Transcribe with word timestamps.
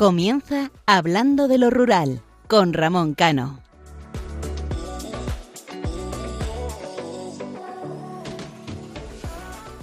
Comienza 0.00 0.70
Hablando 0.86 1.46
de 1.46 1.58
lo 1.58 1.68
Rural 1.68 2.22
con 2.48 2.72
Ramón 2.72 3.12
Cano. 3.12 3.60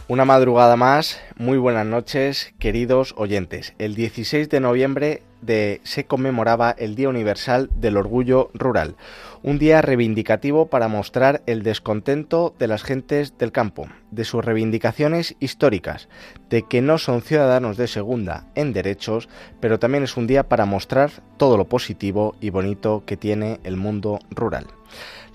Una 0.08 0.26
madrugada 0.26 0.76
más, 0.76 1.20
muy 1.36 1.60
buenas 1.60 1.86
noches, 1.86 2.52
queridos 2.58 3.14
oyentes. 3.16 3.76
El 3.77 3.94
16 3.94 4.50
de 4.50 4.60
noviembre 4.60 5.22
de, 5.41 5.82
se 5.84 6.05
conmemoraba 6.05 6.72
el 6.72 6.96
Día 6.96 7.09
Universal 7.09 7.70
del 7.76 7.98
Orgullo 7.98 8.50
Rural, 8.54 8.96
un 9.44 9.60
día 9.60 9.82
reivindicativo 9.82 10.68
para 10.68 10.88
mostrar 10.88 11.41
el 11.46 11.63
descontento 11.63 12.54
de 12.60 12.68
las 12.68 12.84
gentes 12.84 13.38
del 13.38 13.52
campo, 13.52 13.88
de 14.12 14.26
sus 14.26 14.44
reivindicaciones 14.44 15.36
históricas, 15.40 16.10
de 16.50 16.63
que 16.63 16.82
no 16.82 16.98
son 16.98 17.22
ciudadanos 17.22 17.77
de 17.77 17.88
segunda 17.88 18.48
en 18.55 18.73
derechos, 18.73 19.30
pero 19.60 19.80
también 19.80 20.04
es 20.04 20.18
un 20.18 20.27
día 20.27 20.48
para 20.48 20.66
mostrar 20.66 21.12
todo 21.38 21.58
lo 21.58 21.66
positivo 21.66 22.35
y 22.41 22.49
bonito 22.49 23.04
que 23.05 23.18
tiene 23.18 23.60
el 23.63 23.77
mundo 23.77 24.20
rural. 24.32 24.68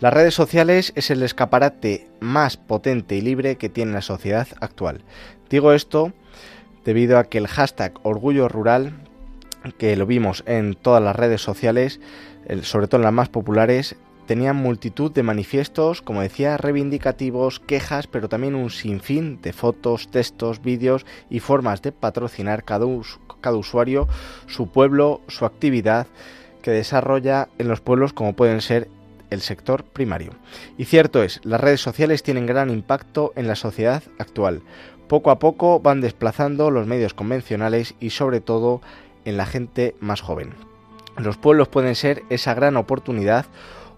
Las 0.00 0.12
redes 0.12 0.34
sociales 0.34 0.92
es 0.96 1.10
el 1.10 1.22
escaparate 1.22 2.08
más 2.18 2.56
potente 2.56 3.14
y 3.14 3.20
libre 3.20 3.56
que 3.56 3.68
tiene 3.68 3.92
la 3.92 4.02
sociedad 4.02 4.48
actual. 4.60 5.02
Digo 5.48 5.72
esto 5.72 6.12
debido 6.84 7.18
a 7.18 7.24
que 7.24 7.38
el 7.38 7.46
hashtag 7.46 7.92
Orgullo 8.02 8.48
Rural, 8.48 8.94
que 9.78 9.96
lo 9.96 10.06
vimos 10.06 10.42
en 10.46 10.74
todas 10.74 11.02
las 11.02 11.16
redes 11.16 11.42
sociales, 11.42 12.00
sobre 12.62 12.88
todo 12.88 13.00
en 13.00 13.04
las 13.04 13.12
más 13.12 13.28
populares, 13.28 13.96
tenía 14.26 14.52
multitud 14.52 15.12
de 15.12 15.22
manifiestos, 15.22 16.02
como 16.02 16.22
decía, 16.22 16.56
reivindicativos, 16.56 17.60
quejas, 17.60 18.06
pero 18.06 18.28
también 18.28 18.54
un 18.54 18.70
sinfín 18.70 19.40
de 19.42 19.52
fotos, 19.52 20.10
textos, 20.10 20.62
vídeos 20.62 21.04
y 21.28 21.40
formas 21.40 21.82
de 21.82 21.92
patrocinar 21.92 22.64
cada, 22.64 22.86
cada 23.40 23.56
usuario 23.56 24.08
su 24.46 24.68
pueblo, 24.68 25.20
su 25.28 25.44
actividad 25.44 26.06
que 26.62 26.70
desarrolla 26.70 27.48
en 27.58 27.68
los 27.68 27.80
pueblos 27.80 28.12
como 28.12 28.34
pueden 28.34 28.60
ser 28.60 28.88
el 29.30 29.40
sector 29.40 29.84
primario. 29.84 30.32
Y 30.78 30.84
cierto 30.84 31.22
es, 31.22 31.40
las 31.42 31.60
redes 31.60 31.80
sociales 31.80 32.22
tienen 32.22 32.46
gran 32.46 32.70
impacto 32.70 33.32
en 33.34 33.48
la 33.48 33.56
sociedad 33.56 34.02
actual. 34.18 34.62
Poco 35.08 35.30
a 35.30 35.38
poco 35.38 35.80
van 35.80 36.00
desplazando 36.00 36.70
los 36.70 36.86
medios 36.86 37.14
convencionales 37.14 37.94
y 37.98 38.10
sobre 38.10 38.40
todo 38.40 38.80
en 39.24 39.36
la 39.36 39.46
gente 39.46 39.94
más 40.00 40.20
joven. 40.20 40.54
Los 41.16 41.36
pueblos 41.36 41.68
pueden 41.68 41.94
ser 41.94 42.22
esa 42.30 42.54
gran 42.54 42.76
oportunidad 42.76 43.46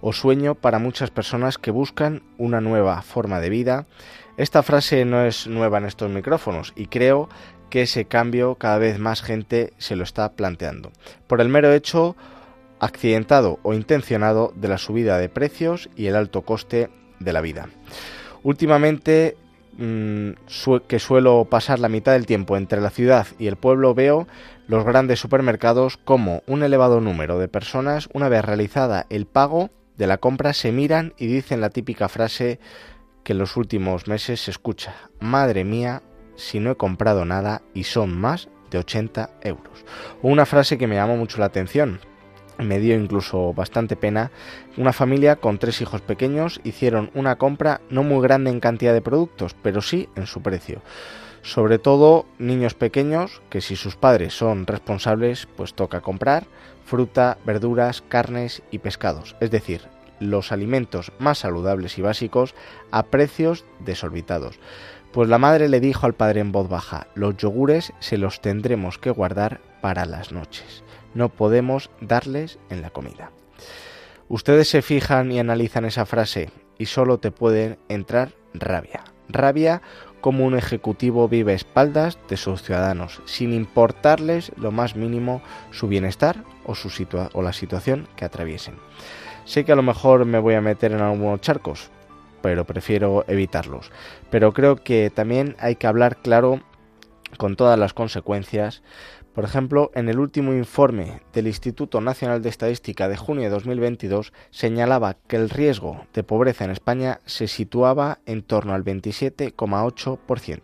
o 0.01 0.13
sueño 0.13 0.55
para 0.55 0.79
muchas 0.79 1.11
personas 1.11 1.59
que 1.59 1.71
buscan 1.71 2.23
una 2.37 2.61
nueva 2.61 3.01
forma 3.03 3.41
de 3.41 3.51
vida. 3.51 3.87
Esta 4.37 4.63
frase 4.63 5.05
no 5.05 5.25
es 5.25 5.47
nueva 5.47 5.79
en 5.79 5.87
estos 5.87 6.11
micrófonos 6.11 6.73
y 6.77 6.87
creo 6.87 7.29
que 7.71 7.83
ese 7.83 8.05
cambio 8.05 8.57
cada 8.57 8.79
vez 8.79 8.99
más 8.99 9.23
gente 9.23 9.73
se 9.79 9.97
lo 9.97 10.05
está 10.05 10.33
planteando. 10.33 10.93
Por 11.27 11.41
el 11.41 11.49
mero 11.49 11.73
hecho 11.73 12.17
accidentado 12.81 13.59
o 13.63 13.73
intencionado 13.73 14.53
de 14.57 14.69
la 14.69 14.79
subida 14.79 15.19
de 15.19 15.29
precios 15.29 15.89
y 15.97 16.07
el 16.07 16.17
alto 16.17 16.43
coste 16.43 16.91
de 17.19 17.33
la 17.33 17.41
vida. 17.41 17.69
Últimamente, 18.43 19.37
mm, 19.79 20.31
que 20.87 20.99
suelo 20.99 21.47
pasar 21.47 21.79
la 21.79 21.89
mitad 21.89 22.13
del 22.13 22.27
tiempo 22.27 22.57
entre 22.57 22.81
la 22.81 22.91
ciudad 22.91 23.27
y 23.39 23.47
el 23.47 23.57
pueblo, 23.57 23.95
veo 23.95 24.29
los 24.67 24.85
grandes 24.85 25.21
supermercados 25.21 25.97
como 25.97 26.43
un 26.47 26.63
elevado 26.63 27.01
número 27.01 27.39
de 27.39 27.49
personas, 27.49 28.09
una 28.13 28.29
vez 28.29 28.45
realizada 28.45 29.07
el 29.11 29.27
pago 29.27 29.71
de 29.97 30.07
la 30.07 30.19
compra, 30.19 30.53
se 30.53 30.73
miran 30.73 31.15
y 31.19 31.27
dicen 31.27 31.61
la 31.61 31.71
típica 31.71 32.09
frase 32.09 32.59
que 33.23 33.33
en 33.33 33.39
los 33.39 33.57
últimos 33.57 34.07
meses 34.07 34.41
se 34.41 34.51
escucha, 34.51 34.95
madre 35.21 35.65
mía, 35.65 36.03
si 36.37 36.61
no 36.61 36.71
he 36.71 36.77
comprado 36.77 37.25
nada 37.25 37.63
y 37.75 37.85
son 37.85 38.19
más 38.19 38.49
de 38.71 38.79
80 38.79 39.31
euros. 39.43 39.85
Una 40.23 40.47
frase 40.47 40.79
que 40.79 40.87
me 40.87 40.97
llamó 40.97 41.17
mucho 41.17 41.39
la 41.39 41.47
atención, 41.47 42.01
me 42.59 42.79
dio 42.79 42.95
incluso 42.95 43.53
bastante 43.53 43.97
pena. 43.97 44.31
Una 44.77 44.93
familia 44.93 45.37
con 45.37 45.59
tres 45.59 45.81
hijos 45.81 46.01
pequeños 46.01 46.61
hicieron 46.65 47.11
una 47.15 47.37
compra 47.37 47.81
no 47.91 48.03
muy 48.03 48.23
grande 48.23 48.51
en 48.51 48.61
cantidad 48.61 48.93
de 48.93 49.01
productos, 49.01 49.55
pero 49.63 49.81
sí 49.81 50.09
en 50.17 50.27
su 50.27 50.43
precio. 50.43 50.83
Sobre 51.45 51.79
todo 51.79 52.27
niños 52.39 52.75
pequeños 52.75 53.41
que 53.49 53.61
si 53.61 53.77
sus 53.77 53.95
padres 53.95 54.37
son 54.37 54.67
responsables, 54.67 55.47
pues 55.57 55.75
toca 55.75 56.01
comprar 56.01 56.47
fruta, 56.85 57.39
verduras, 57.47 58.03
carnes 58.03 58.63
y 58.73 58.79
pescados, 58.79 59.37
es 59.39 59.53
decir, 59.53 59.83
los 60.19 60.51
alimentos 60.51 61.13
más 61.21 61.39
saludables 61.39 61.97
y 61.99 62.03
básicos 62.03 62.57
a 62.91 63.05
precios 63.05 63.65
desorbitados. 63.79 64.59
Pues 65.13 65.29
la 65.29 65.39
madre 65.39 65.69
le 65.69 65.79
dijo 65.79 66.07
al 66.07 66.15
padre 66.15 66.41
en 66.41 66.51
voz 66.51 66.69
baja, 66.69 67.07
los 67.15 67.37
yogures 67.37 67.93
se 68.01 68.19
los 68.19 68.41
tendremos 68.41 68.99
que 68.99 69.11
guardar 69.11 69.61
para 69.81 70.05
las 70.07 70.33
noches 70.33 70.83
no 71.15 71.29
podemos 71.29 71.91
darles 72.01 72.59
en 72.69 72.83
la 72.83 72.91
comida. 72.91 73.31
Ustedes 74.29 74.69
se 74.69 74.83
fijan 74.83 75.33
y 75.33 75.39
analizan 75.39 75.85
esa 75.85 76.07
frase 76.07 76.51
y 76.79 76.87
solo 76.87 77.19
te 77.19 77.31
pueden 77.31 77.79
entrar 77.89 78.33
rabia. 78.53 79.05
Rabia 79.29 79.81
como 80.25 80.47
un 80.47 80.57
ejecutivo 80.57 81.29
vive 81.29 81.53
a 81.53 81.55
espaldas 81.55 82.17
de 82.31 82.39
sus 82.39 82.63
ciudadanos, 82.63 83.21
sin 83.27 83.53
importarles 83.53 84.53
lo 84.57 84.73
más 84.73 84.97
mínimo 84.97 85.43
su 85.71 85.87
bienestar 85.87 86.45
o, 86.65 86.75
su 86.75 86.89
o 87.35 87.43
la 87.43 87.53
situación 87.53 88.09
que 88.17 88.25
atraviesen. 88.25 88.77
Sé 89.45 89.67
que 89.67 89.73
a 89.73 89.77
lo 89.77 89.83
mejor 89.83 90.25
me 90.25 90.39
voy 90.39 90.55
a 90.55 90.63
meter 90.63 90.93
en 90.93 91.03
algunos 91.03 91.43
charcos, 91.43 91.91
pero 92.41 92.65
prefiero 92.65 93.27
evitarlos. 93.29 93.93
Pero 94.31 94.55
creo 94.55 94.77
que 94.77 95.11
también 95.15 95.57
hay 95.59 95.77
que 95.77 95.89
hablar 95.89 96.17
claro 96.17 96.63
con 97.37 97.55
todas 97.55 97.79
las 97.79 97.93
consecuencias 97.93 98.83
por 99.35 99.45
ejemplo, 99.45 99.91
en 99.95 100.09
el 100.09 100.21
último 100.21 100.55
informe 100.55 101.21
del 101.33 101.49
Instituto 101.49 102.01
Nacional 102.01 102.41
de 102.41 102.49
Estadística 102.49 103.09
de 103.09 103.17
junio 103.17 103.43
de 103.45 103.51
2022 103.51 104.33
señalaba 104.51 105.17
que 105.27 105.35
el 105.35 105.51
riesgo 105.51 106.07
de 106.15 106.23
pobreza 106.23 106.65
en 106.65 106.71
España 106.71 107.19
se 107.27 107.49
situaba 107.49 108.21
en 108.27 108.43
torno 108.43 108.75
al 108.75 108.85
27,8%. 108.85 110.61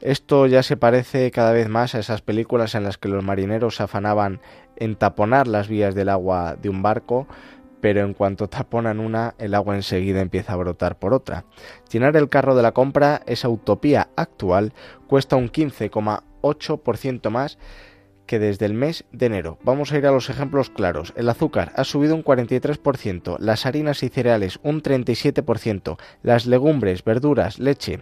Esto 0.00 0.46
ya 0.46 0.62
se 0.62 0.78
parece 0.78 1.30
cada 1.30 1.52
vez 1.52 1.68
más 1.68 1.94
a 1.94 1.98
esas 1.98 2.22
películas 2.22 2.74
en 2.74 2.84
las 2.84 2.96
que 2.96 3.08
los 3.08 3.22
marineros 3.22 3.76
se 3.76 3.82
afanaban 3.82 4.40
en 4.76 4.96
taponar 4.96 5.46
las 5.46 5.68
vías 5.68 5.94
del 5.94 6.08
agua 6.08 6.56
de 6.56 6.70
un 6.70 6.82
barco, 6.82 7.26
pero 7.82 8.00
en 8.00 8.14
cuanto 8.14 8.48
taponan 8.48 8.98
una, 8.98 9.34
el 9.38 9.54
agua 9.54 9.76
enseguida 9.76 10.22
empieza 10.22 10.54
a 10.54 10.56
brotar 10.56 10.98
por 10.98 11.12
otra. 11.12 11.44
Llenar 11.92 12.16
el 12.16 12.30
carro 12.30 12.56
de 12.56 12.62
la 12.62 12.72
compra, 12.72 13.20
esa 13.26 13.50
utopía 13.50 14.08
actual, 14.16 14.72
cuesta 15.06 15.36
un 15.36 15.50
15,8% 15.50 16.33
8% 16.44 17.30
más 17.30 17.58
que 18.26 18.38
desde 18.38 18.66
el 18.66 18.74
mes 18.74 19.04
de 19.12 19.26
enero. 19.26 19.58
Vamos 19.62 19.92
a 19.92 19.98
ir 19.98 20.06
a 20.06 20.12
los 20.12 20.30
ejemplos 20.30 20.70
claros. 20.70 21.12
El 21.16 21.28
azúcar 21.28 21.72
ha 21.76 21.84
subido 21.84 22.14
un 22.14 22.24
43%, 22.24 23.38
las 23.38 23.66
harinas 23.66 24.02
y 24.02 24.08
cereales 24.08 24.58
un 24.62 24.82
37%, 24.82 25.98
las 26.22 26.46
legumbres, 26.46 27.04
verduras, 27.04 27.58
leche 27.58 28.00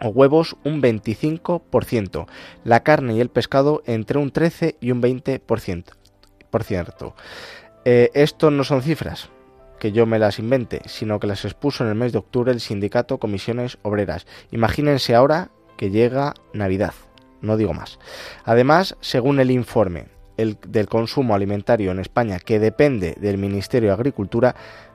o 0.00 0.08
huevos 0.10 0.56
un 0.64 0.80
25%, 0.80 2.26
la 2.62 2.84
carne 2.84 3.14
y 3.14 3.20
el 3.20 3.30
pescado 3.30 3.82
entre 3.84 4.18
un 4.18 4.30
13 4.30 4.76
y 4.80 4.92
un 4.92 5.02
20%. 5.02 5.84
Por 6.50 6.62
cierto, 6.62 7.16
eh, 7.84 8.10
esto 8.14 8.52
no 8.52 8.62
son 8.62 8.82
cifras 8.82 9.28
que 9.80 9.90
yo 9.90 10.06
me 10.06 10.18
las 10.18 10.38
invente, 10.38 10.82
sino 10.86 11.18
que 11.18 11.26
las 11.26 11.44
expuso 11.44 11.82
en 11.82 11.90
el 11.90 11.96
mes 11.96 12.12
de 12.12 12.18
octubre 12.18 12.52
el 12.52 12.60
sindicato 12.60 13.18
Comisiones 13.18 13.78
Obreras. 13.82 14.26
Imagínense 14.50 15.14
ahora 15.14 15.50
que 15.76 15.90
llega 15.90 16.34
Navidad 16.52 16.94
no 17.40 17.56
digo 17.56 17.74
más. 17.74 17.98
Además, 18.44 18.96
según 19.00 19.40
el 19.40 19.50
informe 19.50 20.06
del 20.36 20.88
consumo 20.88 21.34
alimentario 21.34 21.90
en 21.90 21.98
España, 21.98 22.38
que 22.38 22.60
depende 22.60 23.16
del 23.20 23.38
Ministerio 23.38 23.88
de 23.88 23.94
Agricultura, 23.94 24.54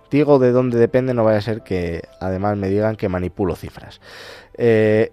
digo 0.10 0.40
de 0.40 0.52
dónde 0.52 0.78
depende, 0.78 1.14
no 1.14 1.24
vaya 1.24 1.40
a 1.40 1.42
ser 1.42 1.64
que 1.64 2.04
además 2.20 2.56
me 2.56 2.70
digan 2.70 2.96
que 2.96 3.10
manipulo 3.10 3.56
cifras. 3.56 4.00
Eh, 4.56 5.12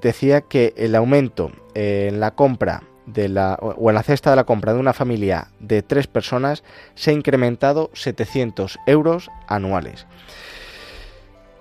decía 0.00 0.42
que 0.42 0.74
el 0.76 0.94
aumento 0.94 1.52
en 1.74 2.20
la 2.20 2.32
compra 2.32 2.82
de 3.06 3.28
la, 3.28 3.54
o 3.60 3.90
en 3.90 3.94
la 3.94 4.02
cesta 4.02 4.30
de 4.30 4.36
la 4.36 4.44
compra 4.44 4.74
de 4.74 4.80
una 4.80 4.92
familia 4.92 5.48
de 5.58 5.82
tres 5.82 6.06
personas 6.06 6.62
se 6.94 7.10
ha 7.10 7.14
incrementado 7.14 7.90
700 7.94 8.78
euros 8.86 9.30
anuales. 9.46 10.06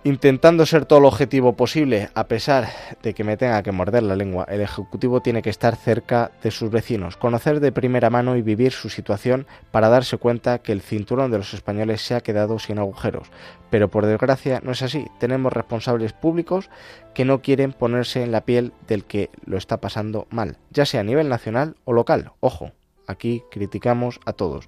Intentando 0.05 0.65
ser 0.65 0.85
todo 0.85 1.01
lo 1.01 1.09
objetivo 1.09 1.57
posible, 1.57 2.09
a 2.13 2.29
pesar 2.29 2.69
de 3.03 3.13
que 3.13 3.25
me 3.25 3.35
tenga 3.35 3.61
que 3.63 3.73
morder 3.73 4.01
la 4.03 4.15
lengua, 4.15 4.45
el 4.47 4.61
Ejecutivo 4.61 5.19
tiene 5.19 5.41
que 5.41 5.49
estar 5.49 5.75
cerca 5.75 6.31
de 6.41 6.51
sus 6.51 6.71
vecinos, 6.71 7.17
conocer 7.17 7.59
de 7.59 7.73
primera 7.73 8.09
mano 8.09 8.37
y 8.37 8.41
vivir 8.41 8.71
su 8.71 8.89
situación 8.89 9.45
para 9.71 9.89
darse 9.89 10.15
cuenta 10.15 10.59
que 10.59 10.71
el 10.71 10.81
cinturón 10.81 11.31
de 11.31 11.39
los 11.39 11.53
españoles 11.53 12.01
se 12.01 12.15
ha 12.15 12.21
quedado 12.21 12.59
sin 12.59 12.79
agujeros. 12.79 13.27
Pero 13.69 13.89
por 13.89 14.05
desgracia 14.05 14.61
no 14.63 14.71
es 14.71 14.81
así. 14.83 15.05
Tenemos 15.19 15.51
responsables 15.51 16.13
públicos 16.13 16.69
que 17.13 17.25
no 17.25 17.41
quieren 17.41 17.73
ponerse 17.73 18.23
en 18.23 18.31
la 18.31 18.45
piel 18.45 18.71
del 18.87 19.03
que 19.03 19.29
lo 19.45 19.57
está 19.57 19.81
pasando 19.81 20.27
mal, 20.29 20.59
ya 20.71 20.85
sea 20.85 21.01
a 21.01 21.03
nivel 21.03 21.27
nacional 21.27 21.75
o 21.83 21.91
local. 21.91 22.31
Ojo, 22.39 22.71
aquí 23.05 23.43
criticamos 23.51 24.21
a 24.25 24.31
todos. 24.31 24.65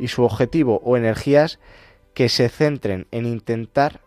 Y 0.00 0.08
su 0.08 0.24
objetivo 0.24 0.80
o 0.82 0.96
energías 0.96 1.60
que 2.12 2.28
se 2.28 2.48
centren 2.48 3.06
en 3.12 3.26
intentar 3.26 4.03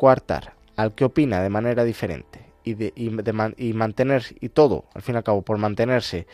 coartar 0.00 0.54
al 0.76 0.94
que 0.94 1.04
opina 1.04 1.42
de 1.42 1.50
manera 1.50 1.84
diferente 1.84 2.40
y, 2.64 2.72
de, 2.72 2.90
y, 2.96 3.10
de, 3.10 3.32
mantener 3.74 4.24
y 4.40 4.48
todo, 4.48 4.86
al 4.94 5.02
fin 5.02 5.14
y 5.14 5.18
al 5.18 5.24
cabo, 5.24 5.42
por 5.42 5.58
mantenerse 5.58 6.26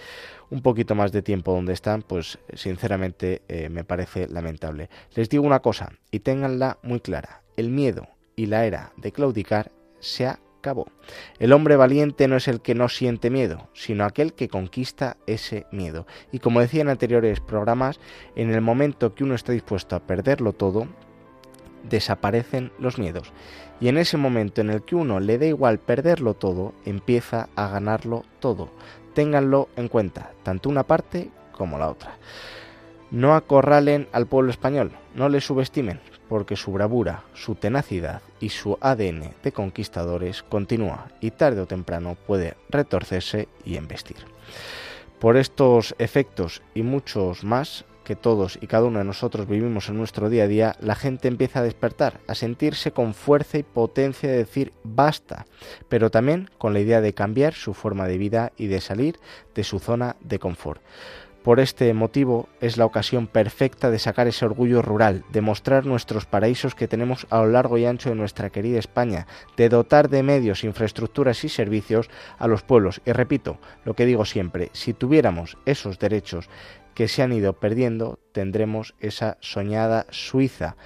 un 0.51 0.63
poquito 0.63 0.95
más 0.95 1.11
de 1.11 1.21
tiempo 1.21 1.53
donde 1.53 1.73
están, 1.73 2.03
pues 2.03 2.39
sinceramente 2.55 3.43
eh, 3.49 3.69
me 3.69 3.83
parece 3.83 4.29
lamentable. 4.29 4.89
Les 5.17 5.29
digo 5.29 5.45
una 5.45 5.63
cosa 5.63 5.91
y 6.13 6.21
ténganla 6.21 6.79
muy 6.85 7.01
clara, 7.01 7.43
el 7.57 7.71
miedo 7.71 8.07
y 8.37 8.47
la 8.47 8.67
era 8.67 8.93
de 8.99 9.11
claudicar 9.11 9.73
se 9.99 10.29
acabó. 10.29 10.87
El 11.41 11.53
hombre 11.53 11.75
valiente 11.75 12.29
no 12.29 12.37
es 12.37 12.47
el 12.47 12.61
que 12.61 12.77
no 12.77 12.89
siente 12.89 13.31
miedo, 13.31 13.69
sino 13.75 14.05
aquel 14.05 14.35
que 14.35 14.47
conquista 14.47 15.17
ese 15.27 15.67
miedo. 15.73 16.07
Y 16.31 16.39
como 16.39 16.61
decía 16.61 16.83
en 16.83 16.89
anteriores 16.89 17.41
programas, 17.41 17.99
en 18.37 18.55
el 18.55 18.61
momento 18.61 19.17
que 19.17 19.25
uno 19.25 19.35
está 19.35 19.51
dispuesto 19.51 19.97
a 19.97 20.07
perderlo 20.07 20.53
todo, 20.53 20.87
desaparecen 21.89 22.73
los 22.79 22.99
miedos. 22.99 23.33
Y 23.81 23.89
en 23.89 23.99
ese 23.99 24.17
momento 24.17 24.61
en 24.61 24.71
el 24.71 24.83
que 24.83 24.97
uno 24.97 25.21
le 25.21 25.39
da 25.39 25.47
igual 25.47 25.79
perderlo 25.79 26.35
todo, 26.35 26.73
empieza 26.85 27.49
a 27.57 27.69
ganarlo 27.69 28.25
todo. 28.41 28.71
Ténganlo 29.15 29.69
en 29.77 29.89
cuenta, 29.89 30.33
tanto 30.43 30.69
una 30.69 30.85
parte 30.85 31.31
como 31.53 31.79
la 31.79 31.89
otra. 31.89 32.17
No 33.11 33.35
acorralen 33.35 34.09
al 34.13 34.27
pueblo 34.27 34.51
español, 34.51 34.93
no 35.15 35.29
le 35.29 35.41
subestimen, 35.41 36.01
porque 36.29 36.57
su 36.57 36.73
bravura, 36.73 37.23
su 37.35 37.55
tenacidad 37.55 38.23
y 38.41 38.49
su 38.49 38.79
ADN 38.81 39.35
de 39.43 39.53
conquistadores 39.53 40.43
continúa 40.43 41.09
y 41.21 41.31
tarde 41.31 41.61
o 41.61 41.67
temprano 41.67 42.17
puede 42.27 42.57
retorcerse 42.69 43.49
y 43.65 43.77
embestir. 43.77 44.17
Por 45.21 45.37
estos 45.37 45.95
efectos 45.99 46.63
y 46.75 46.83
muchos 46.83 47.45
más 47.45 47.85
que 48.07 48.15
todos 48.15 48.57
y 48.63 48.69
cada 48.69 48.87
uno 48.87 49.01
de 49.01 49.05
nosotros 49.05 49.49
vivimos 49.49 49.89
en 49.89 49.97
nuestro 49.97 50.31
día 50.31 50.45
a 50.45 50.47
día, 50.47 50.77
la 50.79 50.95
gente 50.95 51.27
empieza 51.27 51.59
a 51.59 51.65
despertar, 51.65 52.21
a 52.29 52.37
sentirse 52.37 52.93
con 52.93 53.15
fuerza 53.15 53.59
y 53.59 53.65
potencia 53.65 54.31
de 54.31 54.39
decir 54.39 54.73
basta, 54.85 55.45
pero 55.89 56.09
también 56.09 56.49
con 56.57 56.73
la 56.73 56.79
idea 56.79 57.01
de 57.01 57.15
cambiar 57.15 57.55
su 57.55 57.75
forma 57.75 58.07
de 58.07 58.17
vida 58.17 58.53
y 58.57 58.69
de 58.69 58.81
salir 58.81 59.19
de 59.57 59.65
su 59.65 59.81
zona 59.81 60.15
de 60.21 60.39
confort. 60.39 60.81
Por 61.43 61.59
este 61.59 61.93
motivo 61.95 62.49
es 62.61 62.77
la 62.77 62.85
ocasión 62.85 63.27
perfecta 63.27 63.91
de 63.91 63.99
sacar 63.99 64.29
ese 64.29 64.45
orgullo 64.45 64.83
rural, 64.83 65.25
de 65.31 65.41
mostrar 65.41 65.85
nuestros 65.85 66.27
paraísos 66.27 66.75
que 66.75 66.89
tenemos 66.89 67.27
a 67.31 67.39
lo 67.39 67.49
largo 67.49 67.77
y 67.77 67.87
ancho 67.87 68.09
de 68.09 68.17
nuestra 68.17 68.51
querida 68.51 68.79
España, 68.79 69.27
de 69.57 69.69
dotar 69.69 70.09
de 70.09 70.23
medios, 70.23 70.65
infraestructuras 70.65 71.45
y 71.45 71.49
servicios 71.49 72.09
a 72.39 72.47
los 72.47 72.63
pueblos. 72.63 73.01
Y 73.05 73.13
repito, 73.13 73.59
lo 73.85 73.95
que 73.95 74.07
digo 74.07 74.25
siempre, 74.25 74.71
si 74.73 74.93
tuviéramos 74.93 75.57
esos 75.67 76.01
derechos 76.01 76.49
que 76.97 77.09
se 77.09 77.23
han 77.23 77.35
ido 77.35 77.53
perdiendo, 77.53 78.19
tendremos 78.33 78.95
esa 79.01 79.37
soñada 79.41 80.07
Suiza 80.09 80.77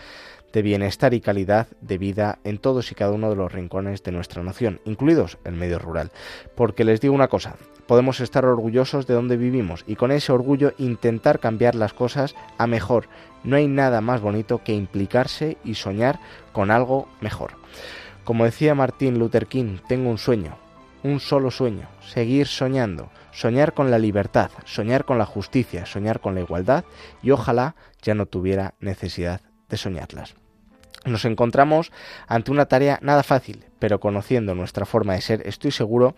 de 0.53 0.61
bienestar 0.61 1.15
y 1.15 1.21
calidad 1.21 1.69
de 1.81 1.99
vida 1.99 2.41
en 2.43 2.59
todos 2.59 2.91
y 2.91 2.97
cada 2.97 3.12
uno 3.12 3.31
de 3.31 3.37
los 3.37 3.53
rincones 3.53 4.03
de 4.03 4.11
nuestra 4.11 4.43
nación, 4.43 4.81
incluidos 4.85 5.39
el 5.45 5.55
medio 5.55 5.79
rural. 5.79 6.11
Porque 6.57 6.85
les 6.85 7.01
digo 7.01 7.15
una 7.15 7.29
cosa, 7.29 7.55
podemos 7.87 8.19
estar 8.19 8.45
orgullosos 8.45 9.07
de 9.07 9.15
donde 9.15 9.37
vivimos 9.37 9.85
y 9.87 9.95
con 9.95 10.11
ese 10.11 10.33
orgullo 10.33 10.73
intentar 10.79 11.39
cambiar 11.39 11.77
las 11.77 11.93
cosas 11.93 12.35
a 12.59 12.67
mejor. 12.67 13.07
No 13.45 13.55
hay 13.55 13.69
nada 13.69 14.01
más 14.01 14.21
bonito 14.21 14.65
que 14.65 14.75
implicarse 14.75 15.59
y 15.65 15.75
soñar 15.75 16.19
con 16.53 16.73
algo 16.73 17.09
mejor. 17.21 17.53
Como 18.25 18.45
decía 18.45 18.75
Martín 18.75 19.21
Luther 19.21 19.47
King, 19.47 19.79
tengo 19.89 20.11
un 20.11 20.19
sueño, 20.19 20.59
un 21.02 21.20
solo 21.20 21.50
sueño, 21.50 21.88
seguir 22.06 22.47
soñando, 22.47 23.11
soñar 23.32 23.75
con 23.75 23.91
la 23.91 23.99
libertad, 23.99 24.50
soñar 24.64 25.05
con 25.05 25.19
la 25.19 25.26
justicia, 25.26 25.87
soñar 25.87 26.20
con 26.20 26.35
la 26.35 26.41
igualdad 26.41 26.85
y 27.23 27.31
ojalá 27.31 27.75
ya 28.02 28.14
no 28.14 28.26
tuviera 28.26 28.75
necesidad 28.81 29.41
de 29.69 29.76
soñarlas. 29.76 30.35
Nos 31.06 31.25
encontramos 31.25 31.93
ante 32.26 32.50
una 32.50 32.67
tarea 32.67 32.99
nada 33.02 33.23
fácil, 33.23 33.64
pero 33.79 34.00
conociendo 34.00 34.55
nuestra 34.55 34.85
forma 34.85 35.14
de 35.14 35.23
ser, 35.23 35.43
estoy 35.47 35.70
seguro 35.70 36.14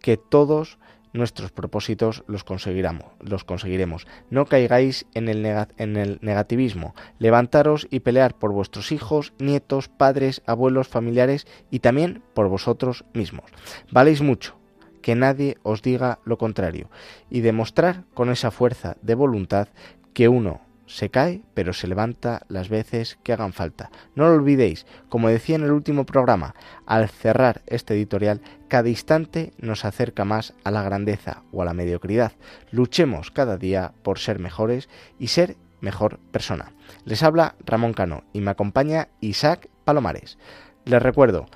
que 0.00 0.18
todos 0.18 0.78
nuestros 1.16 1.50
propósitos 1.50 2.24
los 2.26 2.44
conseguiremos. 2.44 3.06
Los 3.20 3.44
conseguiremos. 3.44 4.06
No 4.30 4.46
caigáis 4.46 5.06
en 5.14 5.28
el, 5.28 5.44
en 5.78 5.96
el 5.96 6.18
negativismo. 6.20 6.94
Levantaros 7.18 7.86
y 7.90 8.00
pelear 8.00 8.34
por 8.34 8.52
vuestros 8.52 8.92
hijos, 8.92 9.32
nietos, 9.38 9.88
padres, 9.88 10.42
abuelos, 10.46 10.88
familiares 10.88 11.46
y 11.70 11.80
también 11.80 12.22
por 12.34 12.48
vosotros 12.48 13.04
mismos. 13.14 13.50
Valéis 13.90 14.22
mucho. 14.22 14.56
Que 15.02 15.14
nadie 15.14 15.56
os 15.62 15.82
diga 15.82 16.18
lo 16.24 16.36
contrario. 16.36 16.90
Y 17.30 17.40
demostrar 17.40 18.04
con 18.14 18.30
esa 18.30 18.50
fuerza 18.50 18.96
de 19.02 19.14
voluntad 19.14 19.68
que 20.12 20.28
uno 20.28 20.65
se 20.86 21.10
cae, 21.10 21.42
pero 21.54 21.72
se 21.72 21.86
levanta 21.86 22.42
las 22.48 22.68
veces 22.68 23.18
que 23.22 23.32
hagan 23.32 23.52
falta. 23.52 23.90
No 24.14 24.28
lo 24.28 24.34
olvidéis, 24.34 24.86
como 25.08 25.28
decía 25.28 25.56
en 25.56 25.64
el 25.64 25.72
último 25.72 26.06
programa, 26.06 26.54
al 26.86 27.08
cerrar 27.08 27.62
este 27.66 27.94
editorial, 27.94 28.40
cada 28.68 28.88
instante 28.88 29.52
nos 29.58 29.84
acerca 29.84 30.24
más 30.24 30.54
a 30.64 30.70
la 30.70 30.82
grandeza 30.82 31.42
o 31.52 31.62
a 31.62 31.64
la 31.64 31.74
mediocridad. 31.74 32.32
Luchemos 32.70 33.30
cada 33.30 33.56
día 33.56 33.92
por 34.02 34.18
ser 34.18 34.38
mejores 34.38 34.88
y 35.18 35.28
ser 35.28 35.56
mejor 35.80 36.18
persona. 36.32 36.72
Les 37.04 37.22
habla 37.22 37.56
Ramón 37.64 37.92
Cano 37.92 38.24
y 38.32 38.40
me 38.40 38.50
acompaña 38.50 39.08
Isaac 39.20 39.68
Palomares. 39.84 40.38
Les 40.84 41.02
recuerdo 41.02 41.46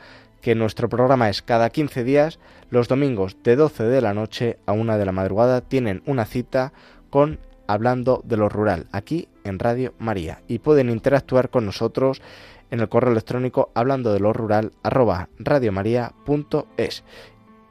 que 0.41 0.55
nuestro 0.55 0.89
programa 0.89 1.29
es 1.29 1.43
cada 1.43 1.71
15 1.71 2.05
días, 2.05 2.39
los 2.71 2.89
domingos 2.89 3.37
de 3.43 3.57
12 3.57 3.85
de 3.85 4.01
la 4.01 4.15
noche 4.15 4.59
a 4.67 4.73
1 4.73 4.99
de 4.99 5.05
la 5.05 5.13
madrugada 5.13 5.61
tienen 5.61 6.03
una 6.07 6.25
cita 6.25 6.73
con 7.11 7.39
hablando 7.73 8.23
de 8.25 8.37
lo 8.37 8.49
rural 8.49 8.87
aquí 8.93 9.29
en 9.45 9.59
Radio 9.59 9.95
María 9.99 10.43
y 10.49 10.59
pueden 10.59 10.91
interactuar 10.91 11.51
con 11.51 11.67
nosotros 11.67 12.23
en 12.71 12.81
el 12.81 12.89
correo 12.89 13.13
electrónico 13.13 13.71
hablando 13.75 14.13
de 14.13 14.21
lo 14.21 14.33
rural 14.33 14.73
arroba 14.83 15.29
radiomaria.es 15.39 17.05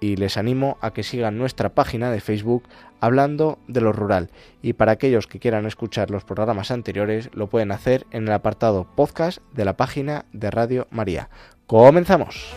y 0.01 0.16
les 0.16 0.38
animo 0.38 0.78
a 0.81 0.92
que 0.92 1.04
sigan 1.04 1.38
nuestra 1.38 1.69
página 1.69 2.12
de 2.12 2.22
Facebook 2.22 2.63
hablando 3.01 3.60
de 3.68 3.81
lo 3.81 3.92
rural 3.92 4.30
y 4.62 4.74
para 4.74 4.94
aquellos 4.94 5.28
que 5.28 5.40
quieran 5.40 5.66
escuchar 5.66 6.12
los 6.12 6.24
programas 6.24 6.72
anteriores 6.72 7.30
lo 7.34 7.48
pueden 7.48 7.72
hacer 7.72 8.06
en 8.12 8.24
el 8.24 8.34
apartado 8.34 8.88
podcast 8.95 9.40
de 9.54 9.66
la 9.66 9.78
página 9.78 10.25
de 10.31 10.52
Radio 10.52 10.88
María. 10.92 11.30
Comenzamos. 11.68 12.56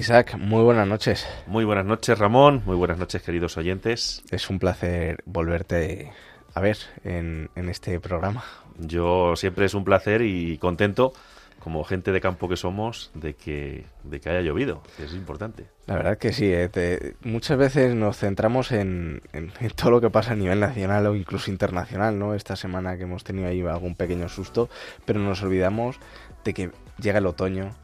Isaac, 0.00 0.38
muy 0.38 0.62
buenas 0.62 0.88
noches. 0.88 1.26
Muy 1.46 1.66
buenas 1.66 1.84
noches, 1.84 2.18
Ramón. 2.18 2.62
Muy 2.64 2.74
buenas 2.74 2.96
noches, 2.96 3.20
queridos 3.20 3.58
oyentes. 3.58 4.22
Es 4.30 4.48
un 4.48 4.58
placer 4.58 5.22
volverte 5.26 6.10
a 6.54 6.60
ver 6.62 6.78
en, 7.04 7.50
este 7.54 8.00
programa. 8.00 8.42
Yo 8.78 9.36
siempre 9.36 9.66
es 9.66 9.74
un 9.74 9.84
placer 9.84 10.22
y 10.22 10.56
contento, 10.56 11.12
como 11.58 11.84
gente 11.84 12.12
de 12.12 12.20
campo 12.22 12.48
que 12.48 12.56
somos, 12.56 13.10
de 13.12 13.34
que, 13.34 13.84
de 14.04 14.20
que 14.20 14.30
haya 14.30 14.40
llovido, 14.40 14.82
es 14.98 15.12
importante. 15.12 15.66
La 15.84 15.96
verdad 15.96 16.16
que 16.16 16.32
sí, 16.32 16.50
eh, 16.50 17.14
muchas 17.20 17.58
veces 17.58 17.94
nos 17.94 18.16
centramos 18.16 18.72
en, 18.72 19.20
en, 19.34 19.52
todo 19.76 19.90
lo 19.90 20.00
que 20.00 20.08
pasa 20.08 20.32
a 20.32 20.36
nivel 20.36 20.60
nacional 20.60 21.08
o 21.08 21.14
incluso 21.14 21.50
internacional, 21.50 22.18
¿no? 22.18 22.32
Esta 22.34 22.56
semana 22.56 22.96
que 22.96 23.02
hemos 23.02 23.22
tenido 23.22 23.48
ahí 23.48 23.60
algún 23.60 23.96
pequeño 23.96 24.30
susto, 24.30 24.70
pero 25.04 25.20
nos 25.20 25.42
olvidamos 25.42 25.98
de 26.42 26.54
que 26.54 26.70
llega 26.98 27.18
el 27.18 27.26
otoño, 27.26 27.74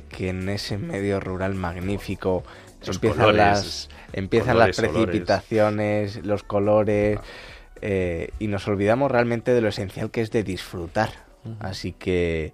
que 0.00 0.30
en 0.30 0.48
ese 0.48 0.78
medio 0.78 1.20
rural 1.20 1.54
magnífico 1.54 2.44
empiezan 2.86 3.36
las, 3.36 3.88
empiezan 4.12 4.58
las 4.58 4.76
precipitaciones, 4.76 6.24
los 6.24 6.42
colores, 6.42 7.18
eh, 7.82 8.30
y 8.38 8.48
nos 8.48 8.66
olvidamos 8.68 9.10
realmente 9.10 9.52
de 9.52 9.60
lo 9.60 9.68
esencial 9.68 10.10
que 10.10 10.20
es 10.20 10.30
de 10.30 10.42
disfrutar. 10.42 11.10
Así 11.60 11.92
que 11.92 12.52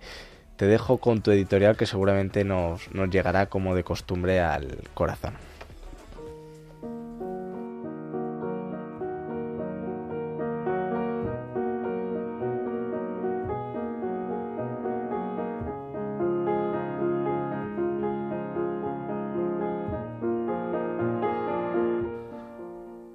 te 0.57 0.67
dejo 0.67 0.99
con 0.99 1.23
tu 1.23 1.31
editorial 1.31 1.79
que 1.79 1.87
seguramente 1.87 2.45
nos, 2.45 2.93
nos 2.93 3.09
llegará 3.09 3.47
como 3.47 3.75
de 3.75 3.85
costumbre 3.85 4.41
al 4.41 4.77
corazón. 4.93 5.35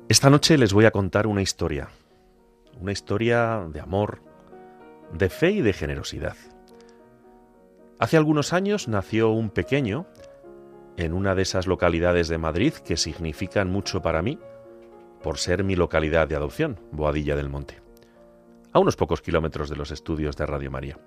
Esta 0.10 0.30
noche 0.30 0.58
les 0.58 0.72
voy 0.72 0.86
a 0.86 0.92
contar 0.92 1.28
una 1.28 1.42
historia, 1.42 1.90
una 2.80 2.94
historia 2.94 3.68
de 3.68 3.82
amor, 3.82 4.22
de 5.12 5.28
fe 5.28 5.52
y 5.52 5.62
de 5.62 5.74
generosidad. 5.74 6.38
Hace 8.00 8.16
algunos 8.16 8.54
años 8.54 8.88
nació 8.88 9.32
un 9.32 9.50
pequeño 9.50 10.08
en 10.96 11.12
una 11.12 11.36
de 11.36 11.42
esas 11.42 11.68
localidades 11.68 12.30
de 12.30 12.38
Madrid 12.38 12.74
que 12.74 12.96
significan 12.96 13.70
mucho 13.70 14.02
para 14.02 14.22
mí 14.22 14.40
por 15.22 15.40
ser 15.40 15.66
mi 15.66 15.76
localidad 15.76 16.26
de 16.30 16.38
adopción, 16.38 16.80
Boadilla 16.94 17.36
del 17.36 17.50
Monte, 17.50 17.82
a 18.72 18.80
unos 18.80 18.96
pocos 18.96 19.22
kilómetros 19.22 19.70
de 19.70 19.76
los 19.76 19.92
estudios 19.92 20.38
de 20.38 20.46
Radio 20.46 20.72
María. 20.72 20.98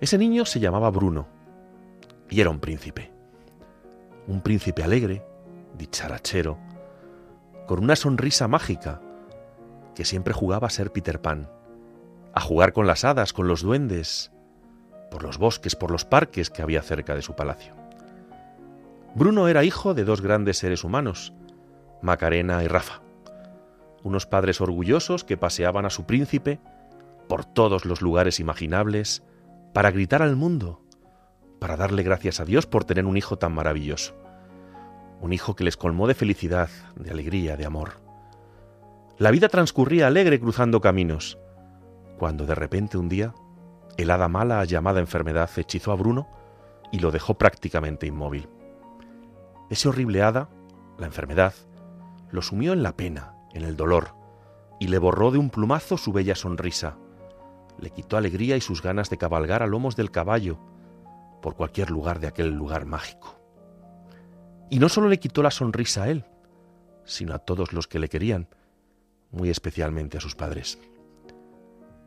Ese 0.00 0.16
niño 0.16 0.44
se 0.44 0.60
llamaba 0.60 0.90
Bruno 0.90 1.26
y 2.30 2.40
era 2.40 2.50
un 2.50 2.60
príncipe, 2.60 3.10
un 4.28 4.42
príncipe 4.42 4.84
alegre, 4.84 5.24
dicharachero, 5.76 6.56
con 7.66 7.82
una 7.82 7.96
sonrisa 7.96 8.48
mágica, 8.48 9.00
que 9.94 10.04
siempre 10.04 10.34
jugaba 10.34 10.66
a 10.66 10.70
ser 10.70 10.92
Peter 10.92 11.20
Pan, 11.20 11.48
a 12.34 12.40
jugar 12.40 12.72
con 12.72 12.86
las 12.86 13.04
hadas, 13.04 13.32
con 13.32 13.48
los 13.48 13.62
duendes, 13.62 14.32
por 15.10 15.22
los 15.22 15.38
bosques, 15.38 15.76
por 15.76 15.90
los 15.90 16.04
parques 16.04 16.50
que 16.50 16.62
había 16.62 16.82
cerca 16.82 17.14
de 17.14 17.22
su 17.22 17.34
palacio. 17.34 17.74
Bruno 19.14 19.46
era 19.46 19.64
hijo 19.64 19.94
de 19.94 20.04
dos 20.04 20.20
grandes 20.20 20.58
seres 20.58 20.82
humanos, 20.82 21.32
Macarena 22.02 22.64
y 22.64 22.66
Rafa, 22.66 23.00
unos 24.02 24.26
padres 24.26 24.60
orgullosos 24.60 25.24
que 25.24 25.36
paseaban 25.36 25.86
a 25.86 25.90
su 25.90 26.04
príncipe 26.04 26.58
por 27.28 27.44
todos 27.44 27.84
los 27.84 28.02
lugares 28.02 28.40
imaginables 28.40 29.22
para 29.72 29.90
gritar 29.90 30.20
al 30.20 30.36
mundo, 30.36 30.82
para 31.60 31.76
darle 31.76 32.02
gracias 32.02 32.40
a 32.40 32.44
Dios 32.44 32.66
por 32.66 32.84
tener 32.84 33.06
un 33.06 33.16
hijo 33.16 33.38
tan 33.38 33.54
maravilloso, 33.54 34.14
un 35.24 35.32
hijo 35.32 35.56
que 35.56 35.64
les 35.64 35.78
colmó 35.78 36.06
de 36.06 36.14
felicidad, 36.14 36.68
de 36.96 37.10
alegría, 37.10 37.56
de 37.56 37.64
amor. 37.64 37.92
La 39.16 39.30
vida 39.30 39.48
transcurría 39.48 40.06
alegre 40.06 40.38
cruzando 40.38 40.82
caminos, 40.82 41.38
cuando 42.18 42.44
de 42.44 42.54
repente 42.54 42.98
un 42.98 43.08
día 43.08 43.32
el 43.96 44.10
hada 44.10 44.28
mala 44.28 44.62
llamada 44.66 45.00
enfermedad 45.00 45.48
hechizó 45.56 45.92
a 45.92 45.96
Bruno 45.96 46.28
y 46.92 46.98
lo 46.98 47.10
dejó 47.10 47.38
prácticamente 47.38 48.06
inmóvil. 48.06 48.50
Ese 49.70 49.88
horrible 49.88 50.22
hada, 50.22 50.50
la 50.98 51.06
enfermedad, 51.06 51.54
lo 52.30 52.42
sumió 52.42 52.74
en 52.74 52.82
la 52.82 52.94
pena, 52.94 53.34
en 53.54 53.62
el 53.62 53.76
dolor, 53.76 54.14
y 54.78 54.88
le 54.88 54.98
borró 54.98 55.30
de 55.30 55.38
un 55.38 55.48
plumazo 55.48 55.96
su 55.96 56.12
bella 56.12 56.34
sonrisa. 56.34 56.98
Le 57.78 57.88
quitó 57.88 58.18
alegría 58.18 58.58
y 58.58 58.60
sus 58.60 58.82
ganas 58.82 59.08
de 59.08 59.16
cabalgar 59.16 59.62
a 59.62 59.66
lomos 59.66 59.96
del 59.96 60.10
caballo 60.10 60.58
por 61.40 61.56
cualquier 61.56 61.90
lugar 61.90 62.20
de 62.20 62.26
aquel 62.26 62.50
lugar 62.50 62.84
mágico. 62.84 63.43
Y 64.74 64.80
no 64.80 64.88
solo 64.88 65.08
le 65.08 65.20
quitó 65.20 65.40
la 65.40 65.52
sonrisa 65.52 66.02
a 66.02 66.08
él, 66.08 66.24
sino 67.04 67.32
a 67.32 67.38
todos 67.38 67.72
los 67.72 67.86
que 67.86 68.00
le 68.00 68.08
querían, 68.08 68.48
muy 69.30 69.48
especialmente 69.48 70.18
a 70.18 70.20
sus 70.20 70.34
padres. 70.34 70.80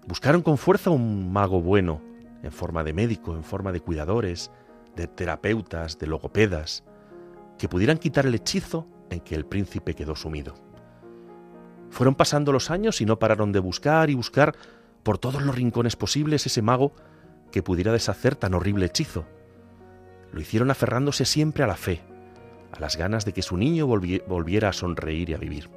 Buscaron 0.06 0.42
con 0.42 0.58
fuerza 0.58 0.90
un 0.90 1.32
mago 1.32 1.62
bueno, 1.62 2.02
en 2.44 2.52
forma 2.52 2.84
de 2.84 2.92
médico, 2.92 3.36
en 3.36 3.46
forma 3.46 3.72
de 3.72 3.80
cuidadores, 3.80 4.52
de 4.98 5.08
terapeutas, 5.08 5.98
de 5.98 6.08
logopedas, 6.08 6.84
que 7.58 7.70
pudieran 7.70 8.00
quitar 8.00 8.26
el 8.26 8.36
hechizo 8.36 8.86
en 9.12 9.22
que 9.22 9.36
el 9.36 9.46
príncipe 9.46 9.94
quedó 9.94 10.18
sumido. 10.18 10.54
Fueron 11.90 12.16
pasando 12.16 12.52
los 12.52 12.70
años 12.70 13.00
y 13.00 13.06
no 13.06 13.18
pararon 13.18 13.54
de 13.54 13.60
buscar 13.60 14.10
y 14.10 14.16
buscar 14.16 14.58
por 15.04 15.20
todos 15.20 15.42
los 15.42 15.56
rincones 15.56 15.96
posibles 15.96 16.46
ese 16.46 16.62
mago 16.62 16.92
que 17.50 17.64
pudiera 17.64 17.94
deshacer 17.94 18.36
tan 18.36 18.54
horrible 18.54 18.88
hechizo. 18.88 19.24
Lo 20.34 20.42
hicieron 20.42 20.70
aferrándose 20.70 21.24
siempre 21.24 21.64
a 21.64 21.68
la 21.68 21.78
fe, 21.78 22.04
a 22.72 22.80
las 22.80 22.98
ganas 22.98 23.26
de 23.26 23.34
que 23.34 23.42
su 23.42 23.58
niño 23.58 23.88
volviera 23.88 24.70
a 24.70 24.74
sonreír 24.74 25.30
y 25.30 25.34
a 25.34 25.38
vivir. 25.38 25.70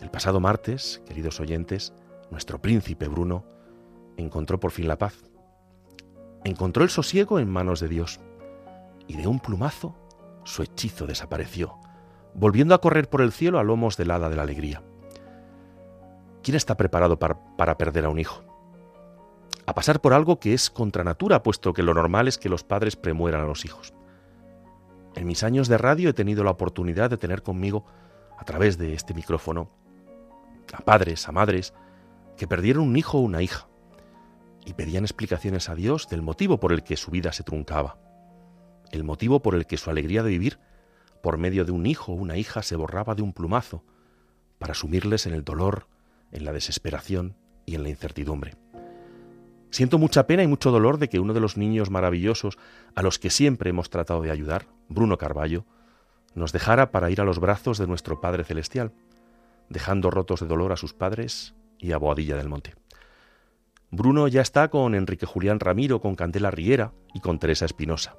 El 0.00 0.10
pasado 0.10 0.40
martes, 0.40 1.02
queridos 1.06 1.40
oyentes, 1.40 1.92
nuestro 2.30 2.60
príncipe 2.60 3.08
Bruno, 3.08 3.44
encontró 4.16 4.60
por 4.60 4.70
fin 4.70 4.88
la 4.88 4.98
paz. 4.98 5.24
Encontró 6.44 6.84
el 6.84 6.90
sosiego 6.90 7.38
en 7.38 7.48
manos 7.48 7.80
de 7.80 7.88
Dios 7.88 8.20
y 9.08 9.16
de 9.16 9.26
un 9.26 9.40
plumazo 9.40 9.94
su 10.44 10.62
hechizo 10.62 11.06
desapareció, 11.06 11.74
volviendo 12.34 12.74
a 12.74 12.80
correr 12.80 13.08
por 13.08 13.20
el 13.20 13.32
cielo 13.32 13.58
a 13.58 13.64
lomos 13.64 13.96
del 13.96 14.10
hada 14.10 14.30
de 14.30 14.36
la 14.36 14.42
alegría. 14.42 14.82
¿Quién 16.42 16.56
está 16.56 16.76
preparado 16.76 17.18
para, 17.18 17.36
para, 17.56 17.76
perder 17.76 18.04
a 18.04 18.08
un 18.08 18.20
hijo? 18.20 18.44
A 19.66 19.74
pasar 19.74 20.00
por 20.00 20.12
algo 20.12 20.38
que 20.38 20.54
es 20.54 20.70
contra 20.70 21.02
natura, 21.02 21.42
puesto 21.42 21.72
que 21.72 21.82
lo 21.82 21.94
normal 21.94 22.28
es 22.28 22.38
que 22.38 22.48
los 22.48 22.62
padres 22.62 22.94
premueran 22.94 23.40
a 23.40 23.46
los 23.46 23.64
hijos. 23.64 23.92
En 25.16 25.26
mis 25.26 25.42
años 25.42 25.66
de 25.68 25.78
radio 25.78 26.10
he 26.10 26.12
tenido 26.12 26.44
la 26.44 26.50
oportunidad 26.50 27.08
de 27.08 27.16
tener 27.16 27.42
conmigo, 27.42 27.84
a 28.38 28.44
través 28.44 28.76
de 28.76 28.92
este 28.92 29.14
micrófono, 29.14 29.70
a 30.72 30.82
padres, 30.82 31.26
a 31.26 31.32
madres, 31.32 31.72
que 32.36 32.46
perdieron 32.46 32.84
un 32.86 32.96
hijo 32.96 33.18
o 33.18 33.22
una 33.22 33.42
hija 33.42 33.66
y 34.66 34.74
pedían 34.74 35.04
explicaciones 35.04 35.70
a 35.70 35.74
Dios 35.74 36.06
del 36.08 36.20
motivo 36.20 36.60
por 36.60 36.72
el 36.72 36.82
que 36.82 36.98
su 36.98 37.10
vida 37.10 37.32
se 37.32 37.44
truncaba, 37.44 37.98
el 38.92 39.04
motivo 39.04 39.40
por 39.40 39.54
el 39.54 39.66
que 39.66 39.78
su 39.78 39.88
alegría 39.88 40.22
de 40.22 40.30
vivir 40.30 40.58
por 41.22 41.38
medio 41.38 41.64
de 41.64 41.72
un 41.72 41.86
hijo 41.86 42.12
o 42.12 42.16
una 42.16 42.36
hija 42.36 42.62
se 42.62 42.76
borraba 42.76 43.14
de 43.14 43.22
un 43.22 43.32
plumazo 43.32 43.84
para 44.58 44.74
sumirles 44.74 45.26
en 45.26 45.32
el 45.32 45.44
dolor, 45.44 45.88
en 46.30 46.44
la 46.44 46.52
desesperación 46.52 47.36
y 47.64 47.74
en 47.74 47.84
la 47.84 47.88
incertidumbre. 47.88 48.54
Siento 49.76 49.98
mucha 49.98 50.26
pena 50.26 50.42
y 50.42 50.46
mucho 50.46 50.70
dolor 50.70 50.96
de 50.96 51.10
que 51.10 51.20
uno 51.20 51.34
de 51.34 51.40
los 51.40 51.58
niños 51.58 51.90
maravillosos 51.90 52.56
a 52.94 53.02
los 53.02 53.18
que 53.18 53.28
siempre 53.28 53.68
hemos 53.68 53.90
tratado 53.90 54.22
de 54.22 54.30
ayudar, 54.30 54.68
Bruno 54.88 55.18
Carballo, 55.18 55.66
nos 56.34 56.50
dejara 56.52 56.90
para 56.90 57.10
ir 57.10 57.20
a 57.20 57.24
los 57.24 57.40
brazos 57.40 57.76
de 57.76 57.86
nuestro 57.86 58.18
Padre 58.18 58.44
Celestial, 58.44 58.94
dejando 59.68 60.10
rotos 60.10 60.40
de 60.40 60.46
dolor 60.46 60.72
a 60.72 60.78
sus 60.78 60.94
padres 60.94 61.54
y 61.76 61.92
a 61.92 61.98
Boadilla 61.98 62.38
del 62.38 62.48
Monte. 62.48 62.72
Bruno 63.90 64.28
ya 64.28 64.40
está 64.40 64.68
con 64.68 64.94
Enrique 64.94 65.26
Julián 65.26 65.60
Ramiro, 65.60 66.00
con 66.00 66.14
Candela 66.14 66.50
Riera 66.50 66.94
y 67.12 67.20
con 67.20 67.38
Teresa 67.38 67.66
Espinosa. 67.66 68.16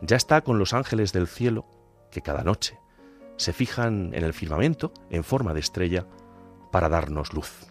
Ya 0.00 0.16
está 0.16 0.40
con 0.40 0.58
los 0.58 0.72
ángeles 0.72 1.12
del 1.12 1.26
cielo 1.26 1.66
que 2.10 2.22
cada 2.22 2.44
noche 2.44 2.78
se 3.36 3.52
fijan 3.52 4.14
en 4.14 4.24
el 4.24 4.32
firmamento 4.32 4.94
en 5.10 5.22
forma 5.22 5.52
de 5.52 5.60
estrella 5.60 6.06
para 6.72 6.88
darnos 6.88 7.34
luz. 7.34 7.66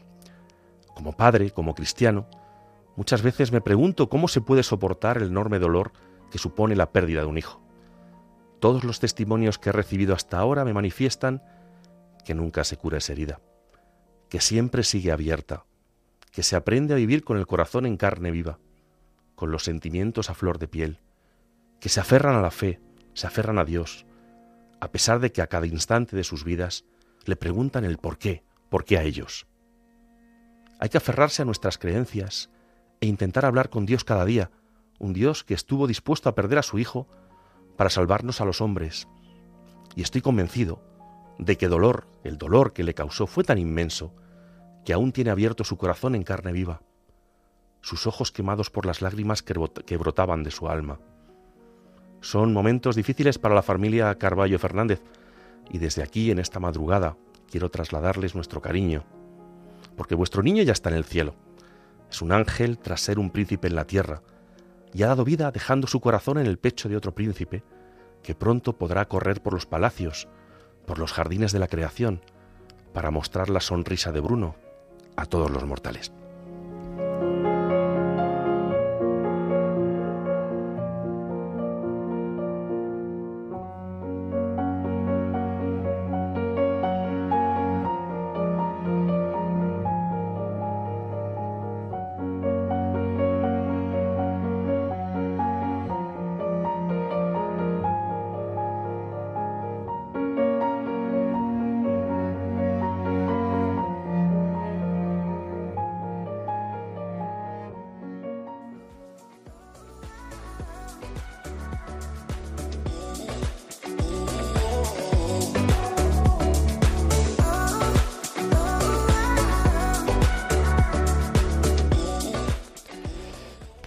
Como 0.93 1.17
padre, 1.17 1.49
como 1.49 1.73
cristiano, 1.73 2.27
muchas 2.97 3.21
veces 3.21 3.53
me 3.53 3.61
pregunto 3.61 4.09
cómo 4.09 4.27
se 4.27 4.41
puede 4.41 4.63
soportar 4.63 5.17
el 5.17 5.29
enorme 5.29 5.59
dolor 5.59 5.93
que 6.29 6.37
supone 6.37 6.75
la 6.75 6.91
pérdida 6.91 7.21
de 7.21 7.27
un 7.27 7.37
hijo. 7.37 7.61
Todos 8.59 8.83
los 8.83 8.99
testimonios 8.99 9.57
que 9.57 9.69
he 9.69 9.73
recibido 9.73 10.13
hasta 10.13 10.37
ahora 10.37 10.65
me 10.65 10.73
manifiestan 10.73 11.41
que 12.25 12.33
nunca 12.33 12.65
se 12.65 12.75
cura 12.75 12.97
esa 12.97 13.13
herida 13.13 13.39
que 14.29 14.41
siempre 14.41 14.83
sigue 14.83 15.11
abierta, 15.11 15.65
que 16.31 16.43
se 16.43 16.55
aprende 16.55 16.93
a 16.93 16.97
vivir 16.97 17.23
con 17.23 17.37
el 17.37 17.47
corazón 17.47 17.85
en 17.85 17.97
carne 17.97 18.31
viva, 18.31 18.59
con 19.35 19.51
los 19.51 19.63
sentimientos 19.63 20.29
a 20.29 20.33
flor 20.33 20.59
de 20.59 20.67
piel, 20.67 20.99
que 21.79 21.89
se 21.89 21.99
aferran 21.99 22.35
a 22.35 22.41
la 22.41 22.51
fe, 22.51 22.81
se 23.13 23.27
aferran 23.27 23.57
a 23.59 23.65
Dios, 23.65 24.05
a 24.79 24.91
pesar 24.91 25.19
de 25.19 25.31
que 25.31 25.41
a 25.41 25.47
cada 25.47 25.67
instante 25.67 26.15
de 26.15 26.23
sus 26.23 26.43
vidas 26.43 26.85
le 27.25 27.35
preguntan 27.35 27.85
el 27.85 27.97
por 27.97 28.17
qué, 28.17 28.43
por 28.69 28.83
qué 28.83 28.97
a 28.97 29.03
ellos. 29.03 29.47
Hay 30.79 30.89
que 30.89 30.97
aferrarse 30.97 31.41
a 31.41 31.45
nuestras 31.45 31.77
creencias 31.77 32.49
e 33.01 33.07
intentar 33.07 33.45
hablar 33.45 33.69
con 33.69 33.85
Dios 33.85 34.03
cada 34.03 34.25
día, 34.25 34.51
un 34.99 35.13
Dios 35.13 35.43
que 35.43 35.53
estuvo 35.53 35.87
dispuesto 35.87 36.29
a 36.29 36.35
perder 36.35 36.59
a 36.59 36.63
su 36.63 36.79
Hijo 36.79 37.07
para 37.75 37.89
salvarnos 37.89 38.41
a 38.41 38.45
los 38.45 38.61
hombres. 38.61 39.07
Y 39.95 40.01
estoy 40.01 40.21
convencido 40.21 40.81
de 41.37 41.57
que 41.57 41.67
dolor, 41.67 42.07
el 42.23 42.37
dolor 42.37 42.73
que 42.73 42.83
le 42.83 42.93
causó 42.93 43.27
fue 43.27 43.43
tan 43.43 43.57
inmenso 43.57 44.13
que 44.85 44.93
aún 44.93 45.11
tiene 45.11 45.29
abierto 45.29 45.63
su 45.63 45.77
corazón 45.77 46.15
en 46.15 46.23
carne 46.23 46.51
viva, 46.51 46.81
sus 47.81 48.07
ojos 48.07 48.31
quemados 48.31 48.69
por 48.69 48.85
las 48.85 49.01
lágrimas 49.01 49.43
que 49.43 49.97
brotaban 49.97 50.43
de 50.43 50.51
su 50.51 50.67
alma. 50.67 50.99
Son 52.21 52.51
momentos 52.51 52.95
difíciles 52.95 53.37
para 53.37 53.55
la 53.55 53.61
familia 53.61 54.15
Carballo 54.15 54.57
Fernández 54.57 55.01
y 55.69 55.77
desde 55.77 56.03
aquí, 56.03 56.31
en 56.31 56.39
esta 56.39 56.59
madrugada, 56.59 57.17
quiero 57.49 57.69
trasladarles 57.69 58.35
nuestro 58.35 58.61
cariño, 58.61 59.03
porque 59.95 60.15
vuestro 60.15 60.41
niño 60.41 60.63
ya 60.63 60.73
está 60.73 60.89
en 60.89 60.95
el 60.95 61.05
cielo. 61.05 61.35
Es 62.09 62.21
un 62.21 62.31
ángel 62.31 62.77
tras 62.77 63.01
ser 63.01 63.19
un 63.19 63.29
príncipe 63.29 63.67
en 63.67 63.75
la 63.75 63.85
tierra, 63.85 64.21
y 64.93 65.03
ha 65.03 65.07
dado 65.07 65.25
vida 65.25 65.51
dejando 65.51 65.87
su 65.87 65.99
corazón 65.99 66.37
en 66.37 66.45
el 66.45 66.57
pecho 66.57 66.89
de 66.89 66.95
otro 66.95 67.13
príncipe, 67.13 67.63
que 68.23 68.35
pronto 68.35 68.77
podrá 68.77 69.07
correr 69.07 69.41
por 69.41 69.53
los 69.53 69.65
palacios, 69.65 70.27
por 70.85 70.99
los 70.99 71.11
jardines 71.11 71.51
de 71.51 71.59
la 71.59 71.67
creación 71.67 72.21
para 72.93 73.11
mostrar 73.11 73.51
la 73.51 73.59
sonrisa 73.59 74.11
de 74.11 74.21
Bruno 74.21 74.55
a 75.15 75.27
todos 75.27 75.51
los 75.51 75.63
mortales. 75.65 76.11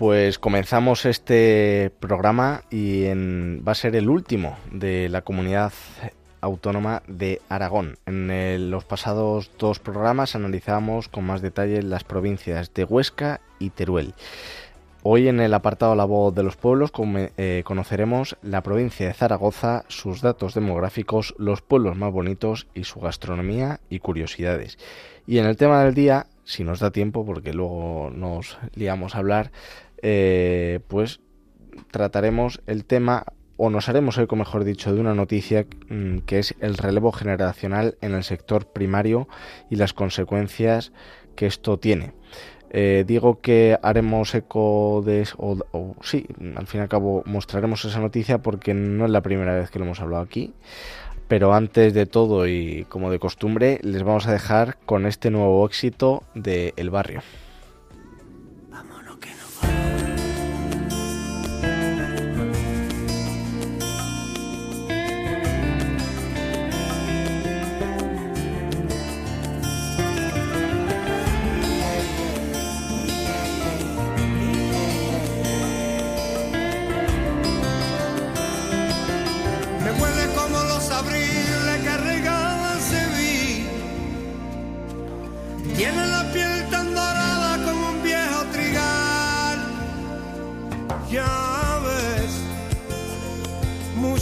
Pues 0.01 0.39
comenzamos 0.39 1.05
este 1.05 1.93
programa 2.01 2.63
y 2.71 3.05
va 3.59 3.73
a 3.73 3.75
ser 3.75 3.95
el 3.97 4.09
último 4.09 4.57
de 4.73 5.11
la 5.11 5.21
comunidad 5.21 5.75
autónoma 6.41 7.03
de 7.07 7.43
Aragón. 7.51 7.99
En 8.07 8.71
los 8.71 8.87
pasados 8.87 9.51
dos 9.59 9.79
programas 9.79 10.35
analizamos 10.35 11.09
con 11.09 11.25
más 11.25 11.43
detalle 11.43 11.83
las 11.83 12.05
provincias 12.05 12.73
de 12.73 12.85
Huesca 12.85 13.43
y 13.59 13.69
Teruel. 13.69 14.15
Hoy 15.03 15.29
en 15.29 15.39
el 15.39 15.53
apartado 15.53 15.95
La 15.95 16.07
voz 16.07 16.35
de 16.35 16.45
los 16.45 16.57
pueblos 16.57 16.93
eh, 17.37 17.63
conoceremos 17.67 18.39
la 18.41 18.63
provincia 18.63 19.07
de 19.07 19.13
Zaragoza, 19.13 19.85
sus 19.89 20.23
datos 20.23 20.55
demográficos, 20.55 21.35
los 21.37 21.61
pueblos 21.61 21.99
más 21.99 22.11
bonitos 22.11 22.69
y 22.75 22.85
su 22.85 23.01
gastronomía 23.01 23.81
y 23.91 23.99
curiosidades. 23.99 24.79
Y 25.27 25.39
en 25.39 25.47
el 25.47 25.57
tema 25.57 25.85
del 25.85 25.95
día, 25.95 26.27
si 26.45 26.65
nos 26.65 26.81
da 26.81 26.91
tiempo, 26.91 27.25
porque 27.25 27.53
luego 27.53 28.11
nos 28.13 28.59
liamos 28.75 29.15
a 29.15 29.19
hablar, 29.19 29.53
eh, 30.03 30.81
pues 30.89 31.21
trataremos 31.91 32.61
el 32.67 32.85
tema 32.85 33.25
o 33.57 33.69
nos 33.69 33.91
haremos 33.91 34.17
eco, 34.17 34.37
mejor 34.37 34.65
dicho, 34.65 34.95
de 34.95 35.01
una 35.01 35.15
noticia 35.15 35.67
mm, 35.89 36.21
que 36.21 36.39
es 36.39 36.55
el 36.61 36.79
relevo 36.79 37.13
generacional 37.13 37.99
en 38.01 38.15
el 38.15 38.25
sector 38.25 38.67
primario 38.73 39.29
y 39.69 39.77
las 39.77 39.93
consecuencias 39.93 40.93
que 41.37 41.47
esto 41.47 41.79
tiene. 41.79 42.15
Eh, 42.73 43.05
digo 43.07 43.41
que 43.41 43.79
haremos 43.83 44.35
eco 44.35 45.03
de 45.05 45.27
o, 45.37 45.59
o 45.73 45.97
sí, 46.03 46.25
al 46.57 46.69
fin 46.69 46.81
y 46.81 46.83
al 46.83 46.89
cabo 46.89 47.23
mostraremos 47.27 47.85
esa 47.85 48.01
noticia 48.01 48.39
porque 48.39 48.75
no 48.75 49.05
es 49.05 49.11
la 49.11 49.23
primera 49.23 49.55
vez 49.55 49.71
que 49.71 49.79
lo 49.79 49.85
hemos 49.85 50.01
hablado 50.01 50.23
aquí. 50.23 50.55
Pero 51.29 51.53
antes 51.53 51.93
de 51.95 52.07
todo 52.07 52.49
y 52.49 52.87
como 52.89 53.11
de 53.11 53.19
costumbre, 53.19 53.79
les 53.83 54.03
vamos 54.03 54.27
a 54.27 54.33
dejar 54.33 54.79
con 54.87 55.05
este 55.05 55.31
nuevo 55.31 55.67
éxito 55.67 56.23
de 56.35 56.73
El 56.77 56.91
Barrio. 56.91 57.21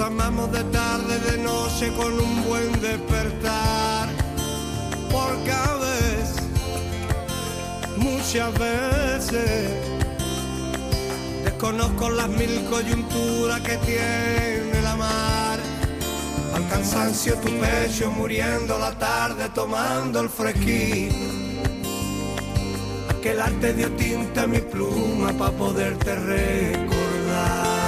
Amamos 0.00 0.50
de 0.50 0.64
tarde, 0.64 1.18
de 1.20 1.38
noche 1.38 1.92
con 1.96 2.18
un 2.18 2.44
buen 2.44 2.72
despertar. 2.80 4.08
Porque 5.10 5.52
a 5.52 5.74
veces, 5.74 6.42
muchas 7.96 8.52
veces, 8.58 9.70
desconozco 11.44 12.10
las 12.10 12.28
mil 12.28 12.64
coyunturas 12.70 13.60
que 13.60 13.76
tiene 13.78 14.82
la 14.82 14.96
mar. 14.96 15.58
Al 16.54 16.68
cansancio 16.68 17.34
tu 17.36 17.50
pecho 17.58 18.10
muriendo 18.10 18.78
la 18.78 18.96
tarde 18.98 19.48
tomando 19.54 20.20
el 20.20 20.28
fresquito. 20.28 21.14
Aquel 23.10 23.40
arte 23.40 23.74
dio 23.74 23.90
tinta 23.92 24.42
a 24.42 24.46
mi 24.46 24.58
pluma 24.58 25.32
para 25.32 25.52
poderte 25.52 26.14
recordar. 26.14 27.83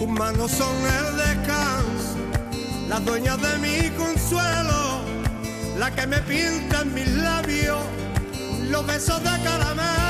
Tus 0.00 0.08
manos 0.08 0.50
son 0.50 0.74
el 0.76 1.16
descanso, 1.18 2.16
la 2.88 3.00
dueña 3.00 3.36
de 3.36 3.58
mi 3.58 3.90
consuelo, 3.98 5.02
la 5.78 5.94
que 5.94 6.06
me 6.06 6.16
pinta 6.20 6.80
en 6.80 6.94
mis 6.94 7.06
labios 7.06 7.82
los 8.70 8.86
besos 8.86 9.22
de 9.22 9.44
caramelo. 9.44 10.09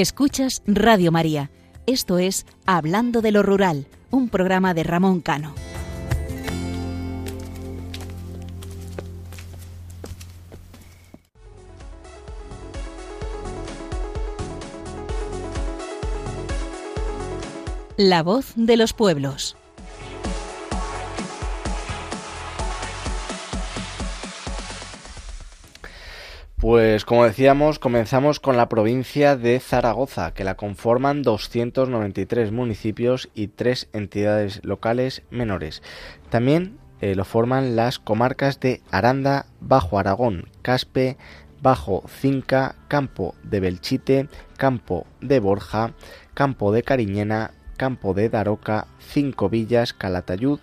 Escuchas 0.00 0.62
Radio 0.64 1.10
María. 1.10 1.50
Esto 1.86 2.20
es 2.20 2.46
Hablando 2.66 3.20
de 3.20 3.32
lo 3.32 3.42
Rural, 3.42 3.88
un 4.12 4.28
programa 4.28 4.72
de 4.72 4.84
Ramón 4.84 5.20
Cano. 5.20 5.56
La 17.96 18.22
voz 18.22 18.52
de 18.54 18.76
los 18.76 18.92
pueblos. 18.92 19.57
Pues 26.68 27.06
como 27.06 27.24
decíamos, 27.24 27.78
comenzamos 27.78 28.40
con 28.40 28.58
la 28.58 28.68
provincia 28.68 29.36
de 29.38 29.58
Zaragoza, 29.58 30.34
que 30.34 30.44
la 30.44 30.54
conforman 30.54 31.22
293 31.22 32.52
municipios 32.52 33.30
y 33.34 33.48
tres 33.48 33.88
entidades 33.94 34.62
locales 34.66 35.22
menores. 35.30 35.82
También 36.28 36.76
eh, 37.00 37.14
lo 37.14 37.24
forman 37.24 37.74
las 37.74 37.98
comarcas 37.98 38.60
de 38.60 38.82
Aranda, 38.90 39.46
Bajo 39.62 39.98
Aragón, 39.98 40.50
Caspe, 40.60 41.16
Bajo 41.62 42.04
Cinca, 42.06 42.74
Campo 42.86 43.34
de 43.44 43.60
Belchite, 43.60 44.28
Campo 44.58 45.06
de 45.22 45.40
Borja, 45.40 45.94
Campo 46.34 46.70
de 46.70 46.82
Cariñena, 46.82 47.52
Campo 47.78 48.12
de 48.12 48.28
Daroca, 48.28 48.88
Cinco 48.98 49.48
Villas, 49.48 49.94
Calatayud, 49.94 50.60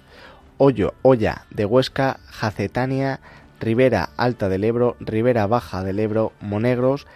Hoyo, 0.60 0.94
Olla 1.02 1.48
de 1.50 1.66
Huesca, 1.66 2.20
Jacetania, 2.28 3.22
Ribera 3.60 4.10
Alta 4.18 4.50
del 4.50 4.64
Ebro, 4.64 4.96
Ribera 5.00 5.48
Baja 5.48 5.84
del 5.84 6.00
Ebro, 6.00 6.34
Monegros, 6.42 7.08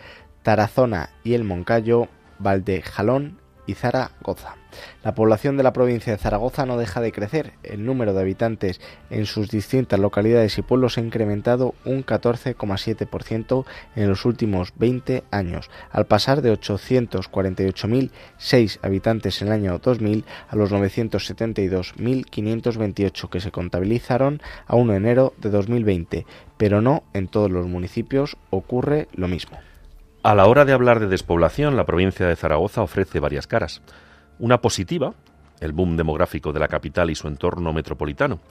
Tarazona 0.43 1.09
y 1.23 1.33
el 1.33 1.43
Moncayo, 1.43 2.07
Valdejalón 2.39 3.39
Zaragoza. 3.73 4.55
La 5.03 5.15
población 5.15 5.57
de 5.57 5.63
la 5.63 5.73
provincia 5.73 6.13
de 6.13 6.19
Zaragoza 6.19 6.65
no 6.65 6.77
deja 6.77 7.01
de 7.01 7.11
crecer. 7.11 7.51
El 7.63 7.85
número 7.85 8.13
de 8.13 8.21
habitantes 8.21 8.79
en 9.09 9.25
sus 9.25 9.49
distintas 9.49 9.99
localidades 9.99 10.57
y 10.57 10.61
pueblos 10.61 10.97
ha 10.97 11.01
incrementado 11.01 11.75
un 11.85 12.05
14,7% 12.05 13.65
en 13.95 14.07
los 14.07 14.23
últimos 14.25 14.71
20 14.75 15.23
años, 15.31 15.71
al 15.91 16.05
pasar 16.05 16.41
de 16.41 16.53
848.006 16.53 18.79
habitantes 18.81 19.41
en 19.41 19.47
el 19.47 19.53
año 19.53 19.79
2000 19.79 20.25
a 20.49 20.55
los 20.55 20.71
972.528 20.71 23.29
que 23.29 23.39
se 23.39 23.51
contabilizaron 23.51 24.41
a 24.67 24.75
1 24.75 24.91
de 24.91 24.97
enero 24.97 25.33
de 25.37 25.49
2020, 25.49 26.25
pero 26.57 26.81
no 26.81 27.03
en 27.13 27.27
todos 27.27 27.49
los 27.49 27.65
municipios 27.67 28.37
ocurre 28.49 29.07
lo 29.13 29.27
mismo. 29.27 29.57
A 30.21 30.35
la 30.35 30.47
hora 30.47 30.65
de 30.65 30.73
hablar 30.73 30.99
de 30.99 31.07
despoblación, 31.07 31.77
la 31.77 31.85
provincia 31.85 32.27
de 32.27 32.35
Zaragoza 32.35 32.81
ofrece 32.81 33.21
varias 33.21 33.47
caras. 33.47 33.81
Una 34.37 34.59
positiva, 34.59 35.13
el 35.61 35.71
boom 35.71 35.95
demográfico 35.95 36.51
de 36.51 36.59
la 36.59 36.67
capital 36.67 37.09
y 37.09 37.15
su 37.15 37.29
entorno 37.29 37.71
metropolitano. 37.71 38.41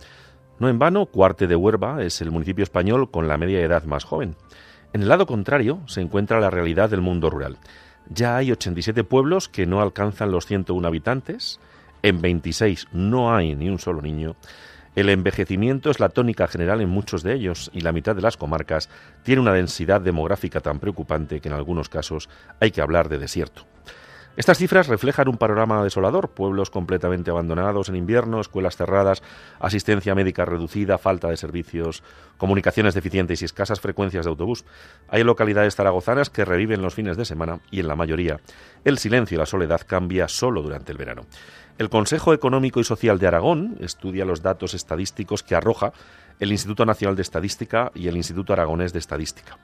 No 0.59 0.71
en 0.71 0.79
vano, 0.79 1.05
Cuarte 1.05 1.47
de 1.47 1.57
Huerva 1.57 2.03
es 2.03 2.23
el 2.23 2.31
municipio 2.31 2.63
español 2.63 3.11
con 3.11 3.29
la 3.29 3.37
media 3.37 3.61
edad 3.61 3.85
más 3.85 4.05
joven. 4.05 4.35
En 4.95 5.03
el 5.03 5.09
lado 5.09 5.27
contrario 5.27 5.81
se 5.85 6.01
encuentra 6.01 6.41
la 6.41 6.49
realidad 6.49 6.89
del 6.89 7.03
mundo 7.03 7.29
rural. 7.29 7.59
Ya 8.09 8.39
hay 8.39 8.51
87 8.51 9.05
pueblos 9.05 9.51
que 9.51 9.67
no 9.67 9.83
alcanzan 9.83 10.31
los 10.31 10.47
101 10.47 10.89
habitantes, 10.89 11.61
en 12.03 12.23
26 12.23 12.89
no 12.93 13.35
hay 13.35 13.55
ni 13.55 13.69
un 13.69 13.79
solo 13.79 14.01
niño, 14.01 14.37
el 15.01 15.11
envejecimiento 15.11 15.91
es 15.91 16.01
la 16.01 16.09
tónica 16.09 16.49
general 16.49 16.81
en 16.81 16.89
muchos 16.89 17.23
de 17.23 17.33
ellos 17.33 17.71
y 17.73 17.83
la 17.83 17.93
mitad 17.93 18.17
de 18.17 18.23
las 18.23 18.37
comarcas 18.37 18.91
tiene 19.23 19.41
una 19.41 19.53
densidad 19.53 20.01
demográfica 20.01 20.61
tan 20.61 20.81
preocupante 20.81 21.41
que 21.41 21.49
en 21.49 21.55
algunos 21.55 21.89
casos 21.89 22.29
hay 22.59 22.73
que 22.73 22.81
hablar 22.81 23.09
de 23.09 23.19
desierto. 23.19 23.65
Estas 24.37 24.59
cifras 24.59 24.89
reflejan 24.89 25.29
un 25.29 25.37
panorama 25.37 25.83
desolador, 25.83 26.31
pueblos 26.31 26.71
completamente 26.71 27.31
abandonados 27.31 27.89
en 27.89 27.97
invierno, 27.97 28.41
escuelas 28.41 28.77
cerradas, 28.77 29.23
asistencia 29.61 30.17
médica 30.17 30.45
reducida, 30.45 30.99
falta 30.99 31.29
de 31.29 31.37
servicios, 31.37 32.03
comunicaciones 32.37 32.95
deficientes 32.95 33.43
y 33.43 33.45
escasas 33.45 33.81
frecuencias 33.81 34.27
de 34.27 34.31
autobús. 34.31 34.65
Hay 35.09 35.25
localidades 35.25 35.77
zaragozanas 35.77 36.31
que 36.31 36.45
reviven 36.45 36.83
los 36.83 36.95
fines 36.95 37.17
de 37.17 37.25
semana 37.25 37.61
y 37.71 37.81
en 37.81 37.89
la 37.89 37.97
mayoría 37.97 38.41
el 38.85 38.99
silencio 38.99 39.37
y 39.37 39.39
la 39.39 39.47
soledad 39.47 39.81
cambia 39.87 40.29
solo 40.29 40.63
durante 40.63 40.93
el 40.93 40.99
verano. 40.99 41.23
El 41.79 41.91
Consejo 41.91 42.35
Económico 42.35 42.81
y 42.81 42.85
Social 42.85 43.21
de 43.21 43.29
Aragón 43.29 43.77
estudia 43.79 44.25
los 44.25 44.43
datos 44.43 44.75
estadísticos 44.75 45.45
que 45.45 45.55
arroja 45.55 45.93
el 46.41 46.51
Instituto 46.51 46.85
Nacional 46.85 47.15
de 47.15 47.23
Estadística 47.23 47.93
y 47.95 48.09
el 48.09 48.17
Instituto 48.17 48.53
Aragonés 48.53 48.93
de 48.93 48.99
Estadística. 48.99 49.57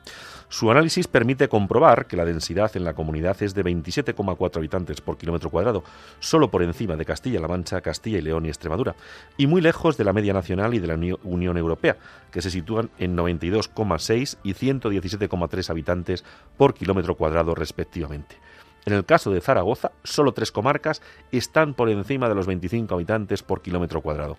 Su 0.48 0.70
análisis 0.70 1.08
permite 1.08 1.48
comprobar 1.48 2.06
que 2.06 2.16
la 2.16 2.24
densidad 2.24 2.70
en 2.76 2.84
la 2.84 2.94
comunidad 2.94 3.42
es 3.42 3.52
de 3.52 3.64
27,4 3.64 4.58
habitantes 4.58 5.00
por 5.00 5.18
kilómetro 5.18 5.50
cuadrado, 5.50 5.82
solo 6.20 6.52
por 6.52 6.62
encima 6.62 6.94
de 6.94 7.04
Castilla-La 7.04 7.48
Mancha, 7.48 7.80
Castilla 7.80 8.18
y 8.18 8.22
León 8.22 8.46
y 8.46 8.48
Extremadura, 8.48 8.94
y 9.36 9.48
muy 9.48 9.60
lejos 9.60 9.96
de 9.96 10.04
la 10.04 10.12
media 10.12 10.32
nacional 10.32 10.72
y 10.74 10.78
de 10.78 10.86
la 10.86 11.18
Unión 11.24 11.56
Europea, 11.56 11.96
que 12.30 12.42
se 12.42 12.50
sitúan 12.50 12.90
en 12.98 13.16
92,6 13.16 14.38
y 14.44 14.54
117,3 14.54 15.68
habitantes 15.70 16.24
por 16.56 16.74
kilómetro 16.74 17.16
cuadrado 17.16 17.56
respectivamente. 17.56 18.36
En 18.86 18.92
el 18.92 19.04
caso 19.04 19.30
de 19.30 19.40
Zaragoza, 19.40 19.92
solo 20.02 20.32
tres 20.32 20.52
comarcas 20.52 21.00
están 21.32 21.74
por 21.74 21.88
encima 21.88 22.28
de 22.28 22.34
los 22.34 22.46
25 22.46 22.94
habitantes 22.94 23.42
por 23.42 23.62
kilómetro 23.62 24.00
cuadrado 24.00 24.36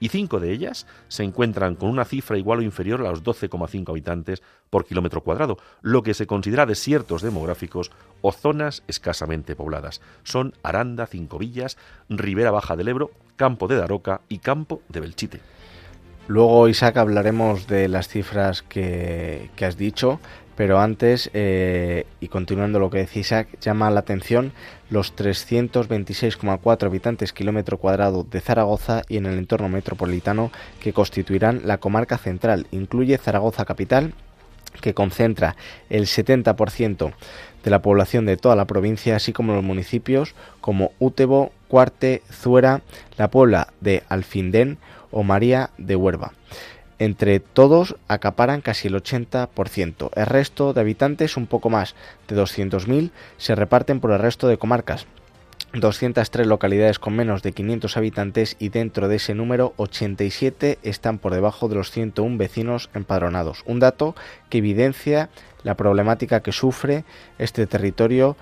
y 0.00 0.08
cinco 0.08 0.40
de 0.40 0.52
ellas 0.52 0.86
se 1.08 1.24
encuentran 1.24 1.74
con 1.74 1.90
una 1.90 2.04
cifra 2.04 2.38
igual 2.38 2.60
o 2.60 2.62
inferior 2.62 3.00
a 3.00 3.10
los 3.10 3.22
12,5 3.22 3.90
habitantes 3.90 4.42
por 4.70 4.84
kilómetro 4.84 5.22
cuadrado, 5.22 5.58
lo 5.82 6.02
que 6.02 6.14
se 6.14 6.26
considera 6.26 6.66
desiertos 6.66 7.22
demográficos 7.22 7.90
o 8.20 8.32
zonas 8.32 8.82
escasamente 8.86 9.56
pobladas. 9.56 10.00
Son 10.22 10.54
Aranda, 10.62 11.06
Cinco 11.06 11.38
Villas, 11.38 11.76
Ribera 12.08 12.50
Baja 12.50 12.76
del 12.76 12.88
Ebro, 12.88 13.10
Campo 13.36 13.68
de 13.68 13.76
Daroca 13.76 14.20
y 14.28 14.38
Campo 14.38 14.82
de 14.88 15.00
Belchite. 15.00 15.40
Luego, 16.26 16.68
Isaac, 16.68 16.98
hablaremos 16.98 17.66
de 17.66 17.88
las 17.88 18.08
cifras 18.08 18.60
que, 18.62 19.50
que 19.56 19.64
has 19.64 19.78
dicho, 19.78 20.20
pero 20.58 20.80
antes, 20.80 21.30
eh, 21.34 22.04
y 22.18 22.26
continuando 22.26 22.80
lo 22.80 22.90
que 22.90 22.98
decía 22.98 23.20
Isaac, 23.20 23.48
llama 23.60 23.92
la 23.92 24.00
atención 24.00 24.50
los 24.90 25.14
326,4 25.14 26.88
habitantes 26.88 27.32
kilómetro 27.32 27.78
cuadrado 27.78 28.24
de 28.24 28.40
Zaragoza 28.40 29.02
y 29.08 29.18
en 29.18 29.26
el 29.26 29.38
entorno 29.38 29.68
metropolitano 29.68 30.50
que 30.80 30.92
constituirán 30.92 31.60
la 31.64 31.78
comarca 31.78 32.18
central. 32.18 32.66
Incluye 32.72 33.18
Zaragoza 33.18 33.64
capital, 33.66 34.14
que 34.80 34.94
concentra 34.94 35.54
el 35.90 36.06
70% 36.06 37.12
de 37.62 37.70
la 37.70 37.80
población 37.80 38.26
de 38.26 38.36
toda 38.36 38.56
la 38.56 38.66
provincia, 38.66 39.14
así 39.14 39.32
como 39.32 39.54
los 39.54 39.62
municipios 39.62 40.34
como 40.60 40.90
Útebo, 40.98 41.52
Cuarte, 41.68 42.22
Zuera, 42.32 42.82
La 43.16 43.30
Puebla 43.30 43.68
de 43.80 44.02
Alfindén 44.08 44.78
o 45.12 45.22
María 45.22 45.70
de 45.78 45.94
Huerva. 45.94 46.32
Entre 46.98 47.38
todos 47.40 47.96
acaparan 48.08 48.60
casi 48.60 48.88
el 48.88 48.94
80%. 48.94 50.10
El 50.14 50.26
resto 50.26 50.72
de 50.72 50.80
habitantes, 50.80 51.36
un 51.36 51.46
poco 51.46 51.70
más 51.70 51.94
de 52.26 52.36
200.000, 52.36 53.10
se 53.36 53.54
reparten 53.54 54.00
por 54.00 54.10
el 54.10 54.18
resto 54.18 54.48
de 54.48 54.58
comarcas. 54.58 55.06
203 55.74 56.46
localidades 56.46 56.98
con 56.98 57.14
menos 57.14 57.42
de 57.42 57.52
500 57.52 57.96
habitantes 57.96 58.56
y 58.58 58.70
dentro 58.70 59.06
de 59.06 59.16
ese 59.16 59.34
número 59.34 59.74
87 59.76 60.78
están 60.82 61.18
por 61.18 61.34
debajo 61.34 61.68
de 61.68 61.74
los 61.74 61.90
101 61.90 62.38
vecinos 62.38 62.88
empadronados. 62.94 63.62
Un 63.66 63.78
dato 63.78 64.16
que 64.48 64.58
evidencia 64.58 65.28
la 65.64 65.76
problemática 65.76 66.40
que 66.40 66.52
sufre 66.52 67.04
este 67.38 67.66
territorio 67.66 68.36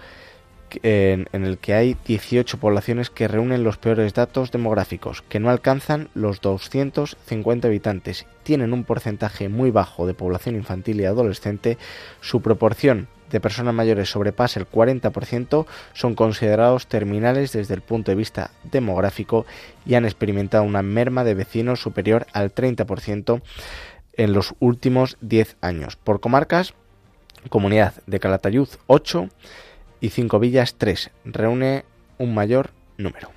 en, 0.82 1.26
el 1.32 1.58
que 1.58 1.74
hay 1.74 1.96
18 2.06 2.58
poblaciones 2.58 3.10
que 3.10 3.28
reúnen 3.28 3.64
los 3.64 3.78
peores 3.78 4.14
datos 4.14 4.50
demográficos, 4.50 5.22
que 5.22 5.40
no 5.40 5.50
alcanzan 5.50 6.08
los 6.14 6.40
250 6.40 7.68
habitantes, 7.68 8.26
tienen 8.42 8.72
un 8.72 8.84
porcentaje 8.84 9.48
muy 9.48 9.70
bajo 9.70 10.06
de 10.06 10.14
población 10.14 10.54
infantil 10.54 11.00
y 11.00 11.04
adolescente, 11.04 11.78
su 12.20 12.42
proporción 12.42 13.08
de 13.30 13.40
personas 13.40 13.74
mayores 13.74 14.10
sobrepasa 14.10 14.60
el 14.60 14.70
40%, 14.70 15.66
son 15.92 16.14
considerados 16.14 16.86
terminales 16.86 17.52
desde 17.52 17.74
el 17.74 17.80
punto 17.80 18.10
de 18.10 18.16
vista 18.16 18.50
demográfico 18.62 19.46
y 19.84 19.94
han 19.94 20.04
experimentado 20.04 20.64
una 20.64 20.82
merma 20.82 21.24
de 21.24 21.34
vecinos 21.34 21.80
superior 21.80 22.26
al 22.32 22.54
30% 22.54 23.42
en 24.12 24.32
los 24.32 24.54
últimos 24.60 25.16
10 25.20 25.56
años. 25.60 25.96
Por 25.96 26.20
comarcas, 26.20 26.74
Comunidad 27.48 27.94
de 28.06 28.18
Calatayud 28.18 28.68
8, 28.86 29.28
y 30.00 30.10
Cinco 30.10 30.38
Villas 30.38 30.74
3. 30.76 31.10
Reúne 31.24 31.84
un 32.18 32.34
mayor 32.34 32.70
número. 32.96 33.30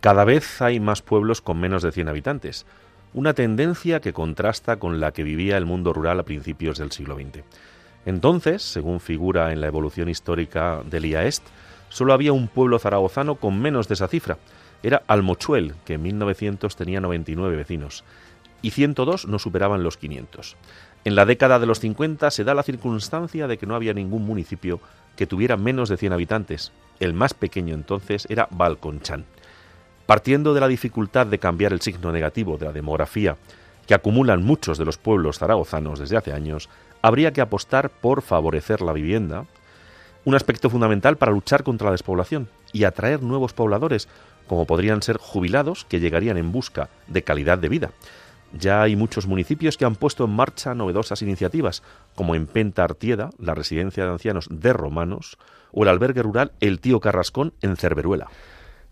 Cada 0.00 0.24
vez 0.24 0.60
hay 0.60 0.80
más 0.80 1.02
pueblos 1.02 1.40
con 1.40 1.58
menos 1.58 1.82
de 1.82 1.92
100 1.92 2.08
habitantes, 2.08 2.66
una 3.14 3.32
tendencia 3.32 4.00
que 4.00 4.12
contrasta 4.12 4.76
con 4.76 5.00
la 5.00 5.12
que 5.12 5.22
vivía 5.22 5.56
el 5.56 5.66
mundo 5.66 5.92
rural 5.92 6.20
a 6.20 6.24
principios 6.24 6.78
del 6.78 6.92
siglo 6.92 7.16
XX. 7.16 7.44
Entonces, 8.06 8.62
según 8.62 9.00
figura 9.00 9.52
en 9.52 9.60
la 9.60 9.68
evolución 9.68 10.08
histórica 10.08 10.82
del 10.84 11.06
IAEST, 11.06 11.44
solo 11.88 12.12
había 12.12 12.32
un 12.32 12.48
pueblo 12.48 12.78
zaragozano 12.78 13.36
con 13.36 13.60
menos 13.60 13.88
de 13.88 13.94
esa 13.94 14.08
cifra. 14.08 14.36
Era 14.82 15.02
Almochuel, 15.06 15.74
que 15.86 15.94
en 15.94 16.02
1900 16.02 16.76
tenía 16.76 17.00
99 17.00 17.56
vecinos, 17.56 18.04
y 18.60 18.72
102 18.72 19.26
no 19.26 19.38
superaban 19.38 19.82
los 19.82 19.96
500. 19.96 20.56
En 21.04 21.14
la 21.14 21.24
década 21.24 21.58
de 21.58 21.66
los 21.66 21.80
50 21.80 22.30
se 22.30 22.44
da 22.44 22.54
la 22.54 22.62
circunstancia 22.62 23.46
de 23.46 23.58
que 23.58 23.66
no 23.66 23.74
había 23.74 23.94
ningún 23.94 24.24
municipio 24.24 24.80
que 25.16 25.26
tuviera 25.26 25.56
menos 25.56 25.88
de 25.88 25.96
100 25.96 26.12
habitantes. 26.12 26.72
El 27.00 27.14
más 27.14 27.34
pequeño 27.34 27.74
entonces 27.74 28.26
era 28.28 28.48
Balconchán. 28.50 29.24
Partiendo 30.06 30.54
de 30.54 30.60
la 30.60 30.68
dificultad 30.68 31.26
de 31.26 31.38
cambiar 31.38 31.72
el 31.72 31.80
signo 31.80 32.12
negativo 32.12 32.58
de 32.58 32.66
la 32.66 32.72
demografía 32.72 33.36
que 33.86 33.94
acumulan 33.94 34.42
muchos 34.42 34.78
de 34.78 34.84
los 34.84 34.98
pueblos 34.98 35.38
zaragozanos 35.38 35.98
desde 35.98 36.16
hace 36.16 36.32
años, 36.32 36.68
habría 37.02 37.32
que 37.32 37.40
apostar 37.40 37.90
por 37.90 38.22
favorecer 38.22 38.80
la 38.80 38.92
vivienda, 38.92 39.44
un 40.24 40.34
aspecto 40.34 40.70
fundamental 40.70 41.16
para 41.16 41.32
luchar 41.32 41.62
contra 41.64 41.86
la 41.86 41.92
despoblación 41.92 42.48
y 42.72 42.84
atraer 42.84 43.22
nuevos 43.22 43.52
pobladores, 43.52 44.08
como 44.46 44.66
podrían 44.66 45.02
ser 45.02 45.18
jubilados 45.18 45.84
que 45.84 46.00
llegarían 46.00 46.36
en 46.38 46.50
busca 46.52 46.88
de 47.06 47.22
calidad 47.22 47.58
de 47.58 47.68
vida. 47.68 47.90
Ya 48.58 48.82
hay 48.82 48.96
muchos 48.96 49.26
municipios 49.26 49.76
que 49.76 49.84
han 49.84 49.96
puesto 49.96 50.24
en 50.24 50.30
marcha 50.30 50.74
novedosas 50.74 51.22
iniciativas, 51.22 51.82
como 52.14 52.34
en 52.34 52.46
Penta 52.46 52.84
Artieda, 52.84 53.30
la 53.38 53.54
residencia 53.54 54.04
de 54.04 54.10
ancianos 54.10 54.46
de 54.50 54.72
Romanos, 54.72 55.38
o 55.72 55.82
el 55.82 55.88
albergue 55.88 56.22
rural 56.22 56.52
El 56.60 56.80
Tío 56.80 57.00
Carrascón 57.00 57.52
en 57.62 57.76
Cerveruela. 57.76 58.28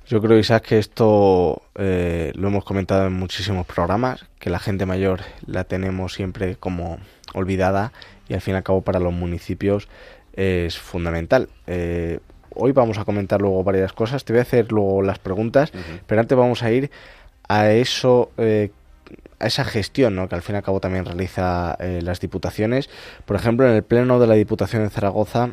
Yo 0.06 0.20
creo, 0.20 0.36
Isaac, 0.36 0.64
que 0.66 0.78
esto 0.78 1.62
eh, 1.76 2.32
lo 2.34 2.48
hemos 2.48 2.64
comentado 2.64 3.06
en 3.06 3.12
muchísimos 3.12 3.66
programas, 3.66 4.26
que 4.40 4.50
la 4.50 4.58
gente 4.58 4.84
mayor 4.84 5.20
la 5.46 5.64
tenemos 5.64 6.14
siempre 6.14 6.56
como 6.56 6.98
olvidada 7.34 7.92
y 8.28 8.34
al 8.34 8.40
fin 8.40 8.54
y 8.54 8.56
al 8.56 8.64
cabo 8.64 8.82
para 8.82 8.98
los 8.98 9.12
municipios 9.12 9.88
es 10.32 10.76
fundamental. 10.76 11.48
Eh, 11.68 12.18
hoy 12.50 12.72
vamos 12.72 12.98
a 12.98 13.04
comentar 13.04 13.40
luego 13.40 13.62
varias 13.62 13.92
cosas, 13.92 14.24
te 14.24 14.32
voy 14.32 14.40
a 14.40 14.42
hacer 14.42 14.72
luego 14.72 15.02
las 15.02 15.20
preguntas, 15.20 15.72
pero 16.06 16.20
antes 16.20 16.36
vamos 16.36 16.62
a 16.64 16.72
ir 16.72 16.90
a 17.48 17.70
eso, 17.70 18.30
eh, 18.38 18.70
esa 19.46 19.64
gestión 19.64 20.16
¿no? 20.16 20.28
que 20.28 20.34
al 20.34 20.42
fin 20.42 20.54
y 20.54 20.58
al 20.58 20.64
cabo 20.64 20.80
también 20.80 21.04
realiza 21.04 21.76
eh, 21.80 22.00
las 22.02 22.20
diputaciones. 22.20 22.88
Por 23.24 23.36
ejemplo, 23.36 23.68
en 23.68 23.74
el 23.74 23.82
Pleno 23.82 24.18
de 24.20 24.26
la 24.26 24.34
Diputación 24.34 24.82
de 24.82 24.90
Zaragoza 24.90 25.50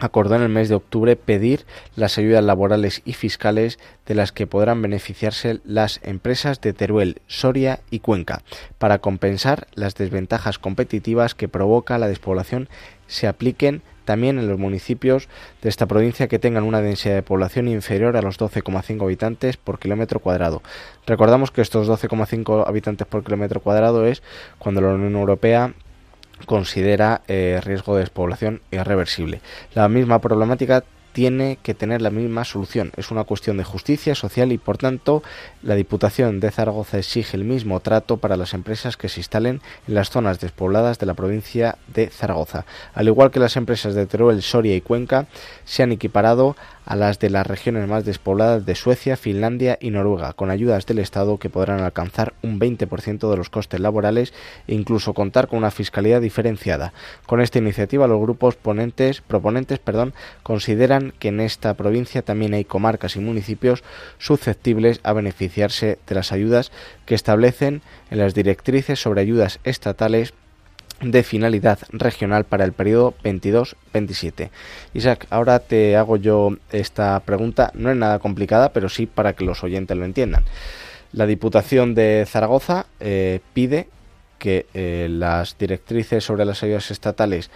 acordó 0.00 0.36
en 0.36 0.42
el 0.42 0.48
mes 0.48 0.68
de 0.68 0.76
octubre 0.76 1.16
pedir 1.16 1.66
las 1.96 2.18
ayudas 2.18 2.44
laborales 2.44 3.02
y 3.04 3.14
fiscales 3.14 3.78
de 4.06 4.14
las 4.14 4.32
que 4.32 4.46
podrán 4.46 4.80
beneficiarse 4.82 5.60
las 5.64 6.00
empresas 6.02 6.60
de 6.60 6.72
Teruel, 6.72 7.20
Soria 7.26 7.80
y 7.90 8.00
Cuenca 8.00 8.42
para 8.78 8.98
compensar 8.98 9.66
las 9.74 9.94
desventajas 9.94 10.58
competitivas 10.58 11.34
que 11.34 11.48
provoca 11.48 11.98
la 11.98 12.08
despoblación 12.08 12.68
se 13.06 13.26
apliquen 13.26 13.82
también 14.08 14.38
en 14.38 14.48
los 14.48 14.58
municipios 14.58 15.28
de 15.60 15.68
esta 15.68 15.84
provincia 15.84 16.28
que 16.28 16.38
tengan 16.38 16.64
una 16.64 16.80
densidad 16.80 17.14
de 17.14 17.22
población 17.22 17.68
inferior 17.68 18.16
a 18.16 18.22
los 18.22 18.38
12,5 18.38 19.02
habitantes 19.02 19.58
por 19.58 19.78
kilómetro 19.78 20.18
cuadrado. 20.18 20.62
Recordamos 21.06 21.50
que 21.50 21.60
estos 21.60 21.86
12,5 21.86 22.66
habitantes 22.66 23.06
por 23.06 23.22
kilómetro 23.22 23.60
cuadrado 23.60 24.06
es 24.06 24.22
cuando 24.58 24.80
la 24.80 24.94
Unión 24.94 25.14
Europea 25.14 25.74
considera 26.46 27.20
eh, 27.28 27.60
riesgo 27.62 27.96
de 27.96 28.00
despoblación 28.00 28.62
irreversible. 28.70 29.42
La 29.74 29.90
misma 29.90 30.20
problemática 30.20 30.84
tiene 31.18 31.58
que 31.64 31.74
tener 31.74 32.00
la 32.00 32.10
misma 32.10 32.44
solución. 32.44 32.92
Es 32.96 33.10
una 33.10 33.24
cuestión 33.24 33.56
de 33.56 33.64
justicia 33.64 34.14
social 34.14 34.52
y, 34.52 34.56
por 34.56 34.78
tanto, 34.78 35.24
la 35.64 35.74
Diputación 35.74 36.38
de 36.38 36.52
Zaragoza 36.52 36.96
exige 36.96 37.36
el 37.36 37.42
mismo 37.42 37.80
trato 37.80 38.18
para 38.18 38.36
las 38.36 38.54
empresas 38.54 38.96
que 38.96 39.08
se 39.08 39.18
instalen 39.18 39.60
en 39.88 39.94
las 39.94 40.10
zonas 40.10 40.38
despobladas 40.38 41.00
de 41.00 41.06
la 41.06 41.14
provincia 41.14 41.76
de 41.88 42.06
Zaragoza. 42.06 42.66
Al 42.94 43.08
igual 43.08 43.32
que 43.32 43.40
las 43.40 43.56
empresas 43.56 43.96
de 43.96 44.06
Teruel, 44.06 44.42
Soria 44.42 44.76
y 44.76 44.80
Cuenca, 44.80 45.26
se 45.64 45.82
han 45.82 45.90
equiparado 45.90 46.54
a 46.88 46.96
las 46.96 47.18
de 47.18 47.28
las 47.28 47.46
regiones 47.46 47.86
más 47.86 48.06
despobladas 48.06 48.64
de 48.64 48.74
Suecia, 48.74 49.18
Finlandia 49.18 49.76
y 49.78 49.90
Noruega, 49.90 50.32
con 50.32 50.50
ayudas 50.50 50.86
del 50.86 51.00
Estado 51.00 51.36
que 51.36 51.50
podrán 51.50 51.80
alcanzar 51.80 52.32
un 52.42 52.58
20% 52.58 53.30
de 53.30 53.36
los 53.36 53.50
costes 53.50 53.78
laborales 53.78 54.32
e 54.66 54.74
incluso 54.74 55.12
contar 55.12 55.48
con 55.48 55.58
una 55.58 55.70
fiscalidad 55.70 56.22
diferenciada. 56.22 56.94
Con 57.26 57.42
esta 57.42 57.58
iniciativa 57.58 58.08
los 58.08 58.18
grupos 58.18 58.56
ponentes, 58.56 59.20
proponentes 59.20 59.80
perdón, 59.80 60.14
consideran 60.42 61.12
que 61.18 61.28
en 61.28 61.40
esta 61.40 61.74
provincia 61.74 62.22
también 62.22 62.54
hay 62.54 62.64
comarcas 62.64 63.16
y 63.16 63.20
municipios 63.20 63.84
susceptibles 64.16 65.00
a 65.02 65.12
beneficiarse 65.12 65.98
de 66.06 66.14
las 66.14 66.32
ayudas 66.32 66.72
que 67.04 67.14
establecen 67.14 67.82
en 68.10 68.16
las 68.16 68.32
directrices 68.32 68.98
sobre 68.98 69.20
ayudas 69.20 69.60
estatales 69.62 70.32
de 71.00 71.22
finalidad 71.22 71.78
regional 71.90 72.44
para 72.44 72.64
el 72.64 72.72
periodo 72.72 73.14
22-27. 73.22 74.50
Isaac, 74.94 75.26
ahora 75.30 75.60
te 75.60 75.96
hago 75.96 76.16
yo 76.16 76.56
esta 76.72 77.20
pregunta, 77.20 77.70
no 77.74 77.90
es 77.90 77.96
nada 77.96 78.18
complicada, 78.18 78.72
pero 78.72 78.88
sí 78.88 79.06
para 79.06 79.34
que 79.34 79.44
los 79.44 79.62
oyentes 79.62 79.96
lo 79.96 80.04
entiendan. 80.04 80.44
La 81.12 81.26
Diputación 81.26 81.94
de 81.94 82.24
Zaragoza 82.26 82.86
eh, 83.00 83.40
pide 83.54 83.88
que 84.38 84.66
eh, 84.74 85.08
las 85.10 85.56
directrices 85.58 86.24
sobre 86.24 86.44
las 86.44 86.62
ayudas 86.62 86.90
estatales 86.90 87.50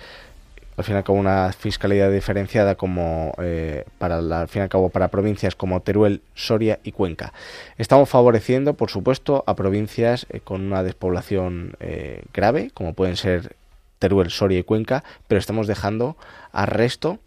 al 0.76 0.84
fin 0.84 0.94
y 0.94 0.98
al 0.98 1.04
cabo 1.04 1.18
una 1.18 1.52
fiscalidad 1.52 2.10
diferenciada 2.10 2.76
como 2.76 3.32
eh, 3.38 3.84
para 3.98 4.18
al 4.18 4.48
fin 4.48 4.60
y 4.60 4.62
al 4.64 4.68
cabo 4.68 4.88
para 4.88 5.08
provincias 5.08 5.54
como 5.54 5.82
Teruel, 5.82 6.22
Soria 6.34 6.80
y 6.82 6.92
Cuenca. 6.92 7.32
Estamos 7.76 8.08
favoreciendo, 8.08 8.74
por 8.74 8.90
supuesto, 8.90 9.44
a 9.46 9.54
provincias 9.54 10.26
eh, 10.30 10.40
con 10.40 10.62
una 10.62 10.82
despoblación 10.82 11.76
eh, 11.80 12.22
grave, 12.32 12.70
como 12.72 12.94
pueden 12.94 13.16
ser 13.16 13.56
Teruel, 13.98 14.30
Soria 14.30 14.58
y 14.58 14.64
Cuenca, 14.64 15.04
pero 15.28 15.38
estamos 15.38 15.66
dejando 15.66 16.16
al 16.52 16.66
resto 16.66 17.18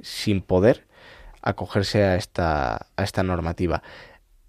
sin 0.00 0.40
poder 0.40 0.86
acogerse 1.42 2.02
a 2.04 2.16
esta, 2.16 2.86
a 2.96 3.04
esta 3.04 3.22
normativa. 3.22 3.82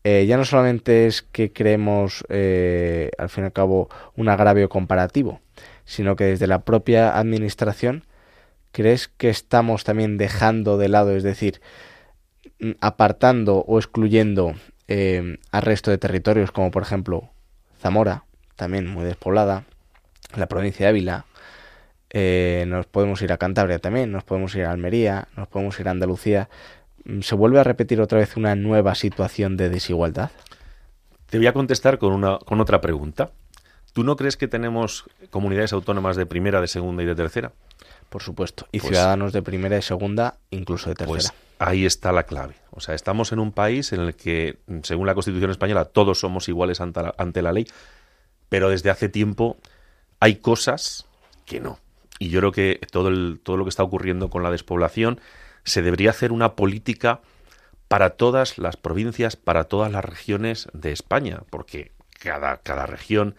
ya 0.05 0.37
no 0.37 0.45
solamente 0.45 1.07
es 1.07 1.23
que 1.23 1.51
creemos, 1.51 2.23
al 2.29 3.29
fin 3.29 3.43
y 3.43 3.47
al 3.47 3.51
cabo, 3.51 3.89
un 4.15 4.29
agravio 4.29 4.69
comparativo, 4.69 5.41
sino 5.85 6.15
que 6.15 6.25
desde 6.25 6.47
la 6.47 6.59
propia 6.63 7.17
administración, 7.17 8.03
¿crees 8.71 9.07
que 9.07 9.29
estamos 9.29 9.83
también 9.83 10.17
dejando 10.17 10.77
de 10.77 10.89
lado, 10.89 11.15
es 11.15 11.23
decir, 11.23 11.61
mm, 12.59 12.71
apartando 12.81 13.57
o 13.59 13.77
excluyendo 13.79 14.55
eh, 14.87 15.37
al 15.51 15.61
resto 15.61 15.91
de 15.91 15.97
territorios, 15.97 16.51
como 16.51 16.71
por 16.71 16.83
ejemplo 16.83 17.29
Zamora, 17.79 18.25
también 18.55 18.87
muy 18.87 19.05
despoblada, 19.05 19.65
la 20.35 20.47
provincia 20.47 20.85
de 20.85 20.89
Ávila, 20.89 21.25
eh, 22.17 22.63
nos 22.67 22.85
podemos 22.85 23.21
ir 23.21 23.33
a 23.33 23.37
Cantabria 23.37 23.79
también, 23.79 24.11
nos 24.11 24.23
podemos 24.23 24.55
ir 24.55 24.63
a 24.63 24.71
Almería, 24.71 25.27
nos 25.35 25.47
podemos 25.47 25.77
ir 25.79 25.87
a 25.87 25.91
Andalucía. 25.91 26.49
Mm, 27.03 27.21
¿Se 27.21 27.35
vuelve 27.35 27.59
a 27.59 27.63
repetir 27.63 27.99
otra 27.99 28.19
vez 28.19 28.37
una 28.37 28.55
nueva 28.55 28.95
situación 28.95 29.57
de 29.57 29.69
desigualdad? 29.69 30.31
Te 31.29 31.37
voy 31.37 31.47
a 31.47 31.53
contestar 31.53 31.97
con, 31.97 32.13
una, 32.13 32.37
con 32.39 32.61
otra 32.61 32.79
pregunta. 32.79 33.31
¿Tú 33.95 34.03
no 34.03 34.17
crees 34.17 34.35
que 34.35 34.49
tenemos 34.49 35.05
comunidades 35.29 35.71
autónomas 35.71 36.17
de 36.17 36.25
primera, 36.25 36.59
de 36.59 36.67
segunda 36.67 37.01
y 37.01 37.05
de 37.05 37.15
tercera? 37.15 37.53
Por 38.09 38.21
supuesto. 38.21 38.67
Y 38.73 38.81
pues 38.81 38.89
ciudadanos 38.89 39.31
de 39.31 39.41
primera 39.41 39.77
y 39.77 39.81
segunda, 39.81 40.35
incluso 40.51 40.89
de 40.89 40.95
pues 40.95 41.07
tercera. 41.07 41.33
Pues 41.57 41.69
ahí 41.69 41.85
está 41.85 42.11
la 42.11 42.23
clave. 42.23 42.55
O 42.71 42.81
sea, 42.81 42.93
estamos 42.93 43.31
en 43.31 43.39
un 43.39 43.53
país 43.53 43.93
en 43.93 44.01
el 44.01 44.13
que, 44.13 44.57
según 44.83 45.07
la 45.07 45.13
Constitución 45.13 45.49
española, 45.49 45.85
todos 45.85 46.19
somos 46.19 46.49
iguales 46.49 46.81
ante 46.81 47.03
la, 47.03 47.15
ante 47.17 47.41
la 47.41 47.53
ley, 47.53 47.67
pero 48.49 48.69
desde 48.69 48.89
hace 48.89 49.07
tiempo 49.07 49.55
hay 50.19 50.35
cosas 50.35 51.05
que 51.45 51.61
no. 51.61 51.79
Y 52.19 52.27
yo 52.27 52.41
creo 52.41 52.51
que 52.51 52.81
todo, 52.91 53.07
el, 53.07 53.39
todo 53.41 53.55
lo 53.55 53.63
que 53.63 53.69
está 53.69 53.83
ocurriendo 53.83 54.29
con 54.29 54.43
la 54.43 54.51
despoblación 54.51 55.21
se 55.63 55.81
debería 55.81 56.09
hacer 56.09 56.33
una 56.33 56.55
política 56.55 57.21
para 57.87 58.09
todas 58.09 58.57
las 58.57 58.75
provincias, 58.75 59.37
para 59.37 59.63
todas 59.63 59.89
las 59.89 60.03
regiones 60.03 60.67
de 60.73 60.91
España, 60.91 61.43
porque 61.49 61.93
cada, 62.19 62.57
cada 62.57 62.87
región 62.87 63.35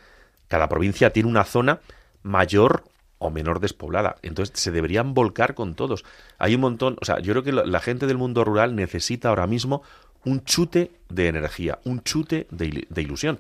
cada 0.49 0.69
provincia 0.69 1.13
tiene 1.13 1.29
una 1.29 1.45
zona 1.45 1.81
mayor 2.23 2.85
o 3.19 3.31
menor 3.31 3.61
despoblada. 3.61 4.17
Entonces 4.23 4.59
se 4.59 4.71
deberían 4.71 5.15
volcar 5.15 5.55
con 5.55 5.75
todos. 5.75 6.05
Hay 6.39 6.55
un 6.55 6.61
montón, 6.61 6.97
o 7.01 7.05
sea, 7.05 7.19
yo 7.21 7.33
creo 7.33 7.43
que 7.43 7.53
la 7.53 7.81
gente 7.81 8.07
del 8.07 8.19
mundo 8.19 8.45
rural 8.45 8.77
necesita 8.77 9.31
ahora 9.31 9.47
mismo 9.47 9.83
un 10.27 10.45
chute 10.45 10.91
de 11.09 11.29
energía, 11.29 11.79
un 11.85 12.03
chute 12.03 12.47
de, 12.51 13.01
ilusión. 13.01 13.39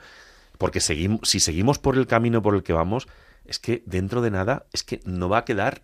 Porque 0.56 0.80
si 0.80 1.40
seguimos 1.40 1.78
por 1.78 1.96
el 1.96 2.06
camino 2.06 2.40
por 2.40 2.54
el 2.54 2.62
que 2.62 2.72
vamos, 2.72 3.08
es 3.44 3.58
que 3.58 3.82
dentro 3.84 4.22
de 4.22 4.30
nada, 4.30 4.64
es 4.72 4.82
que 4.84 5.00
no 5.04 5.28
va 5.28 5.38
a 5.38 5.44
quedar 5.44 5.82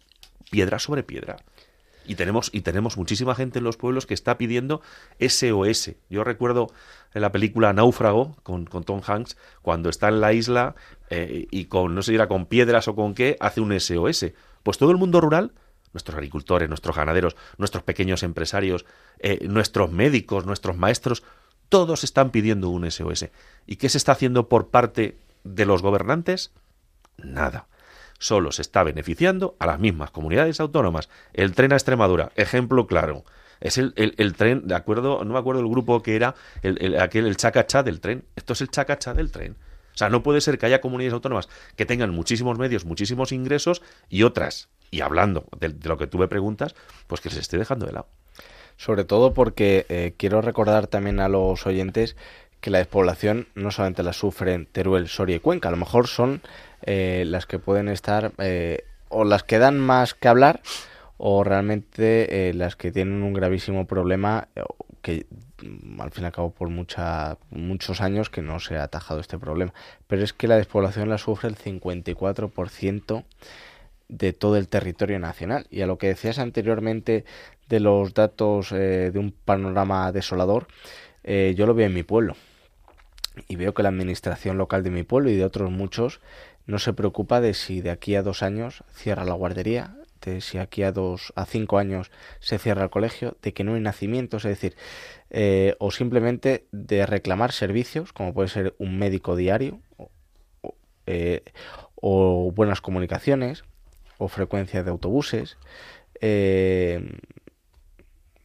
piedra 0.51 0.79
sobre 0.79 1.03
piedra. 1.03 1.37
Y 2.05 2.17
tenemos, 2.17 2.51
y 2.53 2.63
tenemos 2.63 2.97
muchísima 2.97 3.35
gente 3.35 3.59
en 3.59 3.65
los 3.65 3.77
pueblos 3.77 4.07
que 4.07 4.15
está 4.15 4.39
pidiendo 4.39 4.83
SOS. 5.21 5.93
Yo 6.11 6.25
recuerdo 6.25 6.73
en 7.15 7.23
la 7.23 7.33
película 7.33 7.73
Náufrago 7.73 8.37
con, 8.43 8.67
con 8.67 8.85
Tom 8.85 9.03
Hanks, 9.07 9.37
cuando 9.63 9.89
está 9.89 10.09
en 10.09 10.21
la 10.21 10.33
isla 10.33 10.75
eh, 11.11 11.47
y 11.51 11.67
con, 11.67 11.95
no 11.95 12.03
sé 12.03 12.13
si 12.13 12.15
era 12.17 12.29
con 12.29 12.47
piedras 12.47 12.89
o 12.89 12.95
con 12.95 13.15
qué, 13.15 13.37
hace 13.41 13.61
un 13.61 13.79
SOS. 13.79 14.33
Pues 14.63 14.79
todo 14.79 14.91
el 14.91 14.97
mundo 14.97 15.21
rural, 15.21 15.53
nuestros 15.93 16.17
agricultores, 16.17 16.69
nuestros 16.69 16.97
ganaderos, 16.97 17.37
nuestros 17.59 17.85
pequeños 17.85 18.23
empresarios, 18.23 18.85
eh, 19.19 19.47
nuestros 19.49 19.91
médicos, 19.91 20.47
nuestros 20.47 20.77
maestros, 20.77 21.23
todos 21.69 22.05
están 22.05 22.31
pidiendo 22.31 22.69
un 22.69 22.91
SOS. 22.91 23.27
¿Y 23.67 23.77
qué 23.77 23.89
se 23.89 23.99
está 23.99 24.13
haciendo 24.13 24.49
por 24.49 24.69
parte 24.69 25.17
de 25.45 25.67
los 25.67 25.83
gobernantes? 25.83 26.53
Nada 27.17 27.67
solo 28.23 28.53
se 28.53 28.63
está 28.63 28.85
beneficiando 28.85 29.57
a 29.59 29.67
las 29.67 29.81
mismas 29.81 30.13
comunidades 30.13 30.61
autónomas. 30.61 31.09
El 31.33 31.53
tren 31.55 31.73
a 31.73 31.77
Extremadura, 31.77 32.31
ejemplo 32.37 32.87
claro. 32.87 33.25
Es 33.61 33.79
el, 33.79 33.93
el, 33.97 34.35
tren, 34.35 34.67
de 34.67 34.75
acuerdo, 34.75 35.25
no 35.25 35.33
me 35.33 35.39
acuerdo 35.39 35.61
el 35.61 35.69
grupo 35.69 36.03
que 36.03 36.17
era, 36.17 36.35
el, 36.63 36.99
aquel, 37.01 37.27
el 37.27 37.37
chacachá 37.37 37.83
del 37.83 38.01
tren. 38.01 38.25
Esto 38.35 38.53
es 38.53 38.61
el 38.61 38.71
chacachá 38.71 39.13
del 39.13 39.31
tren. 39.31 39.57
O 39.95 39.99
sea, 39.99 40.09
no 40.09 40.23
puede 40.23 40.41
ser 40.41 40.57
que 40.57 40.67
haya 40.67 40.81
comunidades 40.81 41.15
autónomas 41.15 41.49
que 41.77 41.85
tengan 41.85 42.11
muchísimos 42.11 42.59
medios, 42.59 42.85
muchísimos 42.85 43.33
ingresos 43.33 43.83
y 44.09 44.23
otras, 44.23 44.69
y 44.91 45.01
hablando 45.01 45.47
de, 45.59 45.75
lo 45.83 45.99
que 45.99 46.07
tú 46.07 46.19
me 46.19 46.29
preguntas, 46.29 46.75
pues 47.09 47.21
que 47.21 47.31
se 47.31 47.41
esté 47.41 47.59
dejando 47.59 47.87
de 47.87 47.93
lado. 47.93 48.09
Sobre 48.77 49.05
todo 49.05 49.35
porque 49.35 49.85
eh, 49.89 50.15
quiero 50.17 50.41
recordar 50.41 50.87
también 50.87 51.21
a 51.21 51.29
los 51.29 51.67
oyentes 51.67 52.17
que 52.63 52.71
la 52.71 52.79
despoblación 52.79 53.49
no 53.57 53.73
solamente 53.73 54.05
la 54.05 54.13
sufren 54.13 54.67
Teruel, 54.67 55.09
Soria 55.09 55.37
y 55.37 55.41
Cuenca, 55.41 55.69
a 55.69 55.73
lo 55.73 55.77
mejor 55.77 56.07
son 56.07 56.41
eh, 56.83 57.25
las 57.27 57.45
que 57.45 57.59
pueden 57.59 57.89
estar 57.89 58.33
eh, 58.39 58.85
o 59.09 59.25
las 59.25 59.43
que 59.43 59.59
dan 59.59 59.81
más 59.81 60.15
que 60.15 60.29
hablar 60.29 60.63
o 61.19 61.43
realmente 61.43 62.49
eh, 62.49 62.55
las 62.55 62.77
que 62.77 62.93
tienen 62.93 63.25
un 63.25 63.33
gravísimo 63.33 63.85
problema 63.87 64.47
que 65.03 65.27
mm, 65.61 66.01
al 66.01 66.13
fin 66.13 66.23
y 66.23 66.27
al 66.27 66.33
cabo 66.33 66.53
por 66.53 66.69
mucha, 66.69 67.37
muchos 67.51 68.01
años 68.01 68.31
que 68.31 68.43
no 68.43 68.61
se 68.61 68.77
ha 68.77 68.85
atajado 68.85 69.19
este 69.19 69.39
problema. 69.39 69.75
Pero 70.07 70.23
es 70.23 70.33
que 70.33 70.47
la 70.47 70.57
despoblación 70.57 71.09
la 71.09 71.19
sufre 71.19 71.49
el 71.49 71.57
54% 71.57 73.25
de 74.09 74.33
todo 74.33 74.57
el 74.57 74.69
territorio 74.69 75.19
nacional. 75.19 75.67
Y 75.69 75.81
a 75.81 75.89
lo 75.89 75.99
que 75.99 76.07
decías 76.07 76.39
anteriormente 76.39 77.25
de 77.69 77.81
los 77.81 78.15
datos 78.15 78.71
de 78.71 79.13
un 79.17 79.33
panorama 79.33 80.13
desolador, 80.13 80.69
yo 81.25 81.67
lo 81.67 81.75
veo 81.75 81.87
en 81.87 81.95
mi 81.95 82.03
pueblo. 82.03 82.37
Y 83.49 83.57
veo 83.57 83.75
que 83.75 83.83
la 83.83 83.89
administración 83.89 84.59
local 84.59 84.83
de 84.83 84.91
mi 84.91 85.03
pueblo 85.03 85.31
y 85.31 85.37
de 85.37 85.45
otros 85.45 85.71
muchos 85.71 86.21
no 86.67 86.79
se 86.79 86.93
preocupa 86.93 87.41
de 87.41 87.55
si 87.55 87.81
de 87.81 87.91
aquí 87.91 88.15
a 88.15 88.23
dos 88.23 88.43
años 88.43 88.85
cierra 88.93 89.25
la 89.25 89.35
guardería, 89.35 89.97
de 90.25 90.41
si 90.41 90.59
aquí 90.59 90.83
a 90.83 90.93
dos 90.93 91.33
a 91.35 91.47
cinco 91.47 91.79
años 91.79 92.11
se 92.41 92.59
cierra 92.59 92.85
el 92.85 92.91
colegio, 92.91 93.37
de 93.43 93.53
que 93.53 93.65
no 93.65 93.75
hay 93.75 93.81
nacimientos, 93.81 94.45
es 94.45 94.51
decir, 94.51 94.77
eh, 95.31 95.75
o 95.79 95.91
simplemente 95.91 96.67
de 96.71 97.07
reclamar 97.07 97.53
servicios, 97.53 98.13
como 98.13 98.33
puede 98.33 98.49
ser 98.49 98.75
un 98.79 98.99
médico 98.99 99.35
diario, 99.35 99.81
o, 99.97 100.11
eh, 101.07 101.43
buenas 102.01 102.81
comunicaciones, 102.81 103.65
o 104.19 104.29
frecuencia 104.29 104.83
de 104.83 104.91
autobuses. 104.91 105.57
Eh, 106.21 107.19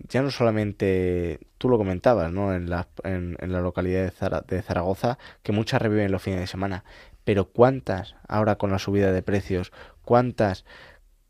ya 0.10 0.22
no 0.22 0.32
solamente, 0.32 1.39
tú 1.58 1.70
lo 1.70 1.78
comentabas, 1.78 2.32
¿no? 2.32 2.54
En 2.54 2.70
la, 2.70 2.88
en, 3.04 3.36
la 3.39 3.62
localidad 3.62 4.12
de, 4.48 4.62
Zaragoza, 4.62 5.17
que 5.43 5.52
muchas 5.52 5.82
reviven 5.82 6.12
los 6.12 6.22
fines 6.22 6.39
de 6.39 6.48
semana, 6.48 6.84
pero 7.24 7.46
¿cuántas 7.46 8.15
ahora 8.28 8.58
con 8.58 8.72
la 8.72 8.80
subida 8.80 9.12
de 9.12 9.22
precios, 9.22 9.72
cuántas 10.04 10.65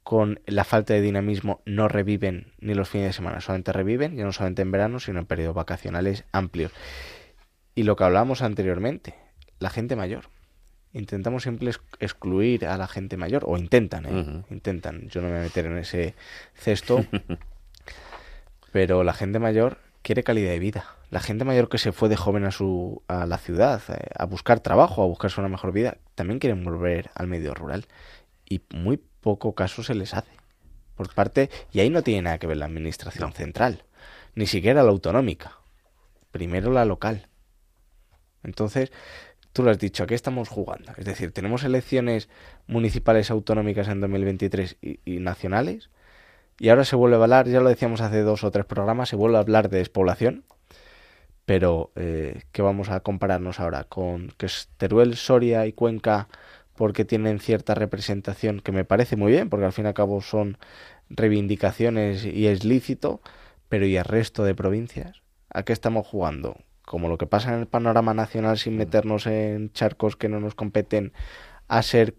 con 0.04 0.40
la 0.46 0.64
falta 0.64 0.94
de 0.94 1.02
dinamismo 1.02 1.62
no 1.66 1.88
reviven 1.88 2.54
ni 2.60 2.74
los 2.74 2.88
fines 2.88 3.08
de 3.08 3.14
semana, 3.14 3.42
solamente 3.42 3.74
reviven, 3.74 4.16
ya 4.16 4.24
no 4.24 4.32
solamente 4.32 4.62
en 4.62 4.72
verano, 4.72 5.00
sino 5.00 5.20
en 5.20 5.26
periodos 5.26 5.56
vacacionales 5.56 6.24
amplios. 6.32 6.72
Y 7.76 7.84
lo 7.84 7.96
que 7.96 8.06
hablábamos 8.06 8.42
anteriormente, 8.42 9.16
la 9.60 9.70
gente 9.70 9.96
mayor. 9.96 10.30
Intentamos 10.94 11.44
siempre 11.44 11.72
excluir 12.00 12.66
a 12.66 12.78
la 12.78 12.88
gente 12.88 13.18
mayor, 13.18 13.44
o 13.46 13.58
intentan, 13.58 14.06
¿eh? 14.06 14.44
intentan. 14.50 15.10
Yo 15.10 15.22
no 15.22 15.28
me 15.28 15.34
voy 15.34 15.42
a 15.42 15.44
meter 15.44 15.66
en 15.66 15.78
ese 15.78 16.16
cesto, 16.56 17.06
pero 18.72 19.04
la 19.04 19.14
gente 19.14 19.40
mayor 19.40 19.80
quiere 20.02 20.24
calidad 20.24 20.52
de 20.52 20.60
vida. 20.60 20.86
La 21.10 21.20
gente 21.20 21.46
mayor 21.46 21.70
que 21.70 21.78
se 21.78 21.92
fue 21.92 22.10
de 22.10 22.18
joven 22.18 22.46
a, 22.46 22.52
su, 22.52 23.02
a 23.08 23.26
la 23.26 23.38
ciudad, 23.38 23.82
eh, 23.90 24.10
a 24.18 24.26
buscar 24.26 24.60
trabajo, 24.60 25.04
a 25.04 25.06
buscarse 25.06 25.40
una 25.40 25.50
mejor 25.50 25.72
vida, 25.72 25.98
también 26.16 26.40
quieren 26.40 26.64
volver 26.64 27.10
al 27.16 27.28
medio 27.28 27.54
rural. 27.54 27.88
Y 28.48 28.62
muy 28.74 29.02
poco 29.22 29.56
caso 29.56 29.84
se 29.84 29.96
les 29.96 30.14
hace. 30.14 30.32
Por 30.96 31.14
parte, 31.14 31.50
y 31.72 31.80
ahí 31.80 31.90
no 31.90 32.04
tiene 32.04 32.24
nada 32.24 32.40
que 32.40 32.48
ver 32.48 32.58
la 32.58 32.66
administración 32.66 33.34
central, 33.34 33.84
ni 34.36 34.48
siquiera 34.48 34.84
la 34.84 34.90
autonómica. 34.90 35.58
Primero 36.32 36.72
la 36.72 36.86
local. 36.86 37.28
Entonces, 38.44 38.92
tú 39.54 39.64
lo 39.64 39.72
has 39.72 39.80
dicho, 39.80 40.04
¿a 40.04 40.08
qué 40.08 40.16
estamos 40.16 40.50
jugando? 40.50 40.94
Es 40.98 41.06
decir, 41.06 41.32
tenemos 41.32 41.64
elecciones 41.64 42.30
municipales 42.66 43.30
autonómicas 43.30 43.88
en 43.90 44.02
2023 44.02 44.78
y, 44.82 45.00
y 45.06 45.20
nacionales 45.20 45.90
y 46.60 46.70
ahora 46.70 46.86
se 46.86 46.96
vuelve 46.96 47.18
a 47.18 47.24
hablar, 47.24 47.48
ya 47.48 47.60
lo 47.60 47.70
decíamos 47.70 48.02
hace 48.02 48.22
dos 48.22 48.44
o 48.44 48.52
tres 48.52 48.66
programas, 48.66 49.10
se 49.10 49.16
vuelve 49.16 49.38
a 49.38 49.42
hablar 49.42 49.70
de 49.70 49.78
despoblación. 49.80 50.44
Pero, 51.46 51.92
eh, 51.96 52.44
¿qué 52.52 52.62
vamos 52.62 52.90
a 52.90 53.00
compararnos 53.00 53.60
ahora? 53.60 53.86
Con 53.86 54.34
que 54.38 54.48
Teruel, 54.78 55.16
Soria 55.16 55.66
y 55.66 55.72
Cuenca, 55.72 56.28
porque 56.76 57.06
tienen 57.06 57.40
cierta 57.40 57.74
representación, 57.74 58.60
que 58.60 58.72
me 58.72 58.86
parece 58.86 59.16
muy 59.16 59.32
bien, 59.32 59.50
porque 59.50 59.66
al 59.66 59.74
fin 59.74 59.86
y 59.86 59.88
al 59.88 59.94
cabo 59.94 60.22
son 60.22 60.58
reivindicaciones 61.10 62.26
y 62.26 62.48
es 62.48 62.66
lícito, 62.66 63.22
pero 63.70 63.86
¿y 63.86 63.96
el 63.98 64.04
resto 64.04 64.44
de 64.44 64.56
provincias? 64.56 65.22
¿A 65.50 65.64
qué 65.64 65.74
estamos 65.74 66.06
jugando? 66.06 66.58
Como 66.86 67.08
lo 67.08 67.18
que 67.18 67.28
pasa 67.28 67.54
en 67.54 67.62
el 67.62 67.68
panorama 67.68 68.14
nacional 68.14 68.58
sin 68.58 68.78
meternos 68.78 69.26
en 69.26 69.72
charcos 69.72 70.16
que 70.16 70.30
no 70.30 70.40
nos 70.40 70.56
competen, 70.56 71.14
a 71.68 71.82
ser 71.82 72.16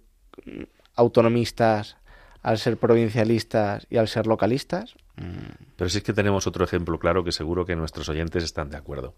autonomistas, 0.94 1.96
al 2.42 2.58
ser 2.58 2.76
provincialistas 2.76 3.86
y 3.90 3.96
al 3.96 4.08
ser 4.08 4.26
localistas. 4.26 4.94
Pero 5.76 5.90
sí 5.90 5.98
es 5.98 6.04
que 6.04 6.12
tenemos 6.12 6.46
otro 6.46 6.64
ejemplo 6.64 6.98
claro 6.98 7.24
que 7.24 7.32
seguro 7.32 7.66
que 7.66 7.76
nuestros 7.76 8.08
oyentes 8.08 8.44
están 8.44 8.70
de 8.70 8.76
acuerdo. 8.76 9.14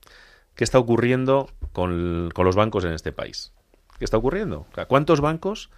¿Qué 0.55 0.65
está 0.65 0.79
ocurriendo 0.79 1.51
con, 1.73 2.29
los 2.29 2.57
bancos 2.57 2.85
en 2.85 2.93
este 2.93 3.13
país? 3.13 3.53
¿Qué 3.99 4.05
está 4.05 4.17
ocurriendo? 4.17 4.67
¿Cuántos 4.89 5.21
bancos 5.21 5.71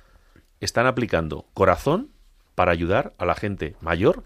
están 0.60 0.86
aplicando 0.86 1.46
corazón 1.54 2.10
para 2.54 2.72
ayudar 2.72 3.12
a 3.18 3.26
la 3.26 3.34
gente 3.34 3.74
mayor 3.80 4.22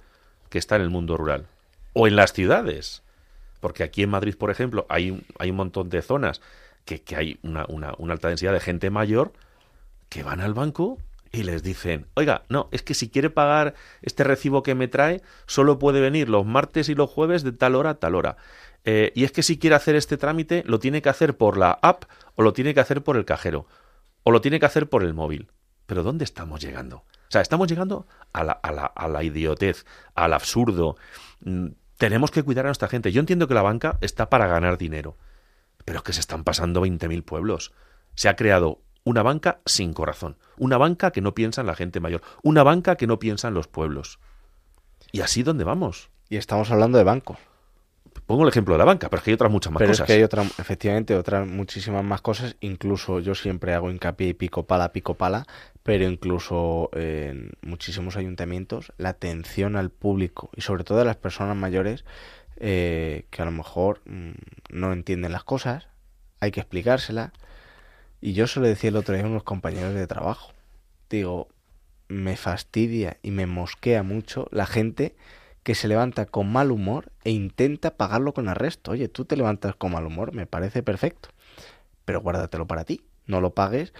que 0.50 0.58
está 0.58 0.76
en 0.76 0.82
el 0.82 0.90
mundo 0.90 1.16
rural? 1.16 1.46
O 1.94 2.06
en 2.06 2.16
las 2.16 2.32
ciudades. 2.32 3.02
Porque 3.60 3.82
aquí 3.82 4.02
en 4.02 4.10
Madrid, 4.10 4.36
por 4.36 4.50
ejemplo, 4.50 4.86
hay, 4.90 5.24
hay 5.38 5.50
un 5.50 5.56
montón 5.56 5.88
de 5.88 6.02
zonas 6.02 6.42
que, 6.84 7.00
que 7.00 7.16
hay 7.16 7.38
una, 7.42 7.64
una, 7.68 7.94
una 7.98 8.12
alta 8.12 8.28
densidad 8.28 8.52
de 8.52 8.60
gente 8.60 8.90
mayor 8.90 9.32
que 10.10 10.22
van 10.22 10.40
al 10.40 10.54
banco 10.54 10.98
y 11.36 11.42
les 11.42 11.62
dicen, 11.62 12.06
oiga, 12.14 12.44
no, 12.48 12.68
es 12.72 12.82
que 12.82 12.94
si 12.94 13.08
quiere 13.10 13.30
pagar 13.30 13.74
este 14.02 14.24
recibo 14.24 14.62
que 14.62 14.74
me 14.74 14.88
trae, 14.88 15.22
solo 15.46 15.78
puede 15.78 16.00
venir 16.00 16.28
los 16.28 16.46
martes 16.46 16.88
y 16.88 16.94
los 16.94 17.10
jueves 17.10 17.42
de 17.42 17.52
tal 17.52 17.74
hora 17.74 17.90
a 17.90 17.94
tal 17.94 18.14
hora. 18.14 18.36
Eh, 18.84 19.12
y 19.14 19.24
es 19.24 19.32
que 19.32 19.42
si 19.42 19.58
quiere 19.58 19.76
hacer 19.76 19.96
este 19.96 20.16
trámite, 20.16 20.62
lo 20.66 20.78
tiene 20.78 21.02
que 21.02 21.08
hacer 21.08 21.36
por 21.36 21.56
la 21.56 21.78
app 21.82 22.04
o 22.36 22.42
lo 22.42 22.52
tiene 22.52 22.72
que 22.72 22.80
hacer 22.80 23.02
por 23.02 23.16
el 23.16 23.24
cajero 23.24 23.66
o 24.22 24.30
lo 24.30 24.40
tiene 24.40 24.58
que 24.58 24.66
hacer 24.66 24.88
por 24.88 25.02
el 25.02 25.14
móvil. 25.14 25.48
Pero 25.86 26.02
¿dónde 26.02 26.24
estamos 26.24 26.60
llegando? 26.60 26.98
O 26.98 27.30
sea, 27.30 27.42
estamos 27.42 27.68
llegando 27.68 28.06
a 28.32 28.44
la, 28.44 28.52
a 28.52 29.08
la, 29.08 29.22
idiotez, 29.22 29.84
al 30.14 30.32
absurdo. 30.32 30.96
Mm, 31.40 31.68
tenemos 31.96 32.30
que 32.30 32.42
cuidar 32.42 32.66
a 32.66 32.68
nuestra 32.68 32.88
gente. 32.88 33.12
Yo 33.12 33.20
entiendo 33.20 33.48
que 33.48 33.54
la 33.54 33.62
banca 33.62 33.98
está 34.00 34.30
para 34.30 34.46
ganar 34.46 34.78
dinero, 34.78 35.16
pero 35.84 35.98
es 35.98 36.04
que 36.04 36.12
se 36.12 36.20
están 36.20 36.44
pasando 36.44 36.84
20.000 36.84 37.24
pueblos. 37.24 37.72
Se 38.14 38.28
ha 38.28 38.36
creado 38.36 38.80
una 39.06 39.22
banca 39.22 39.60
sin 39.64 39.92
corazón, 39.92 40.36
una 40.58 40.78
banca 40.78 41.12
que 41.12 41.20
no 41.20 41.32
piensa 41.32 41.60
en 41.60 41.68
la 41.68 41.76
gente 41.76 42.00
mayor, 42.00 42.22
una 42.42 42.64
banca 42.64 42.96
que 42.96 43.06
no 43.06 43.20
piensa 43.20 43.46
en 43.46 43.54
los 43.54 43.68
pueblos. 43.68 44.18
Y 45.12 45.20
así 45.20 45.44
dónde 45.44 45.62
vamos. 45.62 46.10
Y 46.28 46.36
estamos 46.36 46.72
hablando 46.72 46.98
de 46.98 47.04
bancos. 47.04 47.38
Pongo 48.26 48.42
el 48.42 48.48
ejemplo 48.48 48.74
de 48.74 48.78
la 48.78 48.84
banca, 48.84 49.08
pero 49.08 49.18
es 49.18 49.24
que 49.24 49.30
hay 49.30 49.34
otras 49.34 49.52
muchas 49.52 49.72
más 49.72 49.80
cosas. 49.80 50.00
Es 50.00 50.06
que 50.06 50.12
hay 50.14 50.24
otra, 50.24 50.42
efectivamente 50.42 51.14
otras 51.14 51.46
muchísimas 51.46 52.02
más 52.02 52.20
cosas. 52.20 52.56
Incluso 52.58 53.20
yo 53.20 53.36
siempre 53.36 53.74
hago 53.74 53.92
hincapié 53.92 54.30
y 54.30 54.34
pico 54.34 54.66
pala, 54.66 54.92
pico 54.92 55.14
pala, 55.14 55.46
pero 55.84 56.04
incluso 56.04 56.90
en 56.92 57.52
muchísimos 57.62 58.16
ayuntamientos 58.16 58.92
la 58.98 59.10
atención 59.10 59.76
al 59.76 59.90
público 59.90 60.50
y 60.56 60.62
sobre 60.62 60.82
todo 60.82 61.02
a 61.02 61.04
las 61.04 61.16
personas 61.16 61.56
mayores 61.56 62.04
eh, 62.56 63.26
que 63.30 63.40
a 63.40 63.44
lo 63.44 63.52
mejor 63.52 64.00
mm, 64.06 64.32
no 64.70 64.92
entienden 64.92 65.30
las 65.30 65.44
cosas, 65.44 65.86
hay 66.40 66.50
que 66.50 66.58
explicárselas 66.58 67.30
y 68.26 68.32
yo 68.32 68.48
se 68.48 68.58
lo 68.58 68.66
decía 68.66 68.90
el 68.90 68.96
otro 68.96 69.14
día 69.14 69.22
a 69.22 69.28
unos 69.28 69.44
compañeros 69.44 69.94
de 69.94 70.08
trabajo. 70.08 70.50
Digo, 71.08 71.46
me 72.08 72.36
fastidia 72.36 73.18
y 73.22 73.30
me 73.30 73.46
mosquea 73.46 74.02
mucho 74.02 74.48
la 74.50 74.66
gente 74.66 75.14
que 75.62 75.76
se 75.76 75.86
levanta 75.86 76.26
con 76.26 76.50
mal 76.50 76.72
humor 76.72 77.12
e 77.22 77.30
intenta 77.30 77.96
pagarlo 77.96 78.34
con 78.34 78.48
arresto. 78.48 78.90
Oye, 78.90 79.06
tú 79.06 79.26
te 79.26 79.36
levantas 79.36 79.76
con 79.76 79.92
mal 79.92 80.04
humor, 80.04 80.34
me 80.34 80.44
parece 80.44 80.82
perfecto. 80.82 81.28
Pero 82.04 82.20
guárdatelo 82.20 82.66
para 82.66 82.82
ti. 82.82 83.00
No 83.26 83.40
lo 83.40 83.54
pagues 83.54 83.94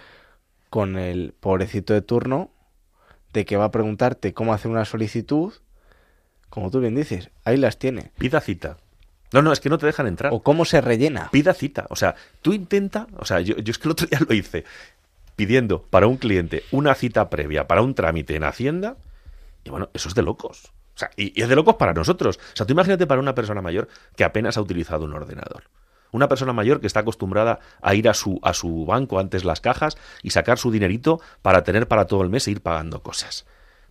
con 0.69 0.97
el 0.97 1.33
pobrecito 1.39 1.93
de 1.93 2.01
turno 2.01 2.51
de 3.31 3.45
que 3.45 3.55
va 3.55 3.63
a 3.63 3.71
preguntarte 3.71 4.33
cómo 4.33 4.53
hacer 4.53 4.69
una 4.69 4.83
solicitud. 4.83 5.53
Como 6.49 6.69
tú 6.69 6.81
bien 6.81 6.95
dices, 6.95 7.29
ahí 7.45 7.55
las 7.55 7.79
tiene. 7.79 8.11
Pida 8.17 8.41
cita. 8.41 8.75
No, 9.33 9.41
no, 9.41 9.51
es 9.51 9.59
que 9.59 9.69
no 9.69 9.77
te 9.77 9.85
dejan 9.85 10.07
entrar. 10.07 10.33
O 10.33 10.41
cómo 10.41 10.65
se 10.65 10.81
rellena. 10.81 11.29
Pida 11.31 11.53
cita. 11.53 11.85
O 11.89 11.95
sea, 11.95 12.15
tú 12.41 12.53
intenta, 12.53 13.07
o 13.17 13.25
sea, 13.25 13.41
yo, 13.41 13.55
es 13.57 13.77
que 13.77 13.87
el 13.87 13.91
otro 13.91 14.07
día 14.07 14.19
lo 14.27 14.33
hice, 14.33 14.63
pidiendo 15.35 15.81
para 15.83 16.07
un 16.07 16.17
cliente 16.17 16.63
una 16.71 16.95
cita 16.95 17.29
previa 17.29 17.67
para 17.67 17.81
un 17.81 17.93
trámite 17.93 18.35
en 18.35 18.43
Hacienda, 18.43 18.97
y 19.63 19.69
bueno, 19.69 19.89
eso 19.93 20.07
es 20.09 20.15
de 20.15 20.21
locos. 20.21 20.71
O 20.95 20.99
sea, 20.99 21.11
y, 21.15 21.39
es 21.39 21.49
de 21.49 21.55
locos 21.55 21.75
para 21.75 21.93
nosotros. 21.93 22.37
O 22.37 22.55
sea, 22.55 22.65
tú 22.65 22.73
imagínate 22.73 23.05
para 23.05 23.21
una 23.21 23.35
persona 23.35 23.61
mayor 23.61 23.87
que 24.15 24.23
apenas 24.23 24.57
ha 24.57 24.61
utilizado 24.61 25.05
un 25.05 25.13
ordenador. 25.13 25.63
Una 26.11 26.29
persona 26.29 26.53
mayor 26.53 26.79
que 26.79 26.87
está 26.87 27.01
acostumbrada 27.01 27.59
a 27.81 27.93
ir 27.93 28.07
a 28.07 28.13
su, 28.13 28.39
a 28.41 28.53
su 28.53 28.85
banco 28.85 29.19
antes 29.19 29.43
las 29.43 29.59
cajas 29.59 29.97
y 30.23 30.29
sacar 30.29 30.57
su 30.57 30.71
dinerito 30.71 31.19
para 31.41 31.63
tener 31.63 31.87
para 31.89 32.05
todo 32.05 32.23
el 32.23 32.29
mes 32.29 32.47
e 32.47 32.51
ir 32.51 32.61
pagando 32.61 33.03
cosas. 33.03 33.45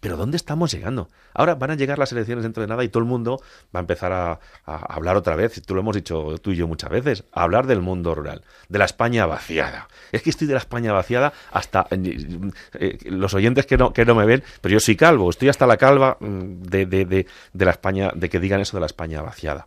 Pero 0.07 0.17
¿dónde 0.17 0.37
estamos 0.37 0.71
llegando? 0.71 1.09
Ahora 1.35 1.57
van 1.57 1.73
a 1.73 1.75
llegar 1.75 1.99
las 1.99 2.13
elecciones 2.13 2.45
dentro 2.45 2.61
de 2.61 2.69
nada 2.69 2.85
y 2.85 2.89
todo 2.89 3.01
el 3.01 3.09
mundo 3.09 3.43
va 3.75 3.81
a 3.81 3.83
empezar 3.83 4.13
a, 4.13 4.39
hablar 4.65 5.17
otra 5.17 5.35
vez, 5.35 5.61
tú 5.67 5.75
lo 5.75 5.81
hemos 5.81 5.97
dicho 5.97 6.39
tú 6.39 6.53
y 6.53 6.55
yo 6.55 6.69
muchas 6.69 6.91
veces, 6.91 7.25
a 7.33 7.43
hablar 7.43 7.67
del 7.67 7.81
mundo 7.81 8.15
rural, 8.15 8.45
de 8.69 8.79
la 8.79 8.85
España 8.85 9.27
vaciada. 9.27 9.89
Es 10.13 10.23
que 10.23 10.31
estoy 10.31 10.47
de 10.47 10.53
la 10.53 10.61
España 10.61 10.93
vaciada 10.93 11.33
hasta 11.51 11.89
eh, 11.91 12.51
eh, 12.75 12.99
los 13.07 13.35
oyentes 13.35 13.67
que 13.67 13.77
no, 13.77 13.93
que 13.93 14.05
no 14.05 14.15
me 14.15 14.27
ven, 14.27 14.45
pero 14.61 14.75
yo 14.75 14.79
soy 14.79 14.95
calvo, 14.95 15.29
estoy 15.29 15.49
hasta 15.49 15.67
la 15.67 15.77
calva 15.77 16.19
mm, 16.21 16.63
de, 16.63 16.87
de, 16.87 17.05
de, 17.05 17.27
de 17.53 17.65
la 17.65 17.73
España, 17.73 18.13
de 18.15 18.29
que 18.29 18.39
digan 18.39 18.61
eso 18.61 18.77
de 18.77 18.83
la 18.83 18.87
España 18.87 19.23
vaciada. 19.23 19.67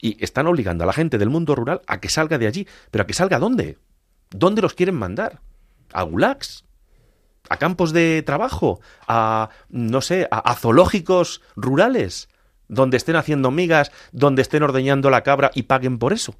Y 0.00 0.24
están 0.24 0.46
obligando 0.46 0.84
a 0.84 0.86
la 0.86 0.94
gente 0.94 1.18
del 1.18 1.28
mundo 1.28 1.54
rural 1.54 1.82
a 1.86 2.00
que 2.00 2.08
salga 2.08 2.38
de 2.38 2.46
allí. 2.46 2.66
¿Pero 2.90 3.02
a 3.02 3.06
que 3.06 3.12
salga 3.12 3.38
dónde? 3.38 3.76
¿Dónde 4.30 4.62
los 4.62 4.72
quieren 4.72 4.94
mandar? 4.94 5.40
¿A 5.92 6.02
gulags? 6.02 6.65
¿A 7.48 7.56
campos 7.58 7.92
de 7.92 8.22
trabajo? 8.22 8.80
¿A, 9.06 9.50
no 9.68 10.00
sé, 10.00 10.28
a, 10.30 10.38
a 10.38 10.54
zoológicos 10.54 11.42
rurales? 11.56 12.28
Donde 12.68 12.96
estén 12.96 13.16
haciendo 13.16 13.50
migas, 13.50 13.92
donde 14.12 14.42
estén 14.42 14.62
ordeñando 14.62 15.10
la 15.10 15.22
cabra 15.22 15.50
y 15.54 15.64
paguen 15.64 15.98
por 15.98 16.12
eso. 16.12 16.34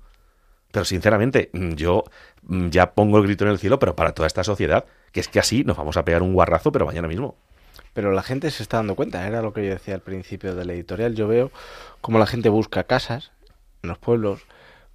Pero 0.76 0.84
sinceramente, 0.84 1.50
mm, 1.52 1.72
yo 1.72 2.04
mm, 2.42 2.68
ya 2.68 2.92
pongo 2.92 3.18
el 3.18 3.24
grito 3.24 3.44
en 3.44 3.50
el 3.50 3.59
cielo, 3.59 3.78
pero 3.78 3.96
para 3.96 4.12
toda 4.12 4.26
esta 4.26 4.44
sociedad, 4.44 4.84
que 5.12 5.20
es 5.20 5.28
que 5.28 5.38
así 5.38 5.64
nos 5.64 5.76
vamos 5.76 5.96
a 5.96 6.04
pegar 6.04 6.22
un 6.22 6.34
guarrazo, 6.34 6.72
pero 6.72 6.86
mañana 6.86 7.09
mismo. 7.09 7.36
Pero 7.94 8.12
la 8.12 8.22
gente 8.22 8.50
se 8.50 8.62
está 8.62 8.76
dando 8.76 8.94
cuenta, 8.94 9.26
era 9.26 9.40
lo 9.40 9.54
que 9.54 9.64
yo 9.64 9.70
decía 9.70 9.94
al 9.94 10.02
principio 10.02 10.54
de 10.54 10.66
la 10.66 10.74
editorial. 10.74 11.14
Yo 11.14 11.28
veo 11.28 11.50
cómo 12.02 12.18
la 12.18 12.26
gente 12.26 12.50
busca 12.50 12.84
casas 12.84 13.32
en 13.82 13.88
los 13.88 13.96
pueblos, 13.96 14.42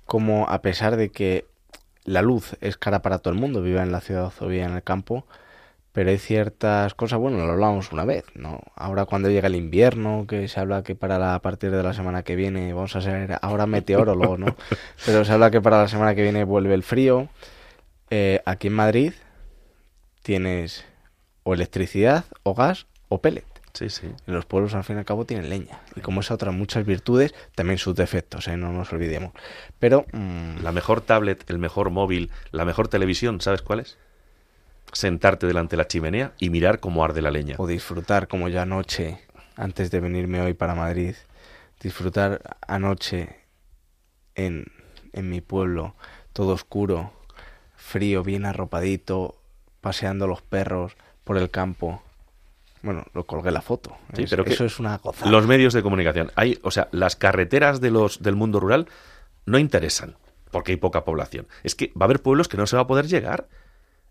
como 0.05 0.47
a 0.49 0.62
pesar 0.62 0.97
de 0.97 1.09
que 1.09 1.45
la 2.03 2.22
luz 2.22 2.55
es 2.62 2.78
cara 2.78 3.01
para 3.01 3.18
todo 3.18 3.34
el 3.34 3.39
mundo, 3.39 3.64
viva 3.64 3.82
en 3.82 3.91
la 3.91 4.01
ciudad 4.01 4.32
o 4.39 4.47
viva 4.47 4.66
en 4.66 4.74
el 4.76 4.84
campo, 4.84 5.26
pero 5.94 6.10
hay 6.10 6.18
ciertas 6.18 6.94
cosas, 6.94 7.20
bueno, 7.20 7.46
lo 7.46 7.52
hablamos 7.52 7.92
una 7.92 8.06
vez, 8.06 8.24
¿no? 8.36 8.62
Ahora 8.76 9.06
cuando 9.06 9.30
llega 9.30 9.48
el 9.48 9.56
invierno, 9.56 10.26
que 10.28 10.48
se 10.48 10.60
habla 10.60 10.84
que 10.84 10.96
para 10.96 11.20
la, 11.20 11.36
a 11.36 11.42
partir 11.42 11.72
de 11.72 11.84
la 11.84 11.94
semana 11.94 12.24
que 12.24 12.36
viene, 12.36 12.74
vamos 12.74 12.96
a 12.96 13.02
ser 13.02 13.38
ahora 13.42 13.66
meteorólogo, 13.66 14.38
¿no? 14.38 14.56
Pero 15.06 15.26
se 15.26 15.32
habla 15.34 15.52
que 15.52 15.62
para 15.62 15.82
la 15.82 15.88
semana 15.88 16.16
que 16.16 16.24
viene 16.24 16.44
vuelve 16.44 16.74
el 16.74 16.84
frío. 16.84 17.28
Eh, 18.10 18.42
aquí 18.46 18.68
en 18.68 18.74
Madrid 18.74 19.14
tienes 20.22 20.86
o 21.44 21.54
electricidad, 21.54 22.26
o 22.44 22.54
gas, 22.54 22.88
o 23.10 23.22
pellet. 23.22 23.46
Sí, 23.74 23.89
sí. 23.89 24.08
En 24.28 24.34
los 24.34 24.46
pueblos, 24.46 24.74
al 24.76 24.84
fin 24.84 24.98
y 24.98 25.00
al 25.00 25.06
cabo, 25.06 25.26
tienen 25.26 25.50
leña. 25.50 25.80
Y 25.96 26.02
como 26.02 26.22
esa 26.22 26.34
otra 26.34 26.52
muchas 26.52 26.86
virtudes, 26.86 27.34
también 27.56 27.78
sus 27.78 27.96
defectos, 27.96 28.48
¿eh? 28.48 28.58
no 28.58 28.72
nos 28.72 28.92
olvidemos. 28.92 29.32
Pero 29.80 30.06
mm, 30.12 30.62
La 30.62 30.72
mejor 30.72 31.02
tablet, 31.02 31.50
el 31.50 31.58
mejor 31.58 31.89
móvil, 31.89 32.32
la 32.52 32.66
mejor 32.66 32.88
televisión, 32.89 33.42
¿sabes 33.42 33.62
cuál 33.62 33.80
es? 33.82 33.98
Sentarte 34.94 35.48
delante 35.48 35.76
de 35.76 35.78
la 35.84 35.88
chimenea 35.88 36.34
y 36.39 36.50
mirar 36.50 36.80
cómo 36.80 37.04
arde 37.04 37.22
la 37.22 37.32
leña. 37.32 37.56
o 37.58 37.68
disfrutar, 37.68 38.28
como 38.28 38.50
yo 38.50 38.62
anoche, 38.62 39.20
antes 39.56 39.89
de 39.92 40.00
venirme 40.00 40.42
hoy 40.42 40.54
para 40.54 40.76
Madrid, 40.76 41.16
disfrutar 41.82 42.42
anoche 42.68 43.38
en, 44.36 44.66
en 45.14 45.30
mi 45.30 45.42
pueblo, 45.42 45.96
todo 46.34 46.54
oscuro, 46.54 47.14
frío, 47.76 48.24
bien 48.24 48.46
arropadito, 48.46 49.36
paseando 49.82 50.28
los 50.28 50.42
perros 50.42 50.94
por 51.24 51.38
el 51.38 51.50
campo. 51.50 52.02
Bueno, 52.84 53.06
lo 53.14 53.26
colgué 53.26 53.52
la 53.52 53.62
foto. 53.62 53.96
Sí, 54.16 54.24
Es- 54.24 54.30
pero 54.30 54.44
eso 54.46 54.66
es 54.66 54.80
una 54.80 54.98
gozada. 54.98 55.30
Los 55.32 55.46
medios 55.48 55.74
de 55.74 55.84
comunicación. 55.84 56.32
Hay, 56.36 56.60
o 56.64 56.72
sea, 56.72 56.88
las 56.92 57.16
carreteras 57.16 57.80
de 57.80 57.92
los, 57.92 58.22
del 58.22 58.36
mundo 58.36 58.60
rural 58.60 58.88
no 59.46 59.58
interesan, 59.60 60.16
porque 60.52 60.72
hay 60.74 60.78
poca 60.78 61.04
población. 61.06 61.48
Es 61.64 61.76
que 61.76 61.88
va 62.00 62.02
a 62.02 62.06
haber 62.06 62.22
pueblos 62.22 62.48
que 62.48 62.58
no 62.58 62.66
se 62.68 62.76
va 62.76 62.84
a 62.84 62.88
poder 62.88 63.08
llegar. 63.08 63.48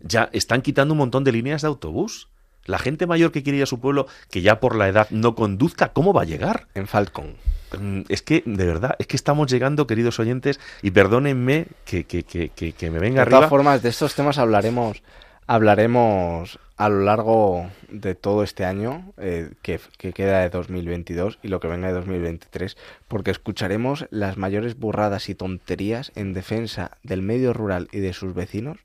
Ya 0.03 0.29
están 0.33 0.61
quitando 0.61 0.93
un 0.93 0.99
montón 0.99 1.23
de 1.23 1.31
líneas 1.31 1.61
de 1.61 1.67
autobús. 1.67 2.27
La 2.65 2.77
gente 2.77 3.07
mayor 3.07 3.31
que 3.31 3.41
quiere 3.43 3.57
ir 3.57 3.63
a 3.63 3.67
su 3.67 3.79
pueblo, 3.79 4.07
que 4.29 4.41
ya 4.41 4.59
por 4.59 4.75
la 4.75 4.87
edad 4.87 5.07
no 5.09 5.33
conduzca, 5.35 5.89
¿cómo 5.93 6.13
va 6.13 6.21
a 6.21 6.25
llegar? 6.25 6.67
En 6.75 6.87
Falcon. 6.87 7.33
Mm, 7.79 8.01
Es 8.09 8.21
que, 8.21 8.43
de 8.45 8.65
verdad, 8.65 8.95
es 8.99 9.07
que 9.07 9.15
estamos 9.15 9.49
llegando, 9.51 9.87
queridos 9.87 10.19
oyentes, 10.19 10.59
y 10.83 10.91
perdónenme 10.91 11.67
que, 11.85 12.03
que, 12.03 12.23
que, 12.23 12.49
que, 12.49 12.73
que 12.73 12.89
me 12.91 12.99
venga 12.99 13.21
De 13.23 13.29
todas 13.31 13.37
arriba. 13.45 13.49
formas, 13.49 13.81
de 13.81 13.89
estos 13.89 14.13
temas 14.13 14.37
hablaremos 14.37 15.01
hablaremos 15.47 16.59
a 16.77 16.87
lo 16.89 17.01
largo 17.01 17.69
de 17.89 18.15
todo 18.15 18.41
este 18.43 18.63
año 18.65 19.11
eh, 19.17 19.51
que, 19.61 19.79
que 19.97 20.13
queda 20.13 20.39
de 20.39 20.49
2022 20.49 21.39
y 21.43 21.49
lo 21.49 21.59
que 21.59 21.67
venga 21.67 21.87
de 21.87 21.93
2023, 21.93 22.77
porque 23.07 23.31
escucharemos 23.31 24.05
las 24.11 24.37
mayores 24.37 24.77
burradas 24.77 25.29
y 25.29 25.35
tonterías 25.35 26.11
en 26.15 26.33
defensa 26.33 26.97
del 27.03 27.21
medio 27.21 27.53
rural 27.53 27.89
y 27.91 27.99
de 27.99 28.13
sus 28.13 28.33
vecinos. 28.33 28.77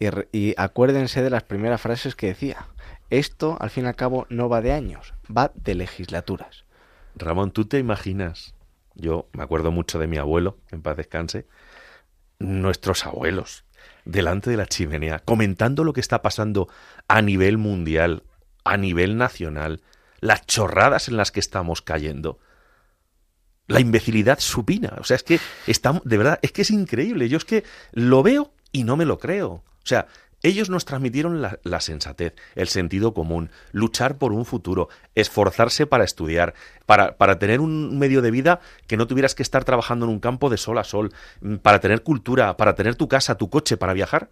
Y, 0.00 0.54
acuérdense 0.56 1.22
de 1.22 1.28
las 1.28 1.42
primeras 1.42 1.80
frases 1.80 2.16
que 2.16 2.28
decía. 2.28 2.66
Esto, 3.10 3.58
al 3.60 3.70
fin 3.70 3.84
y 3.84 3.88
al 3.88 3.96
cabo, 3.96 4.26
no 4.30 4.48
va 4.48 4.62
de 4.62 4.72
años, 4.72 5.14
va 5.24 5.52
de 5.54 5.74
legislaturas. 5.74 6.64
Ramón, 7.16 7.50
¿tú 7.50 7.66
te 7.66 7.78
imaginas? 7.78 8.54
Yo 8.94 9.28
me 9.32 9.42
acuerdo 9.42 9.70
mucho 9.70 9.98
de 9.98 10.06
mi 10.06 10.16
abuelo, 10.16 10.58
en 10.70 10.80
paz 10.80 10.96
descanse, 10.96 11.46
nuestros 12.38 13.04
abuelos, 13.04 13.64
delante 14.04 14.48
de 14.48 14.56
la 14.56 14.66
chimenea, 14.66 15.18
comentando 15.18 15.84
lo 15.84 15.92
que 15.92 16.00
está 16.00 16.22
pasando 16.22 16.68
a 17.08 17.20
nivel 17.20 17.58
mundial, 17.58 18.22
a 18.64 18.76
nivel 18.78 19.18
nacional, 19.18 19.82
las 20.20 20.46
chorradas 20.46 21.08
en 21.08 21.16
las 21.16 21.30
que 21.30 21.40
estamos 21.40 21.82
cayendo. 21.82 22.38
La 23.66 23.80
imbecilidad 23.80 24.38
supina. 24.40 24.94
O 24.98 25.04
sea, 25.04 25.16
es 25.16 25.22
que 25.22 25.38
estamos, 25.66 26.02
de 26.04 26.16
verdad, 26.16 26.38
es 26.42 26.52
que 26.52 26.62
es 26.62 26.70
increíble. 26.70 27.28
Yo 27.28 27.36
es 27.36 27.44
que 27.44 27.64
lo 27.92 28.22
veo 28.22 28.52
y 28.72 28.84
no 28.84 28.96
me 28.96 29.04
lo 29.04 29.18
creo. 29.18 29.48
O 29.52 29.86
sea, 29.86 30.06
ellos 30.42 30.70
nos 30.70 30.86
transmitieron 30.86 31.42
la, 31.42 31.58
la, 31.64 31.80
sensatez, 31.80 32.34
el 32.54 32.68
sentido 32.68 33.12
común, 33.12 33.50
luchar 33.72 34.16
por 34.16 34.32
un 34.32 34.46
futuro, 34.46 34.88
esforzarse 35.14 35.86
para 35.86 36.04
estudiar, 36.04 36.54
para, 36.86 37.18
para, 37.18 37.38
tener 37.38 37.60
un 37.60 37.98
medio 37.98 38.22
de 38.22 38.30
vida 38.30 38.60
que 38.86 38.96
no 38.96 39.06
tuvieras 39.06 39.34
que 39.34 39.42
estar 39.42 39.64
trabajando 39.64 40.06
en 40.06 40.12
un 40.12 40.20
campo 40.20 40.48
de 40.48 40.56
sol 40.56 40.78
a 40.78 40.84
sol, 40.84 41.12
para 41.62 41.80
tener 41.80 42.02
cultura, 42.02 42.56
para 42.56 42.74
tener 42.74 42.94
tu 42.94 43.06
casa, 43.06 43.36
tu 43.36 43.50
coche, 43.50 43.76
para 43.76 43.92
viajar. 43.92 44.30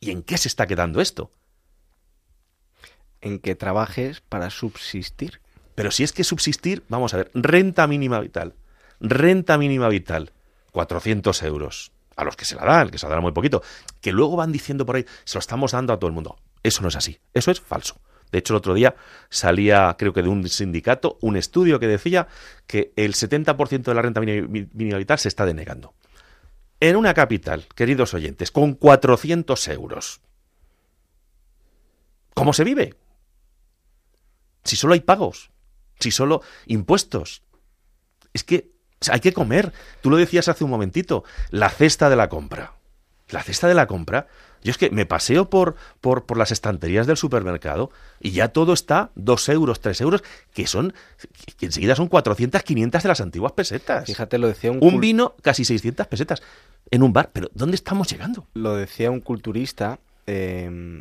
¿Y 0.00 0.10
en 0.10 0.22
qué 0.22 0.36
se 0.36 0.48
está 0.48 0.66
quedando 0.66 1.00
esto? 1.00 1.30
En 3.20 3.38
que 3.38 3.54
trabajes 3.54 4.20
para 4.20 4.50
subsistir. 4.50 5.40
Pero 5.76 5.90
si 5.90 6.02
es 6.02 6.12
que 6.12 6.24
subsistir, 6.24 6.82
vamos 6.88 7.14
a 7.14 7.18
ver, 7.18 7.30
renta 7.34 7.86
mínima 7.86 8.18
vital, 8.18 8.54
renta 8.98 9.58
mínima 9.58 9.88
vital, 9.88 10.32
400 10.72 11.42
euros 11.44 11.92
a 12.16 12.24
los 12.24 12.36
que 12.36 12.44
se 12.44 12.56
la 12.56 12.64
dan, 12.64 12.90
que 12.90 12.98
se 12.98 13.06
la 13.06 13.14
dan 13.14 13.22
muy 13.22 13.32
poquito, 13.32 13.62
que 14.00 14.12
luego 14.12 14.36
van 14.36 14.50
diciendo 14.50 14.84
por 14.84 14.96
ahí, 14.96 15.06
se 15.24 15.36
lo 15.36 15.40
estamos 15.40 15.72
dando 15.72 15.92
a 15.92 15.98
todo 15.98 16.08
el 16.08 16.14
mundo. 16.14 16.38
Eso 16.62 16.82
no 16.82 16.88
es 16.88 16.96
así, 16.96 17.20
eso 17.34 17.50
es 17.50 17.60
falso. 17.60 18.00
De 18.32 18.38
hecho, 18.38 18.54
el 18.54 18.58
otro 18.58 18.74
día 18.74 18.96
salía, 19.30 19.94
creo 19.98 20.12
que 20.12 20.22
de 20.22 20.28
un 20.28 20.48
sindicato, 20.48 21.18
un 21.20 21.36
estudio 21.36 21.78
que 21.78 21.86
decía 21.86 22.26
que 22.66 22.92
el 22.96 23.14
70% 23.14 23.82
de 23.82 23.94
la 23.94 24.02
renta 24.02 24.20
mínima 24.20 24.98
vital 24.98 25.18
se 25.18 25.28
está 25.28 25.46
denegando. 25.46 25.94
En 26.80 26.96
una 26.96 27.14
capital, 27.14 27.66
queridos 27.74 28.14
oyentes, 28.14 28.50
con 28.50 28.74
400 28.74 29.68
euros. 29.68 30.20
¿Cómo 32.34 32.52
se 32.52 32.64
vive? 32.64 32.94
Si 34.64 34.76
solo 34.76 34.94
hay 34.94 35.00
pagos, 35.00 35.50
si 36.00 36.10
solo 36.10 36.42
impuestos. 36.66 37.42
Es 38.34 38.44
que 38.44 38.75
hay 39.10 39.20
que 39.20 39.32
comer. 39.32 39.72
Tú 40.00 40.10
lo 40.10 40.16
decías 40.16 40.48
hace 40.48 40.64
un 40.64 40.70
momentito, 40.70 41.24
la 41.50 41.68
cesta 41.68 42.10
de 42.10 42.16
la 42.16 42.28
compra. 42.28 42.72
La 43.30 43.42
cesta 43.42 43.68
de 43.68 43.74
la 43.74 43.86
compra. 43.86 44.26
Yo 44.62 44.70
es 44.70 44.78
que 44.78 44.90
me 44.90 45.06
paseo 45.06 45.48
por, 45.48 45.76
por, 46.00 46.26
por 46.26 46.36
las 46.36 46.50
estanterías 46.50 47.06
del 47.06 47.16
supermercado 47.16 47.90
y 48.20 48.32
ya 48.32 48.48
todo 48.48 48.72
está 48.72 49.10
dos 49.14 49.48
euros, 49.48 49.80
tres 49.80 50.00
euros, 50.00 50.24
que 50.54 50.66
son, 50.66 50.92
que 51.56 51.66
enseguida 51.66 51.94
son 51.94 52.08
400, 52.08 52.62
500 52.62 53.02
de 53.02 53.08
las 53.08 53.20
antiguas 53.20 53.52
pesetas. 53.52 54.06
Fíjate, 54.06 54.38
lo 54.38 54.48
decía 54.48 54.72
un, 54.72 54.78
un 54.82 55.00
vino, 55.00 55.34
casi 55.42 55.64
600 55.64 56.06
pesetas 56.08 56.42
en 56.90 57.02
un 57.02 57.12
bar. 57.12 57.30
Pero 57.32 57.48
¿dónde 57.54 57.76
estamos 57.76 58.10
llegando? 58.10 58.46
Lo 58.54 58.74
decía 58.74 59.10
un 59.10 59.20
culturista 59.20 60.00
eh, 60.26 61.00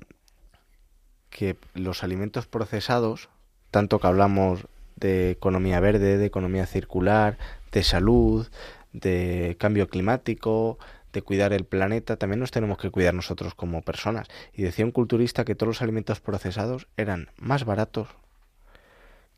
que 1.30 1.58
los 1.74 2.04
alimentos 2.04 2.46
procesados, 2.46 3.30
tanto 3.72 4.00
que 4.00 4.08
hablamos 4.08 4.68
de 4.96 5.32
economía 5.32 5.80
verde, 5.80 6.18
de 6.18 6.26
economía 6.26 6.66
circular, 6.66 7.38
de 7.76 7.84
salud, 7.84 8.48
de 8.94 9.58
cambio 9.60 9.90
climático, 9.90 10.80
de 11.12 11.22
cuidar 11.22 11.52
el 11.52 11.66
planeta, 11.66 12.16
también 12.16 12.40
nos 12.40 12.52
tenemos 12.52 12.78
que 12.78 12.90
cuidar 12.90 13.14
nosotros 13.14 13.54
como 13.54 13.82
personas. 13.82 14.30
Y 14.54 14.64
decía 14.64 14.86
un 14.86 14.92
culturista 14.92 15.44
que 15.44 15.56
todos 15.56 15.68
los 15.68 15.82
alimentos 15.82 16.22
procesados 16.22 16.88
eran 16.96 17.30
más 17.38 17.66
baratos 17.66 18.08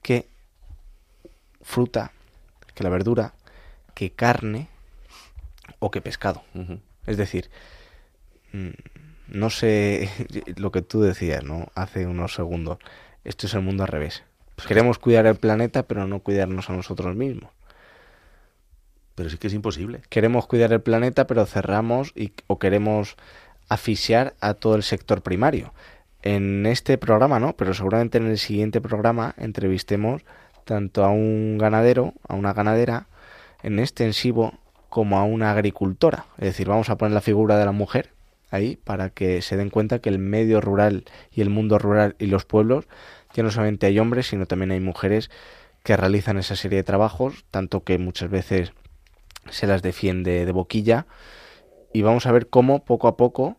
que 0.03 0.27
fruta, 1.61 2.11
que 2.75 2.83
la 2.83 2.89
verdura, 2.89 3.33
que 3.95 4.11
carne 4.11 4.67
o 5.79 5.89
que 5.89 6.01
pescado. 6.01 6.43
Uh 6.53 6.59
-huh. 6.59 6.79
Es 7.07 7.17
decir, 7.17 7.49
no 9.27 9.49
sé 9.49 10.11
lo 10.57 10.71
que 10.71 10.83
tú 10.83 11.01
decías, 11.01 11.43
¿no? 11.43 11.71
Hace 11.73 12.05
unos 12.05 12.35
segundos. 12.35 12.77
Esto 13.23 13.47
es 13.47 13.55
el 13.55 13.61
mundo 13.61 13.83
al 13.83 13.89
revés. 13.89 14.23
Queremos 14.67 14.99
cuidar 14.99 15.25
el 15.25 15.38
planeta, 15.38 15.83
pero 15.83 16.05
no 16.05 16.19
cuidarnos 16.19 16.69
a 16.69 16.73
nosotros 16.73 17.15
mismos. 17.15 17.56
Pero 19.18 19.32
sí 19.32 19.39
que 19.39 19.47
es 19.47 19.53
imposible. 19.55 20.03
Queremos 20.09 20.45
cuidar 20.45 20.72
el 20.72 20.82
planeta, 20.82 21.26
pero 21.26 21.47
cerramos 21.47 22.13
y, 22.15 22.34
o 22.45 22.59
queremos 22.59 23.15
asfixiar 23.68 24.36
a 24.41 24.53
todo 24.53 24.76
el 24.76 24.84
sector 24.84 25.24
primario. 25.24 25.74
en 26.22 26.65
este 26.68 26.97
programa 26.99 27.39
no, 27.39 27.53
pero 27.53 27.74
seguramente 27.74 28.20
en 28.20 28.28
el 28.28 28.38
siguiente 28.38 28.80
programa 28.80 29.34
entrevistemos 29.38 30.22
tanto 30.65 31.03
a 31.03 31.09
un 31.09 31.57
ganadero, 31.57 32.13
a 32.28 32.36
una 32.36 32.53
ganadera 32.53 33.07
en 33.63 33.80
extensivo, 33.80 34.53
como 34.89 35.18
a 35.18 35.24
una 35.24 35.51
agricultora. 35.51 36.26
Es 36.38 36.45
decir, 36.45 36.68
vamos 36.68 36.89
a 36.89 36.97
poner 36.97 37.13
la 37.13 37.22
figura 37.22 37.57
de 37.57 37.65
la 37.65 37.72
mujer 37.72 38.11
ahí 38.51 38.78
para 38.84 39.09
que 39.09 39.41
se 39.41 39.57
den 39.57 39.72
cuenta 39.72 39.99
que 39.99 40.09
el 40.09 40.20
medio 40.20 40.61
rural 40.61 41.05
y 41.32 41.41
el 41.41 41.49
mundo 41.49 41.80
rural 41.80 42.15
y 42.20 42.28
los 42.28 42.45
pueblos 42.45 42.86
ya 43.34 43.41
no 43.41 43.49
solamente 43.49 43.88
hay 43.88 43.97
hombres, 43.97 44.28
sino 44.28 44.45
también 44.45 44.72
hay 44.72 44.80
mujeres 44.80 45.32
que 45.84 45.97
realizan 45.97 46.38
esa 46.38 46.55
serie 46.55 46.78
de 46.78 46.84
trabajos, 46.84 47.45
tanto 47.49 47.84
que 47.84 47.97
muchas 47.97 48.30
veces 48.30 48.74
se 49.51 49.67
las 49.67 49.81
defiende 49.81 50.45
de 50.45 50.51
boquilla. 50.51 51.07
Y 51.93 52.01
vamos 52.01 52.25
a 52.25 52.31
ver 52.31 52.47
cómo 52.47 52.85
poco 52.85 53.07
a 53.07 53.17
poco 53.17 53.57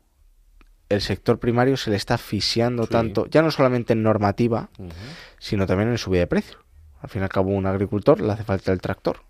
el 0.88 1.00
sector 1.02 1.38
primario 1.38 1.76
se 1.76 1.90
le 1.90 1.96
está 1.96 2.14
asfixiando 2.14 2.86
tanto, 2.86 3.26
ya 3.26 3.42
no 3.42 3.50
solamente 3.50 3.92
en 3.92 4.02
normativa, 4.02 4.70
sino 5.38 5.66
también 5.66 5.90
en 5.90 5.98
subida 5.98 6.20
de 6.20 6.26
precio. 6.26 6.58
Al 7.00 7.10
fin 7.10 7.20
y 7.20 7.24
al 7.24 7.28
cabo, 7.28 7.50
un 7.50 7.66
agricultor 7.66 8.20
le 8.20 8.32
hace 8.32 8.44
falta 8.44 8.72
el 8.72 8.80
tractor. 8.80 9.20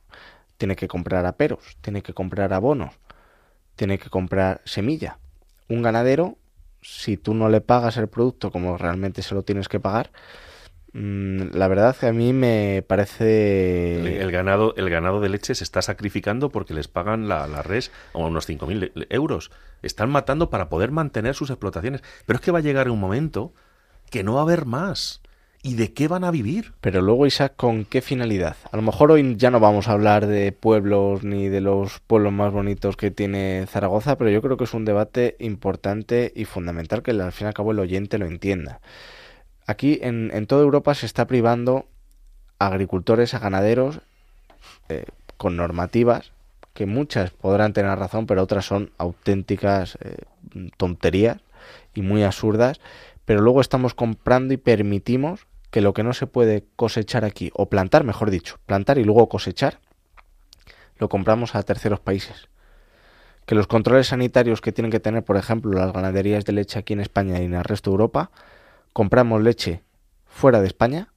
Tiene 0.56 0.76
que 0.76 0.88
comprar 0.88 1.26
aperos, 1.26 1.76
tiene 1.80 2.02
que 2.02 2.14
comprar 2.14 2.52
abonos, 2.52 2.94
tiene 3.76 3.98
que 3.98 4.08
comprar 4.08 4.60
semilla. 4.64 5.18
Un 5.68 5.82
ganadero, 5.82 6.38
si 6.80 7.16
tú 7.16 7.34
no 7.34 7.48
le 7.48 7.60
pagas 7.60 7.96
el 7.96 8.08
producto 8.08 8.50
como 8.50 8.78
realmente 8.78 9.22
se 9.22 9.34
lo 9.34 9.42
tienes 9.42 9.68
que 9.68 9.80
pagar, 9.80 10.10
la 10.92 11.68
verdad 11.68 11.96
que 11.96 12.06
a 12.06 12.12
mí 12.12 12.32
me 12.32 12.84
parece... 12.86 14.20
El, 14.20 14.30
ganado, 14.30 14.74
el 14.76 14.88
ganado 14.90 15.20
de 15.20 15.28
leche 15.28 15.54
se 15.54 15.64
está 15.64 15.82
sacrificando 15.82 16.48
porque 16.48 16.74
les 16.74 16.88
pagan 16.88 17.28
la, 17.28 17.46
la 17.46 17.62
res 17.62 17.90
a 18.14 18.18
unos 18.18 18.48
5.000 18.48 19.06
euros. 19.10 19.50
Están 19.82 20.10
matando 20.10 20.50
para 20.50 20.68
poder 20.68 20.90
mantener 20.90 21.34
sus 21.34 21.50
explotaciones. 21.50 22.02
Pero 22.26 22.38
es 22.38 22.44
que 22.44 22.50
va 22.50 22.58
a 22.58 22.62
llegar 22.62 22.90
un 22.90 23.00
momento 23.00 23.52
que 24.10 24.24
no 24.24 24.34
va 24.34 24.40
a 24.40 24.44
haber 24.44 24.64
más. 24.64 25.20
¿Y 25.62 25.74
de 25.74 25.92
qué 25.92 26.06
van 26.06 26.22
a 26.22 26.30
vivir? 26.30 26.72
Pero 26.80 27.02
luego, 27.02 27.26
Isaac, 27.26 27.54
¿con 27.56 27.84
qué 27.84 28.00
finalidad? 28.00 28.56
A 28.70 28.76
lo 28.76 28.82
mejor 28.82 29.10
hoy 29.10 29.34
ya 29.36 29.50
no 29.50 29.58
vamos 29.58 29.88
a 29.88 29.92
hablar 29.92 30.26
de 30.26 30.52
pueblos 30.52 31.24
ni 31.24 31.48
de 31.48 31.60
los 31.60 31.98
pueblos 32.00 32.32
más 32.32 32.52
bonitos 32.52 32.96
que 32.96 33.10
tiene 33.10 33.66
Zaragoza, 33.66 34.16
pero 34.16 34.30
yo 34.30 34.40
creo 34.40 34.56
que 34.56 34.64
es 34.64 34.74
un 34.74 34.84
debate 34.84 35.36
importante 35.40 36.32
y 36.34 36.44
fundamental 36.44 37.02
que 37.02 37.10
al 37.10 37.32
fin 37.32 37.46
y 37.46 37.48
al 37.48 37.54
cabo 37.54 37.72
el 37.72 37.80
oyente 37.80 38.18
lo 38.18 38.26
entienda. 38.26 38.80
Aquí 39.68 40.00
en, 40.02 40.30
en 40.32 40.46
toda 40.46 40.62
Europa 40.62 40.94
se 40.94 41.06
está 41.06 41.26
privando 41.26 41.86
a 42.58 42.68
agricultores, 42.68 43.34
a 43.34 43.38
ganaderos, 43.38 44.00
eh, 44.88 45.04
con 45.36 45.56
normativas 45.56 46.32
que 46.72 46.86
muchas 46.86 47.32
podrán 47.32 47.72
tener 47.72 47.98
razón, 47.98 48.26
pero 48.26 48.42
otras 48.42 48.64
son 48.64 48.92
auténticas 48.98 49.98
eh, 50.00 50.16
tonterías 50.76 51.42
y 51.92 52.02
muy 52.02 52.22
absurdas. 52.22 52.80
Pero 53.24 53.40
luego 53.40 53.60
estamos 53.60 53.94
comprando 53.94 54.54
y 54.54 54.56
permitimos 54.56 55.46
que 55.70 55.80
lo 55.80 55.92
que 55.92 56.02
no 56.02 56.14
se 56.14 56.26
puede 56.26 56.64
cosechar 56.76 57.24
aquí, 57.24 57.50
o 57.52 57.68
plantar, 57.68 58.04
mejor 58.04 58.30
dicho, 58.30 58.58
plantar 58.64 58.96
y 58.96 59.04
luego 59.04 59.28
cosechar, 59.28 59.80
lo 60.98 61.08
compramos 61.08 61.54
a 61.54 61.62
terceros 61.62 62.00
países. 62.00 62.48
Que 63.44 63.54
los 63.54 63.66
controles 63.66 64.06
sanitarios 64.06 64.60
que 64.60 64.72
tienen 64.72 64.90
que 64.90 65.00
tener, 65.00 65.24
por 65.24 65.36
ejemplo, 65.36 65.76
las 65.78 65.92
ganaderías 65.92 66.44
de 66.44 66.52
leche 66.52 66.78
aquí 66.78 66.94
en 66.94 67.00
España 67.00 67.38
y 67.40 67.44
en 67.44 67.54
el 67.54 67.64
resto 67.64 67.90
de 67.90 67.94
Europa, 67.94 68.30
compramos 68.92 69.42
leche 69.42 69.82
fuera 70.26 70.60
de 70.60 70.66
España, 70.66 71.12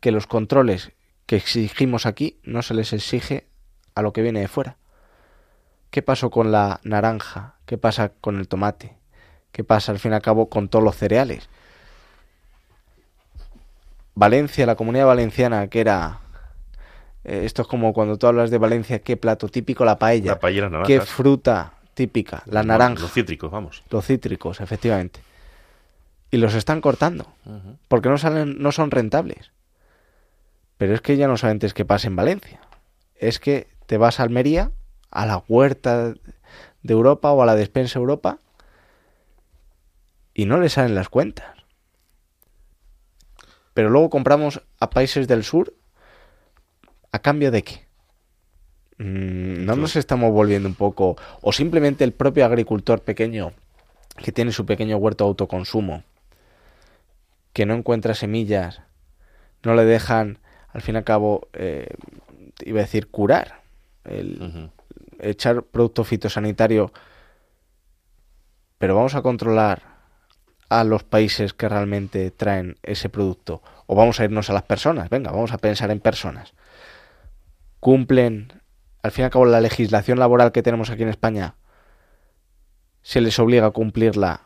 que 0.00 0.12
los 0.12 0.26
controles 0.26 0.92
que 1.26 1.36
exigimos 1.36 2.06
aquí 2.06 2.38
no 2.42 2.62
se 2.62 2.74
les 2.74 2.92
exige 2.92 3.46
a 3.94 4.02
lo 4.02 4.12
que 4.12 4.22
viene 4.22 4.40
de 4.40 4.48
fuera. 4.48 4.76
¿Qué 5.90 6.02
pasó 6.02 6.30
con 6.30 6.52
la 6.52 6.80
naranja? 6.84 7.56
¿Qué 7.64 7.78
pasa 7.78 8.10
con 8.20 8.38
el 8.38 8.48
tomate? 8.48 8.96
¿Qué 9.52 9.64
pasa 9.64 9.92
al 9.92 9.98
fin 9.98 10.12
y 10.12 10.14
al 10.14 10.22
cabo 10.22 10.48
con 10.48 10.68
todos 10.68 10.84
los 10.84 10.96
cereales? 10.96 11.48
Valencia, 14.14 14.66
la 14.66 14.76
comunidad 14.76 15.06
valenciana, 15.06 15.68
que 15.68 15.80
era... 15.80 16.20
eh, 17.24 17.42
esto 17.44 17.62
es 17.62 17.68
como 17.68 17.92
cuando 17.92 18.16
tú 18.18 18.26
hablas 18.26 18.50
de 18.50 18.58
Valencia, 18.58 19.00
¿qué 19.00 19.16
plato 19.16 19.48
típico? 19.48 19.84
La 19.84 19.98
paella. 19.98 20.32
La 20.32 20.40
paella 20.40 20.68
las 20.68 20.86
¿Qué 20.86 21.00
fruta 21.00 21.74
típica? 21.94 22.42
La 22.46 22.62
naranja. 22.62 23.02
Los 23.02 23.12
cítricos, 23.12 23.50
vamos. 23.50 23.82
Los 23.90 24.06
cítricos, 24.06 24.60
efectivamente. 24.60 25.20
Y 26.30 26.38
los 26.38 26.54
están 26.54 26.80
cortando. 26.80 27.26
Porque 27.88 28.08
no, 28.08 28.18
salen, 28.18 28.56
no 28.58 28.72
son 28.72 28.90
rentables. 28.90 29.52
Pero 30.78 30.94
es 30.94 31.00
que 31.00 31.16
ya 31.16 31.28
no 31.28 31.36
solamente 31.36 31.66
es 31.66 31.74
que 31.74 31.84
pase 31.84 32.08
en 32.08 32.16
Valencia. 32.16 32.60
Es 33.14 33.38
que 33.38 33.68
te 33.86 33.96
vas 33.96 34.20
a 34.20 34.24
Almería, 34.24 34.72
a 35.10 35.26
la 35.26 35.42
huerta 35.48 36.14
de 36.82 36.92
Europa 36.92 37.32
o 37.32 37.42
a 37.42 37.46
la 37.46 37.54
despensa 37.54 37.98
Europa, 37.98 38.38
y 40.34 40.44
no 40.44 40.60
le 40.60 40.68
salen 40.68 40.94
las 40.94 41.08
cuentas. 41.08 41.46
Pero 43.72 43.90
luego 43.90 44.10
compramos 44.10 44.62
a 44.80 44.90
países 44.90 45.28
del 45.28 45.44
sur 45.44 45.74
a 47.12 47.20
cambio 47.20 47.50
de 47.50 47.62
qué. 47.62 47.86
Mm, 48.98 49.64
no 49.64 49.76
nos 49.76 49.96
estamos 49.96 50.32
volviendo 50.32 50.68
un 50.68 50.74
poco, 50.74 51.16
o 51.40 51.52
simplemente 51.52 52.04
el 52.04 52.12
propio 52.12 52.44
agricultor 52.44 53.00
pequeño 53.00 53.52
que 54.16 54.32
tiene 54.32 54.52
su 54.52 54.64
pequeño 54.64 54.96
huerto 54.96 55.24
de 55.24 55.28
autoconsumo, 55.28 56.04
que 57.56 57.64
no 57.64 57.72
encuentra 57.72 58.12
semillas, 58.12 58.82
no 59.62 59.74
le 59.74 59.86
dejan, 59.86 60.40
al 60.68 60.82
fin 60.82 60.94
y 60.94 60.98
al 60.98 61.04
cabo, 61.04 61.48
eh, 61.54 61.88
iba 62.62 62.80
a 62.80 62.82
decir 62.82 63.06
curar, 63.06 63.62
el, 64.04 64.70
echar 65.20 65.62
producto 65.62 66.04
fitosanitario, 66.04 66.92
pero 68.76 68.94
vamos 68.94 69.14
a 69.14 69.22
controlar 69.22 69.84
a 70.68 70.84
los 70.84 71.02
países 71.02 71.54
que 71.54 71.66
realmente 71.66 72.30
traen 72.30 72.76
ese 72.82 73.08
producto, 73.08 73.62
o 73.86 73.94
vamos 73.94 74.20
a 74.20 74.24
irnos 74.24 74.50
a 74.50 74.52
las 74.52 74.64
personas, 74.64 75.08
venga, 75.08 75.30
vamos 75.30 75.52
a 75.52 75.56
pensar 75.56 75.90
en 75.90 76.00
personas. 76.00 76.52
Cumplen, 77.80 78.52
al 79.02 79.12
fin 79.12 79.22
y 79.22 79.24
al 79.24 79.30
cabo, 79.30 79.46
la 79.46 79.62
legislación 79.62 80.18
laboral 80.18 80.52
que 80.52 80.62
tenemos 80.62 80.90
aquí 80.90 81.04
en 81.04 81.08
España, 81.08 81.54
se 83.00 83.22
les 83.22 83.38
obliga 83.38 83.64
a 83.64 83.70
cumplirla 83.70 84.42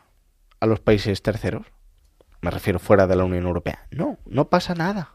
a 0.61 0.65
los 0.65 0.79
países 0.79 1.21
terceros. 1.21 1.67
Me 2.41 2.51
refiero 2.51 2.79
fuera 2.79 3.07
de 3.07 3.15
la 3.15 3.23
Unión 3.23 3.45
Europea. 3.45 3.87
No, 3.91 4.17
no 4.25 4.49
pasa 4.49 4.73
nada. 4.73 5.13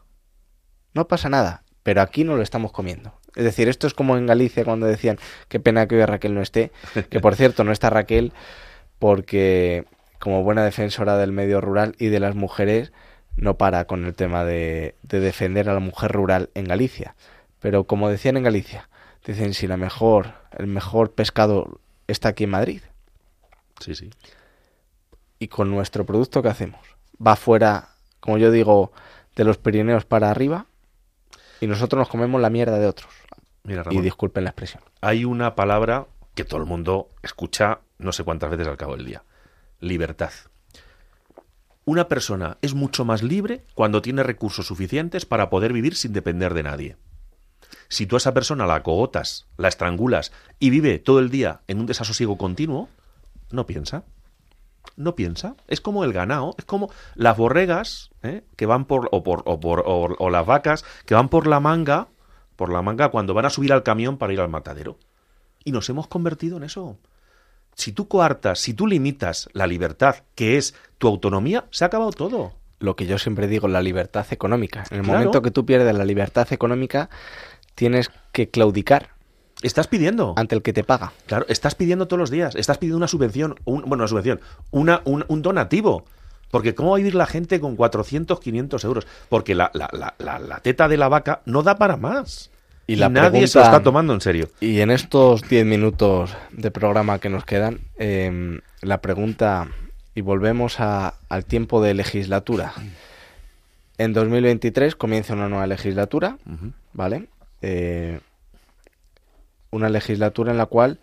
No 0.93 1.07
pasa 1.07 1.29
nada. 1.29 1.63
Pero 1.83 2.01
aquí 2.01 2.23
no 2.23 2.35
lo 2.35 2.41
estamos 2.41 2.71
comiendo. 2.71 3.13
Es 3.35 3.43
decir, 3.43 3.69
esto 3.69 3.87
es 3.87 3.93
como 3.93 4.17
en 4.17 4.25
Galicia 4.25 4.65
cuando 4.65 4.87
decían, 4.87 5.19
qué 5.47 5.59
pena 5.59 5.87
que 5.87 5.95
hoy 5.95 6.05
Raquel 6.05 6.33
no 6.33 6.41
esté. 6.41 6.71
Que 7.09 7.19
por 7.19 7.35
cierto, 7.35 7.63
no 7.63 7.71
está 7.71 7.89
Raquel 7.89 8.33
porque 8.99 9.85
como 10.19 10.43
buena 10.43 10.63
defensora 10.63 11.17
del 11.17 11.31
medio 11.31 11.61
rural 11.61 11.95
y 11.99 12.07
de 12.07 12.19
las 12.19 12.35
mujeres, 12.35 12.91
no 13.35 13.57
para 13.57 13.85
con 13.85 14.05
el 14.05 14.15
tema 14.15 14.43
de, 14.43 14.95
de 15.03 15.19
defender 15.19 15.69
a 15.69 15.73
la 15.73 15.79
mujer 15.79 16.11
rural 16.11 16.49
en 16.55 16.65
Galicia. 16.65 17.15
Pero 17.59 17.85
como 17.85 18.09
decían 18.09 18.37
en 18.37 18.43
Galicia, 18.43 18.89
dicen 19.25 19.53
si 19.53 19.67
la 19.67 19.77
mejor, 19.77 20.33
el 20.57 20.67
mejor 20.67 21.13
pescado 21.13 21.79
está 22.07 22.29
aquí 22.29 22.45
en 22.45 22.51
Madrid. 22.51 22.81
Sí, 23.79 23.93
sí. 23.95 24.09
Y 25.39 25.49
con 25.49 25.69
nuestro 25.69 26.05
producto, 26.05 26.41
¿qué 26.41 26.49
hacemos? 26.49 26.96
Va 27.25 27.35
fuera, 27.35 27.89
como 28.19 28.37
yo 28.37 28.51
digo, 28.51 28.91
de 29.35 29.43
los 29.43 29.57
Pirineos 29.57 30.05
para 30.05 30.31
arriba 30.31 30.65
y 31.59 31.67
nosotros 31.67 31.99
nos 31.99 32.09
comemos 32.09 32.41
la 32.41 32.49
mierda 32.49 32.77
de 32.77 32.87
otros. 32.87 33.11
Mira, 33.63 33.83
Y 33.91 33.99
disculpen 34.01 34.43
la 34.43 34.51
expresión. 34.51 34.83
hay 35.01 35.25
una 35.25 35.55
palabra 35.55 36.07
que 36.35 36.45
todo 36.45 36.59
el 36.59 36.65
mundo 36.67 37.09
escucha 37.23 37.79
no 37.97 38.11
sé 38.11 38.23
cuántas 38.23 38.49
veces 38.49 38.67
al 38.67 38.77
cabo 38.77 38.95
del 38.95 39.05
día. 39.05 39.23
Libertad. 39.79 40.31
Una 41.83 42.07
persona 42.07 42.57
es 42.61 42.73
mucho 42.73 43.05
más 43.05 43.23
libre 43.23 43.63
cuando 43.73 44.01
tiene 44.01 44.23
recursos 44.23 44.67
suficientes 44.67 45.25
para 45.25 45.49
poder 45.49 45.73
vivir 45.73 45.95
sin 45.95 46.13
depender 46.13 46.53
de 46.53 46.63
nadie. 46.63 46.97
Si 47.89 48.05
tú 48.05 48.15
a 48.15 48.17
esa 48.17 48.33
persona 48.33 48.65
la 48.65 48.83
cogotas, 48.83 49.47
la 49.57 49.69
estrangulas 49.69 50.31
y 50.59 50.69
vive 50.69 50.99
todo 50.99 51.19
el 51.19 51.29
día 51.29 51.61
en 51.67 51.79
un 51.79 51.85
desasosiego 51.85 52.37
continuo, 52.37 52.89
no 53.51 53.65
piensa. 53.65 54.03
No 54.95 55.15
piensa. 55.15 55.55
Es 55.67 55.81
como 55.81 56.03
el 56.03 56.13
ganado, 56.13 56.55
es 56.57 56.65
como 56.65 56.89
las 57.15 57.37
borregas 57.37 58.09
¿eh? 58.23 58.43
que 58.55 58.65
van 58.65 58.85
por 58.85 59.09
o, 59.11 59.23
por, 59.23 59.43
o, 59.45 59.59
por 59.59 59.81
o, 59.85 60.15
o 60.17 60.29
las 60.29 60.45
vacas 60.45 60.85
que 61.05 61.13
van 61.15 61.29
por 61.29 61.47
la 61.47 61.59
manga, 61.59 62.07
por 62.55 62.71
la 62.71 62.81
manga 62.81 63.09
cuando 63.09 63.33
van 63.33 63.45
a 63.45 63.49
subir 63.49 63.73
al 63.73 63.83
camión 63.83 64.17
para 64.17 64.33
ir 64.33 64.39
al 64.39 64.49
matadero. 64.49 64.97
Y 65.63 65.71
nos 65.71 65.89
hemos 65.89 66.07
convertido 66.07 66.57
en 66.57 66.63
eso. 66.63 66.97
Si 67.75 67.91
tú 67.91 68.07
coartas, 68.07 68.59
si 68.59 68.73
tú 68.73 68.87
limitas 68.87 69.49
la 69.53 69.67
libertad, 69.67 70.23
que 70.33 70.57
es 70.57 70.73
tu 70.97 71.07
autonomía, 71.07 71.65
se 71.69 71.83
ha 71.83 71.87
acabado 71.87 72.11
todo. 72.11 72.53
Lo 72.79 72.95
que 72.95 73.05
yo 73.05 73.17
siempre 73.19 73.47
digo, 73.47 73.67
la 73.67 73.81
libertad 73.81 74.25
económica. 74.31 74.83
En 74.89 74.97
el 74.99 75.03
Claro. 75.03 75.19
momento 75.19 75.41
que 75.41 75.51
tú 75.51 75.65
pierdes 75.65 75.95
la 75.95 76.05
libertad 76.05 76.47
económica, 76.51 77.09
tienes 77.75 78.09
que 78.31 78.49
claudicar 78.49 79.09
Estás 79.63 79.87
pidiendo. 79.87 80.33
ante 80.37 80.55
el 80.55 80.61
que 80.61 80.73
te 80.73 80.83
paga. 80.83 81.13
Claro, 81.25 81.45
estás 81.49 81.73
pidiendo 81.75 82.07
todos 82.07 82.19
los 82.19 82.29
días, 82.29 82.55
estás 82.55 82.77
pidiendo 82.77 82.97
una 82.97 83.07
subvención, 83.07 83.55
un, 83.65 83.81
bueno, 83.81 84.03
una 84.03 84.07
subvención, 84.07 84.39
una, 84.71 85.01
un, 85.05 85.25
un 85.27 85.41
donativo. 85.41 86.05
Porque 86.51 86.75
¿cómo 86.75 86.91
va 86.91 86.95
a 86.95 86.99
vivir 86.99 87.15
la 87.15 87.25
gente 87.25 87.59
con 87.59 87.75
400, 87.75 88.39
500 88.39 88.83
euros? 88.85 89.07
Porque 89.29 89.53
la, 89.55 89.69
la, 89.73 89.89
la, 89.91 90.39
la, 90.39 90.59
teta 90.59 90.87
de 90.87 90.95
la 90.97 91.09
vaca 91.09 91.41
no 91.45 91.61
da 91.63 91.75
para 91.77 91.97
más. 91.97 92.51
Y 92.85 92.93
Y, 92.93 92.95
la 92.95 93.09
nadie 93.09 93.47
se 93.47 93.57
lo 93.59 93.65
está 93.65 93.83
tomando 93.83 94.13
en 94.13 94.21
serio. 94.21 94.47
Y 94.61 94.79
en 94.79 94.89
estos 94.91 95.41
10 95.49 95.65
minutos 95.65 96.31
de 96.51 96.71
programa 96.71 97.19
que 97.19 97.27
nos 97.29 97.43
quedan, 97.43 97.79
eh, 97.97 98.61
la 98.81 99.01
pregunta 99.01 99.67
y 100.15 100.21
volvemos 100.21 100.79
a- 100.79 101.15
al 101.27 101.43
tiempo 101.43 101.81
de 101.83 101.95
legislatura. 101.95 102.73
En 103.97 104.13
2023 104.13 104.95
comienza 104.95 105.33
una 105.33 105.49
nueva 105.49 105.67
legislatura. 105.67 106.37
¿vale? 106.93 107.27
Eh, 107.61 108.19
una 109.71 109.89
legislatura 109.89 110.51
en 110.51 110.57
la 110.57 110.65
cual 110.65 110.99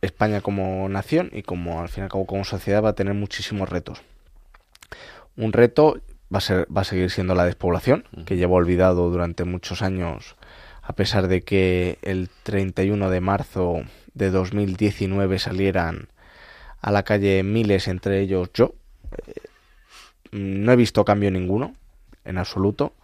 España 0.00 0.40
como 0.40 0.88
nación 0.88 1.30
y 1.32 1.42
como 1.42 1.80
al 1.80 1.88
fin 1.88 2.02
y 2.02 2.04
al 2.04 2.10
cabo 2.10 2.26
como 2.26 2.44
sociedad 2.44 2.82
va 2.82 2.90
a 2.90 2.94
tener 2.94 3.14
muchísimos 3.14 3.68
retos. 3.68 4.02
Un 5.36 5.52
reto 5.52 6.00
va 6.32 6.38
a 6.38 6.42
ser 6.42 6.66
va 6.74 6.82
a 6.82 6.84
seguir 6.84 7.10
siendo 7.10 7.34
la 7.34 7.44
despoblación, 7.44 8.04
que 8.26 8.36
lleva 8.36 8.54
olvidado 8.54 9.10
durante 9.10 9.44
muchos 9.44 9.82
años 9.82 10.36
a 10.82 10.92
pesar 10.94 11.28
de 11.28 11.42
que 11.42 11.98
el 12.02 12.30
31 12.44 13.10
de 13.10 13.20
marzo 13.20 13.82
de 14.14 14.30
2019 14.30 15.38
salieran 15.38 16.08
a 16.80 16.90
la 16.92 17.02
calle 17.02 17.42
miles, 17.42 17.88
entre 17.88 18.20
ellos 18.20 18.50
yo. 18.54 18.74
Eh, 19.26 19.32
no 20.30 20.72
he 20.72 20.76
visto 20.76 21.04
cambio 21.04 21.30
ninguno, 21.30 21.74
en 22.24 22.38
absoluto, 22.38 22.94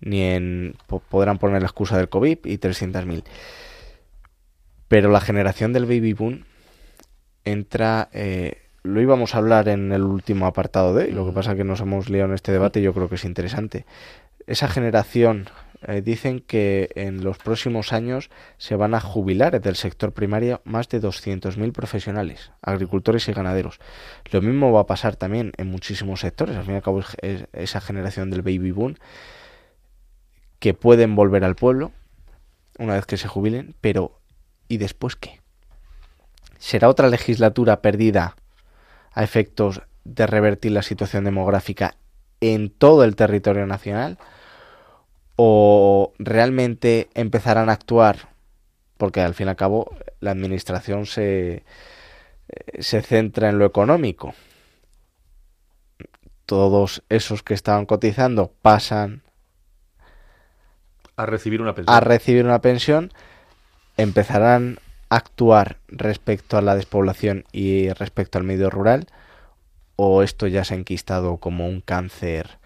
ni 0.00 0.22
en... 0.22 0.74
po- 0.86 1.00
podrán 1.00 1.38
poner 1.38 1.60
la 1.60 1.66
excusa 1.68 1.96
del 1.98 2.08
COVID 2.08 2.38
y 2.44 2.58
300.000. 2.58 3.24
Pero 4.88 5.10
la 5.10 5.20
generación 5.20 5.72
del 5.72 5.86
baby 5.86 6.12
boom 6.12 6.44
entra... 7.44 8.08
eh, 8.12 8.62
lo 8.82 9.00
íbamos 9.00 9.34
a 9.34 9.38
hablar 9.38 9.68
en 9.68 9.92
el 9.92 10.02
último 10.02 10.46
apartado 10.46 10.94
de, 10.94 11.08
y 11.08 11.12
lo 11.12 11.26
que 11.26 11.32
pasa 11.32 11.52
es 11.52 11.56
que 11.56 11.64
nos 11.64 11.80
hemos 11.80 12.08
liado 12.08 12.28
en 12.28 12.34
este 12.34 12.52
debate 12.52 12.80
y 12.80 12.84
yo 12.84 12.94
creo 12.94 13.08
que 13.08 13.16
es 13.16 13.24
interesante. 13.24 13.84
Esa 14.46 14.68
generación 14.68 15.48
eh, 15.86 16.00
dicen 16.00 16.40
que 16.40 16.90
en 16.94 17.22
los 17.22 17.38
próximos 17.38 17.92
años 17.92 18.30
se 18.56 18.76
van 18.76 18.94
a 18.94 19.00
jubilar 19.00 19.60
del 19.60 19.76
sector 19.76 20.12
primario 20.12 20.60
más 20.64 20.88
de 20.88 21.00
200.000 21.02 21.72
profesionales, 21.72 22.52
agricultores 22.62 23.28
y 23.28 23.32
ganaderos. 23.32 23.78
Lo 24.30 24.40
mismo 24.40 24.72
va 24.72 24.80
a 24.80 24.86
pasar 24.86 25.16
también 25.16 25.52
en 25.56 25.68
muchísimos 25.68 26.20
sectores. 26.20 26.56
Al 26.56 26.64
fin 26.64 26.74
y 26.74 26.76
al 26.76 26.82
cabo 26.82 27.00
es 27.00 27.46
esa 27.52 27.80
generación 27.80 28.30
del 28.30 28.42
baby 28.42 28.70
boom 28.70 28.94
que 30.58 30.74
pueden 30.74 31.14
volver 31.14 31.44
al 31.44 31.54
pueblo 31.56 31.92
una 32.78 32.94
vez 32.94 33.06
que 33.06 33.16
se 33.16 33.28
jubilen, 33.28 33.74
pero 33.80 34.17
¿y 34.68 34.76
después 34.76 35.16
qué? 35.16 35.40
¿Será 36.58 36.88
otra 36.88 37.08
legislatura 37.08 37.80
perdida 37.80 38.36
a 39.12 39.24
efectos 39.24 39.82
de 40.04 40.26
revertir 40.26 40.72
la 40.72 40.82
situación 40.82 41.24
demográfica 41.24 41.96
en 42.40 42.70
todo 42.70 43.04
el 43.04 43.16
territorio 43.16 43.66
nacional? 43.66 44.18
¿O 45.36 46.12
realmente 46.18 47.08
empezarán 47.14 47.68
a 47.68 47.72
actuar? 47.72 48.28
Porque 48.96 49.20
al 49.20 49.34
fin 49.34 49.46
y 49.46 49.50
al 49.50 49.56
cabo 49.56 49.94
la 50.20 50.32
administración 50.32 51.06
se, 51.06 51.62
eh, 52.48 52.82
se 52.82 53.02
centra 53.02 53.48
en 53.48 53.58
lo 53.58 53.64
económico. 53.64 54.34
Todos 56.46 57.02
esos 57.08 57.42
que 57.42 57.54
estaban 57.54 57.86
cotizando 57.86 58.52
pasan 58.62 59.22
A 61.14 61.26
recibir 61.26 61.60
una 61.60 61.74
pensión. 61.74 61.96
a 61.96 62.00
recibir 62.00 62.44
una 62.44 62.60
pensión, 62.60 63.12
empezarán 63.98 64.78
a 65.10 65.16
actuar 65.16 65.78
respecto 65.88 66.56
a 66.56 66.62
la 66.62 66.76
despoblación 66.76 67.44
y 67.52 67.90
respecto 67.90 68.38
al 68.38 68.44
medio 68.44 68.70
rural, 68.70 69.08
o 69.96 70.22
esto 70.22 70.46
ya 70.46 70.64
se 70.64 70.74
ha 70.74 70.78
enquistado 70.78 71.36
como 71.38 71.66
un 71.66 71.80
cáncer 71.80 72.58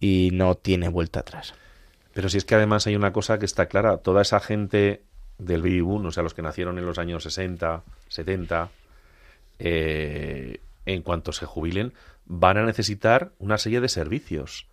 y 0.00 0.30
no 0.32 0.56
tiene 0.56 0.88
vuelta 0.88 1.20
atrás. 1.20 1.54
Pero 2.12 2.28
si 2.28 2.36
es 2.36 2.44
que 2.44 2.56
además 2.56 2.86
hay 2.86 2.96
una 2.96 3.12
cosa 3.12 3.38
que 3.38 3.46
está 3.46 3.66
clara, 3.66 3.98
toda 3.98 4.22
esa 4.22 4.40
gente 4.40 5.02
del 5.38 5.62
baby 5.62 5.80
boom, 5.80 6.06
o 6.06 6.10
sea, 6.10 6.24
los 6.24 6.34
que 6.34 6.42
nacieron 6.42 6.78
en 6.78 6.86
los 6.86 6.98
años 6.98 7.22
60, 7.22 7.84
70, 8.08 8.70
eh, 9.60 10.60
en 10.84 11.02
cuanto 11.02 11.32
se 11.32 11.46
jubilen, 11.46 11.92
van 12.26 12.56
a 12.56 12.64
necesitar 12.64 13.30
una 13.38 13.58
serie 13.58 13.80
de 13.80 13.88
servicios. 13.88 14.66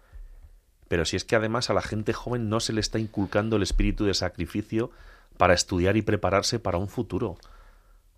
Pero 0.87 1.05
si 1.05 1.17
es 1.17 1.23
que 1.23 1.35
además 1.35 1.69
a 1.69 1.75
la 1.75 1.81
gente 1.81 2.13
joven 2.13 2.49
no 2.49 2.59
se 2.59 2.73
le 2.73 2.79
está 2.79 2.97
inculcando 2.97 3.57
el 3.57 3.63
espíritu 3.63 4.05
de 4.05 4.13
sacrificio 4.15 4.91
para 5.37 5.53
estudiar 5.53 5.97
y 5.97 6.01
prepararse 6.01 6.59
para 6.59 6.77
un 6.77 6.87
futuro. 6.87 7.37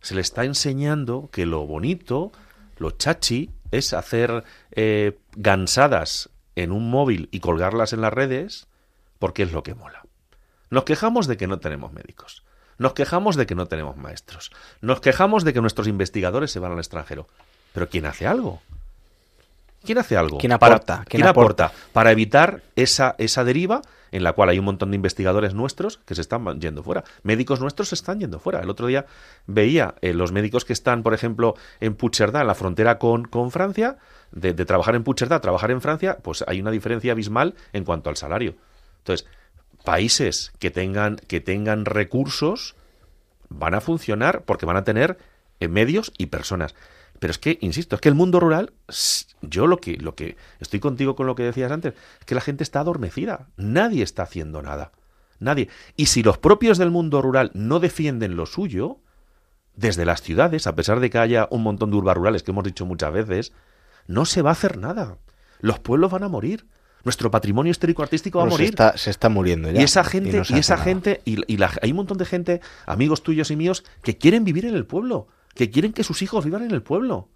Se 0.01 0.15
le 0.15 0.21
está 0.21 0.43
enseñando 0.45 1.29
que 1.31 1.45
lo 1.45 1.65
bonito, 1.65 2.31
lo 2.77 2.91
chachi, 2.91 3.49
es 3.71 3.93
hacer 3.93 4.43
eh, 4.71 5.19
gansadas 5.35 6.29
en 6.55 6.71
un 6.71 6.89
móvil 6.89 7.29
y 7.31 7.39
colgarlas 7.39 7.93
en 7.93 8.01
las 8.01 8.13
redes 8.13 8.67
porque 9.19 9.43
es 9.43 9.51
lo 9.51 9.63
que 9.63 9.75
mola. 9.75 10.03
Nos 10.69 10.83
quejamos 10.83 11.27
de 11.27 11.37
que 11.37 11.47
no 11.47 11.59
tenemos 11.59 11.91
médicos. 11.93 12.43
Nos 12.77 12.93
quejamos 12.93 13.35
de 13.35 13.45
que 13.45 13.55
no 13.55 13.67
tenemos 13.67 13.97
maestros. 13.97 14.51
Nos 14.81 15.01
quejamos 15.01 15.43
de 15.43 15.53
que 15.53 15.61
nuestros 15.61 15.87
investigadores 15.87 16.51
se 16.51 16.59
van 16.59 16.73
al 16.73 16.77
extranjero. 16.77 17.27
Pero 17.73 17.89
¿quién 17.89 18.05
hace 18.05 18.27
algo? 18.27 18.61
¿Quién 19.87 19.97
hace 19.99 20.17
algo? 20.17 20.37
¿Quién 20.37 20.51
aporta? 20.51 20.97
¿Quién, 20.97 21.21
¿Quién 21.21 21.27
aporta? 21.27 21.65
aporta? 21.67 21.91
Para 21.93 22.11
evitar 22.11 22.61
esa, 22.75 23.15
esa 23.17 23.45
deriva 23.45 23.81
en 24.11 24.23
la 24.23 24.33
cual 24.33 24.49
hay 24.49 24.59
un 24.59 24.65
montón 24.65 24.91
de 24.91 24.95
investigadores 24.95 25.53
nuestros 25.53 25.97
que 26.05 26.13
se 26.13 26.21
están 26.21 26.59
yendo 26.59 26.83
fuera. 26.83 27.05
Médicos 27.23 27.61
nuestros 27.61 27.89
se 27.89 27.95
están 27.95 28.19
yendo 28.19 28.39
fuera. 28.39 28.59
El 28.59 28.69
otro 28.69 28.87
día 28.87 29.05
veía 29.45 29.95
eh, 30.01 30.13
los 30.13 30.33
médicos 30.33 30.65
que 30.65 30.73
están, 30.73 31.03
por 31.03 31.13
ejemplo, 31.13 31.55
en 31.79 31.95
Puigcerdá, 31.95 32.41
en 32.41 32.47
la 32.47 32.55
frontera 32.55 32.99
con, 32.99 33.25
con 33.25 33.49
Francia, 33.49 33.97
de, 34.31 34.53
de 34.53 34.65
trabajar 34.65 34.95
en 34.95 35.03
Puigcerdá 35.03 35.37
a 35.37 35.41
trabajar 35.41 35.71
en 35.71 35.81
Francia, 35.81 36.17
pues 36.21 36.43
hay 36.47 36.59
una 36.59 36.71
diferencia 36.71 37.13
abismal 37.13 37.55
en 37.71 37.85
cuanto 37.85 38.09
al 38.09 38.17
salario. 38.17 38.55
Entonces, 38.99 39.25
países 39.85 40.51
que 40.59 40.69
tengan, 40.69 41.15
que 41.15 41.39
tengan 41.39 41.85
recursos 41.85 42.75
van 43.47 43.73
a 43.73 43.79
funcionar 43.79 44.41
porque 44.43 44.65
van 44.65 44.75
a 44.75 44.83
tener 44.83 45.17
eh, 45.61 45.69
medios 45.69 46.11
y 46.17 46.25
personas. 46.25 46.75
Pero 47.19 47.31
es 47.31 47.37
que, 47.39 47.57
insisto, 47.61 47.95
es 47.95 48.01
que 48.01 48.09
el 48.09 48.15
mundo 48.15 48.39
rural, 48.39 48.73
yo 49.41 49.65
lo 49.67 49.77
que, 49.77 49.97
lo 49.97 50.15
que 50.15 50.35
estoy 50.59 50.79
contigo 50.79 51.15
con 51.15 51.25
lo 51.27 51.35
que 51.35 51.43
decías 51.43 51.71
antes, 51.71 51.93
es 52.19 52.25
que 52.25 52.35
la 52.35 52.41
gente 52.41 52.63
está 52.63 52.79
adormecida. 52.81 53.47
Nadie 53.57 54.03
está 54.03 54.23
haciendo 54.23 54.61
nada. 54.61 54.91
Nadie. 55.39 55.69
Y 55.95 56.07
si 56.07 56.23
los 56.23 56.37
propios 56.37 56.77
del 56.77 56.91
mundo 56.91 57.21
rural 57.21 57.51
no 57.53 57.79
defienden 57.79 58.35
lo 58.35 58.45
suyo, 58.45 58.99
desde 59.75 60.05
las 60.05 60.21
ciudades, 60.21 60.65
a 60.67 60.75
pesar 60.75 60.99
de 60.99 61.09
que 61.09 61.17
haya 61.19 61.47
un 61.51 61.63
montón 61.63 61.91
de 61.91 61.97
urbas 61.97 62.17
rurales 62.17 62.43
que 62.43 62.51
hemos 62.51 62.63
dicho 62.63 62.85
muchas 62.85 63.13
veces, 63.13 63.53
no 64.07 64.25
se 64.25 64.41
va 64.41 64.49
a 64.49 64.53
hacer 64.53 64.77
nada. 64.77 65.17
Los 65.59 65.79
pueblos 65.79 66.11
van 66.11 66.23
a 66.23 66.29
morir. 66.29 66.65
Nuestro 67.03 67.29
patrimonio 67.31 67.71
histórico-artístico 67.71 68.39
va 68.39 68.45
a 68.45 68.47
se, 68.47 68.51
morir. 68.51 68.69
está, 68.69 68.97
se 68.97 69.11
está 69.11 69.29
muriendo 69.29 69.71
ya. 69.71 69.79
Y 69.79 69.83
esa 69.83 70.03
gente, 70.03 70.37
no 70.39 70.43
y, 70.49 70.59
esa 70.59 70.73
nada. 70.73 70.83
gente, 70.83 71.21
y, 71.25 71.37
y 71.51 71.57
la- 71.57 71.71
hay 71.81 71.91
un 71.91 71.97
montón 71.97 72.17
de 72.17 72.25
gente, 72.25 72.59
amigos 72.85 73.23
tuyos 73.23 73.49
y 73.51 73.55
míos, 73.55 73.83
que 74.03 74.17
quieren 74.17 74.43
vivir 74.43 74.65
en 74.65 74.75
el 74.75 74.85
pueblo, 74.85 75.27
que 75.57 75.69
quieren 75.69 75.91
que 75.91 76.03
sus 76.03 76.21
hijos 76.21 76.45
vivan 76.45 76.63
en 76.63 76.71
el 76.71 76.83
pueblo, 76.83 77.29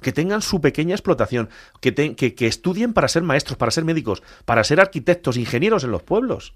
que 0.00 0.12
tengan 0.12 0.42
su 0.42 0.60
pequeña 0.60 0.94
explotación, 0.94 1.48
que, 1.80 2.14
que 2.14 2.46
estudien 2.46 2.92
para 2.92 3.08
ser 3.08 3.22
maestros, 3.22 3.56
para 3.56 3.72
ser 3.72 3.84
médicos, 3.84 4.22
para 4.44 4.62
ser 4.62 4.80
arquitectos, 4.80 5.36
ingenieros 5.36 5.82
en 5.82 5.90
los 5.90 6.02
pueblos. 6.02 6.54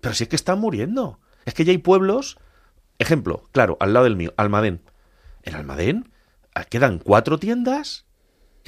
Pero 0.00 0.14
si 0.14 0.24
es 0.24 0.28
que 0.28 0.36
están 0.36 0.58
muriendo. 0.58 1.20
Es 1.44 1.54
que 1.54 1.64
ya 1.64 1.72
hay 1.72 1.78
pueblos, 1.78 2.38
ejemplo, 2.98 3.44
claro, 3.52 3.76
al 3.80 3.92
lado 3.92 4.04
del 4.04 4.16
mío, 4.16 4.34
Almadén. 4.36 4.82
En 5.42 5.54
Almadén 5.54 6.10
ah, 6.54 6.64
quedan 6.64 6.98
cuatro 6.98 7.38
tiendas 7.38 8.04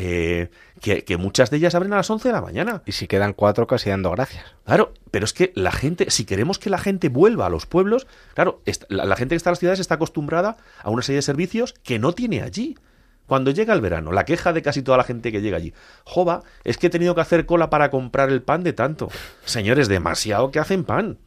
eh, 0.03 0.48
que, 0.80 1.05
que 1.05 1.18
muchas 1.18 1.51
de 1.51 1.59
ellas 1.59 1.74
abren 1.74 1.92
a 1.92 1.96
las 1.96 2.09
11 2.09 2.28
de 2.28 2.32
la 2.32 2.40
mañana. 2.40 2.82
Y 2.86 2.92
si 2.92 3.07
quedan 3.07 3.34
cuatro, 3.34 3.66
casi 3.66 3.90
dando 3.90 4.11
gracias. 4.11 4.46
Claro, 4.64 4.94
pero 5.11 5.26
es 5.26 5.34
que 5.34 5.53
la 5.55 5.72
gente, 5.72 6.11
si 6.11 6.24
queremos 6.24 6.59
que 6.59 6.70
la 6.70 6.78
gente 6.78 7.11
vuelva 7.11 7.44
a 7.44 7.51
los 7.51 7.66
pueblos, 7.66 8.07
claro, 8.32 8.62
la, 8.88 9.05
la 9.05 9.14
gente 9.16 9.34
que 9.34 9.36
está 9.36 9.51
en 9.51 9.53
las 9.53 9.59
ciudades 9.59 9.78
está 9.78 9.96
acostumbrada 9.96 10.57
a 10.82 10.88
una 10.88 11.03
serie 11.03 11.16
de 11.16 11.22
servicios 11.22 11.74
que 11.82 11.98
no 11.98 12.12
tiene 12.12 12.40
allí. 12.40 12.78
Cuando 13.26 13.51
llega 13.51 13.74
el 13.74 13.82
verano, 13.82 14.11
la 14.11 14.24
queja 14.24 14.55
de 14.55 14.62
casi 14.62 14.80
toda 14.80 14.96
la 14.96 15.05
gente 15.05 15.30
que 15.30 15.42
llega 15.42 15.59
allí, 15.59 15.74
Jova, 16.05 16.44
es 16.64 16.78
que 16.78 16.86
he 16.86 16.90
tenido 16.90 17.14
que 17.14 17.20
hacer 17.20 17.44
cola 17.44 17.68
para 17.68 17.90
comprar 17.90 18.30
el 18.30 18.42
pan 18.42 18.64
de 18.64 18.72
tanto. 18.72 19.11
Señores, 19.44 19.86
demasiado 19.86 20.51
que 20.51 20.61
hacen 20.61 20.84
pan. 20.84 21.18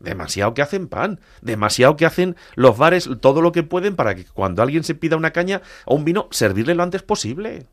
Demasiado 0.00 0.54
que 0.54 0.62
hacen 0.62 0.88
pan. 0.88 1.20
Demasiado 1.42 1.96
que 1.96 2.06
hacen 2.06 2.34
los 2.54 2.78
bares 2.78 3.10
todo 3.20 3.42
lo 3.42 3.52
que 3.52 3.62
pueden 3.62 3.94
para 3.94 4.14
que 4.14 4.24
cuando 4.24 4.62
alguien 4.62 4.84
se 4.84 4.94
pida 4.94 5.16
una 5.16 5.32
caña 5.32 5.60
o 5.84 5.94
un 5.94 6.06
vino, 6.06 6.28
servirle 6.30 6.74
lo 6.74 6.82
antes 6.82 7.02
posible. 7.02 7.66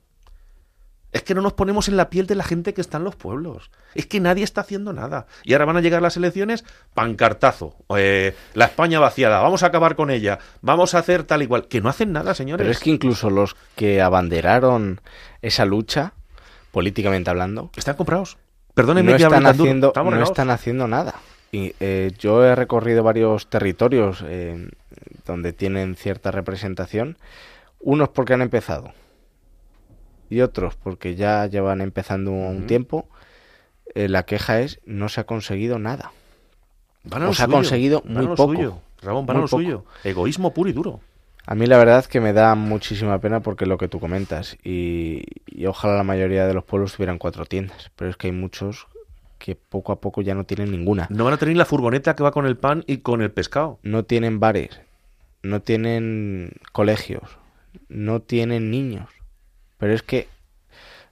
Es 1.14 1.22
que 1.22 1.36
no 1.36 1.42
nos 1.42 1.54
ponemos 1.54 1.88
en 1.88 1.96
la 1.96 2.10
piel 2.10 2.26
de 2.26 2.34
la 2.34 2.44
gente 2.44 2.74
que 2.74 2.82
está 2.82 2.98
en 2.98 3.04
los 3.04 3.16
pueblos. 3.16 3.70
Es 3.94 4.08
que 4.08 4.20
nadie 4.20 4.44
está 4.44 4.62
haciendo 4.62 4.94
nada. 4.94 5.28
Y 5.44 5.54
ahora 5.54 5.66
van 5.66 5.78
a 5.78 5.82
llegar 5.82 6.02
las 6.02 6.18
elecciones, 6.18 6.66
pancartazo. 6.96 7.76
eh, 7.96 8.36
la 8.56 8.66
España 8.66 9.00
vaciada, 9.00 9.40
vamos 9.40 9.62
a 9.62 9.68
acabar 9.68 9.96
con 9.96 10.10
ella. 10.10 10.40
Vamos 10.62 10.96
a 10.96 11.00
hacer 11.00 11.24
tal 11.24 11.44
y 11.44 11.48
cual. 11.48 11.68
Que 11.68 11.82
no 11.82 11.90
hacen 11.90 12.12
nada, 12.12 12.34
señores. 12.34 12.64
Pero 12.64 12.72
es 12.72 12.80
que 12.80 12.90
incluso 12.90 13.30
los 13.30 13.56
que 13.76 14.02
abanderaron 14.02 15.02
esa 15.44 15.66
lucha, 15.66 16.14
políticamente 16.72 17.30
hablando, 17.30 17.70
Están 17.76 17.96
comprados. 17.96 18.38
Perdónenme 18.74 19.12
no 19.12 19.18
que 19.18 19.24
están, 19.24 19.46
haciendo, 19.46 19.94
no 19.96 20.04
regados. 20.04 20.30
están 20.32 20.50
haciendo 20.50 20.88
nada. 20.88 21.14
Y 21.52 21.76
eh, 21.80 22.12
yo 22.18 22.44
he 22.44 22.56
recorrido 22.56 23.04
varios 23.04 23.52
territorios 23.52 24.24
eh, 24.26 24.68
donde 25.28 25.54
tienen 25.54 25.96
cierta 25.96 26.32
representación, 26.32 27.20
unos 27.80 28.10
porque 28.10 28.34
han 28.34 28.42
empezado 28.42 28.94
y 30.34 30.42
otros 30.42 30.76
porque 30.76 31.16
ya 31.16 31.46
llevan 31.48 31.82
empezando 31.82 32.32
un 32.32 32.68
tiempo. 32.68 33.08
Eh, 33.96 34.08
la 34.10 34.24
queja 34.24 34.60
es 34.62 34.80
no 34.86 35.08
se 35.10 35.22
ha 35.22 35.26
conseguido 35.26 35.80
nada. 35.80 36.12
Van 37.04 37.22
a 37.22 37.26
o 37.26 37.28
lo 37.30 37.34
se 37.34 37.44
ha 37.44 37.48
conseguido 37.48 38.02
van 38.06 38.14
muy 38.14 38.26
a 38.26 38.30
lo 38.30 38.36
poco. 38.36 38.54
suyo. 38.56 38.80
Ramón, 39.02 39.26
van 39.26 39.38
a 39.38 39.40
Muy 39.40 39.46
lo 39.46 39.50
poco. 39.50 39.62
suyo. 39.64 39.86
Egoísmo 40.04 40.54
puro 40.54 40.70
y 40.70 40.74
duro. 40.74 41.00
A 41.46 41.56
mí 41.56 41.68
la 41.68 41.78
verdad 41.78 42.00
es 42.00 42.08
que 42.08 42.22
me 42.22 42.32
da 42.32 42.56
muchísima 42.56 43.20
pena 43.20 43.42
porque 43.42 43.66
lo 43.66 43.78
que 43.78 43.90
tú 43.90 44.00
comentas 44.00 44.58
y, 44.64 45.24
y 45.46 45.66
ojalá 45.66 45.98
la 45.98 46.04
mayoría 46.06 46.48
de 46.48 46.54
los 46.54 46.64
pueblos 46.64 46.94
tuvieran 46.94 47.18
cuatro 47.18 47.46
tiendas, 47.46 47.92
pero 47.98 48.10
es 48.10 48.16
que 48.16 48.28
hay 48.28 48.34
muchos 48.34 48.88
que 49.40 49.56
poco 49.58 49.92
a 49.92 50.00
poco 50.00 50.22
ya 50.22 50.36
no 50.36 50.46
tienen 50.46 50.72
ninguna. 50.72 51.08
No 51.10 51.26
van 51.26 51.34
a 51.34 51.38
tener 51.38 51.58
la 51.58 51.66
furgoneta 51.66 52.16
que 52.16 52.24
va 52.24 52.32
con 52.32 52.46
el 52.46 52.56
pan 52.56 52.86
y 52.88 53.00
con 53.00 53.22
el 53.22 53.30
pescado. 53.30 53.78
No 53.84 54.06
tienen 54.06 54.40
bares, 54.40 54.80
no 55.42 55.62
tienen 55.62 56.54
colegios, 56.72 57.24
no 57.90 58.22
tienen 58.22 58.72
niños. 58.72 59.10
Pero 59.84 59.96
es 59.96 60.02
que 60.02 60.30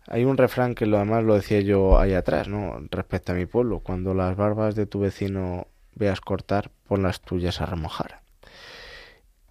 hay 0.07 0.23
un 0.23 0.37
refrán 0.37 0.75
que 0.75 0.85
lo 0.85 0.97
demás 0.97 1.25
lo 1.25 1.35
decía 1.35 1.59
yo 1.59 1.99
ahí 1.99 2.13
atrás, 2.13 2.47
¿no? 2.47 2.79
Respecto 2.89 3.33
a 3.33 3.35
mi 3.35 3.45
pueblo, 3.45 3.79
cuando 3.79 4.13
las 4.13 4.37
barbas 4.37 4.75
de 4.75 4.85
tu 4.85 5.01
vecino 5.01 5.67
veas 5.93 6.21
cortar, 6.21 6.71
pon 6.87 7.03
las 7.03 7.19
tuyas 7.19 7.59
a 7.59 7.65
remojar. 7.65 8.21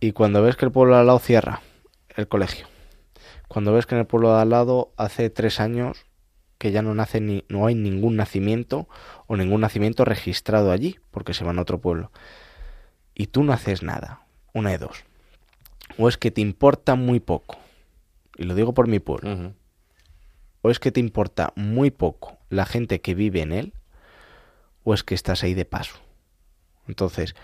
Y 0.01 0.13
cuando 0.13 0.41
ves 0.41 0.57
que 0.57 0.65
el 0.65 0.73
pueblo 0.73 0.95
de 0.95 1.01
al 1.01 1.09
lado 1.09 1.19
cierra 1.19 1.61
el 2.17 2.29
colegio, 2.29 2.67
cuando 3.47 3.75
ves 3.75 3.85
que 3.85 3.95
en 3.95 4.01
el 4.01 4.07
pueblo 4.07 4.35
de 4.35 4.41
al 4.41 4.49
lado 4.49 4.95
hace 4.97 5.29
tres 5.29 5.61
años 5.61 6.07
que 6.57 6.73
ya 6.73 6.81
no 6.81 6.95
nace 6.95 7.21
ni 7.21 7.45
no 7.51 7.67
hay 7.67 7.75
ningún 7.75 8.17
nacimiento 8.17 8.89
o 9.27 9.37
ningún 9.37 9.61
nacimiento 9.61 10.07
registrado 10.07 10.73
allí 10.73 10.99
porque 11.11 11.35
se 11.35 11.45
van 11.45 11.59
a 11.59 11.63
otro 11.63 11.79
pueblo. 11.79 12.11
Y 13.15 13.27
tú 13.27 13.45
no 13.45 13.53
haces 13.53 13.83
nada. 13.83 14.23
Una 14.55 14.71
de 14.71 14.79
dos. 14.79 15.05
O 15.99 16.09
es 16.09 16.17
que 16.17 16.31
te 16.31 16.41
importa 16.41 16.95
muy 16.95 17.21
poco 17.21 17.59
y 18.41 18.45
lo 18.45 18.55
digo 18.55 18.73
por 18.73 18.89
mi 18.89 18.99
pueblo 18.99 19.53
o 20.63 20.71
es 20.71 20.81
que 20.81 20.91
te 20.91 20.99
importa 20.99 21.53
muy 21.57 21.91
poco 21.91 22.39
la 22.49 22.65
gente 22.65 23.01
que 23.01 23.15
vive 23.15 23.43
en 23.43 23.53
él 23.53 23.73
o 24.83 24.95
es 24.95 25.05
que 25.05 25.15
estás 25.15 25.43
ahí 25.43 25.55
de 25.55 25.67
paso. 25.67 25.97
Entonces 26.89 27.35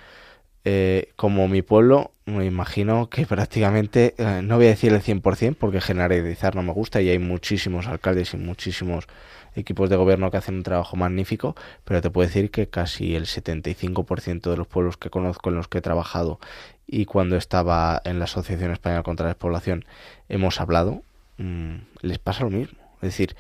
eh, 0.68 1.12
como 1.14 1.46
mi 1.46 1.62
pueblo, 1.62 2.10
me 2.24 2.44
imagino 2.44 3.08
que 3.08 3.24
prácticamente, 3.28 4.16
eh, 4.18 4.40
no 4.42 4.56
voy 4.56 4.66
a 4.66 4.70
decir 4.70 4.92
el 4.92 5.00
100% 5.00 5.54
porque 5.54 5.80
generalizar 5.80 6.56
no 6.56 6.62
me 6.64 6.72
gusta 6.72 7.00
y 7.00 7.08
hay 7.08 7.20
muchísimos 7.20 7.86
alcaldes 7.86 8.34
y 8.34 8.36
muchísimos 8.36 9.06
equipos 9.54 9.88
de 9.90 9.94
gobierno 9.94 10.28
que 10.32 10.38
hacen 10.38 10.56
un 10.56 10.62
trabajo 10.64 10.96
magnífico, 10.96 11.54
pero 11.84 12.00
te 12.00 12.10
puedo 12.10 12.26
decir 12.26 12.50
que 12.50 12.68
casi 12.68 13.14
el 13.14 13.26
75% 13.26 14.50
de 14.50 14.56
los 14.56 14.66
pueblos 14.66 14.96
que 14.96 15.08
conozco 15.08 15.50
en 15.50 15.56
los 15.56 15.68
que 15.68 15.78
he 15.78 15.82
trabajado 15.82 16.40
y 16.86 17.04
cuando 17.04 17.36
estaba 17.36 18.00
en 18.04 18.18
la 18.18 18.24
Asociación 18.26 18.70
Española 18.70 19.02
contra 19.02 19.24
la 19.24 19.30
Despoblación 19.30 19.84
hemos 20.28 20.60
hablado, 20.60 21.02
mm, 21.38 21.76
les 22.02 22.18
pasa 22.18 22.44
lo 22.44 22.50
mismo. 22.50 22.78
Es 22.96 23.08
decir, 23.08 23.36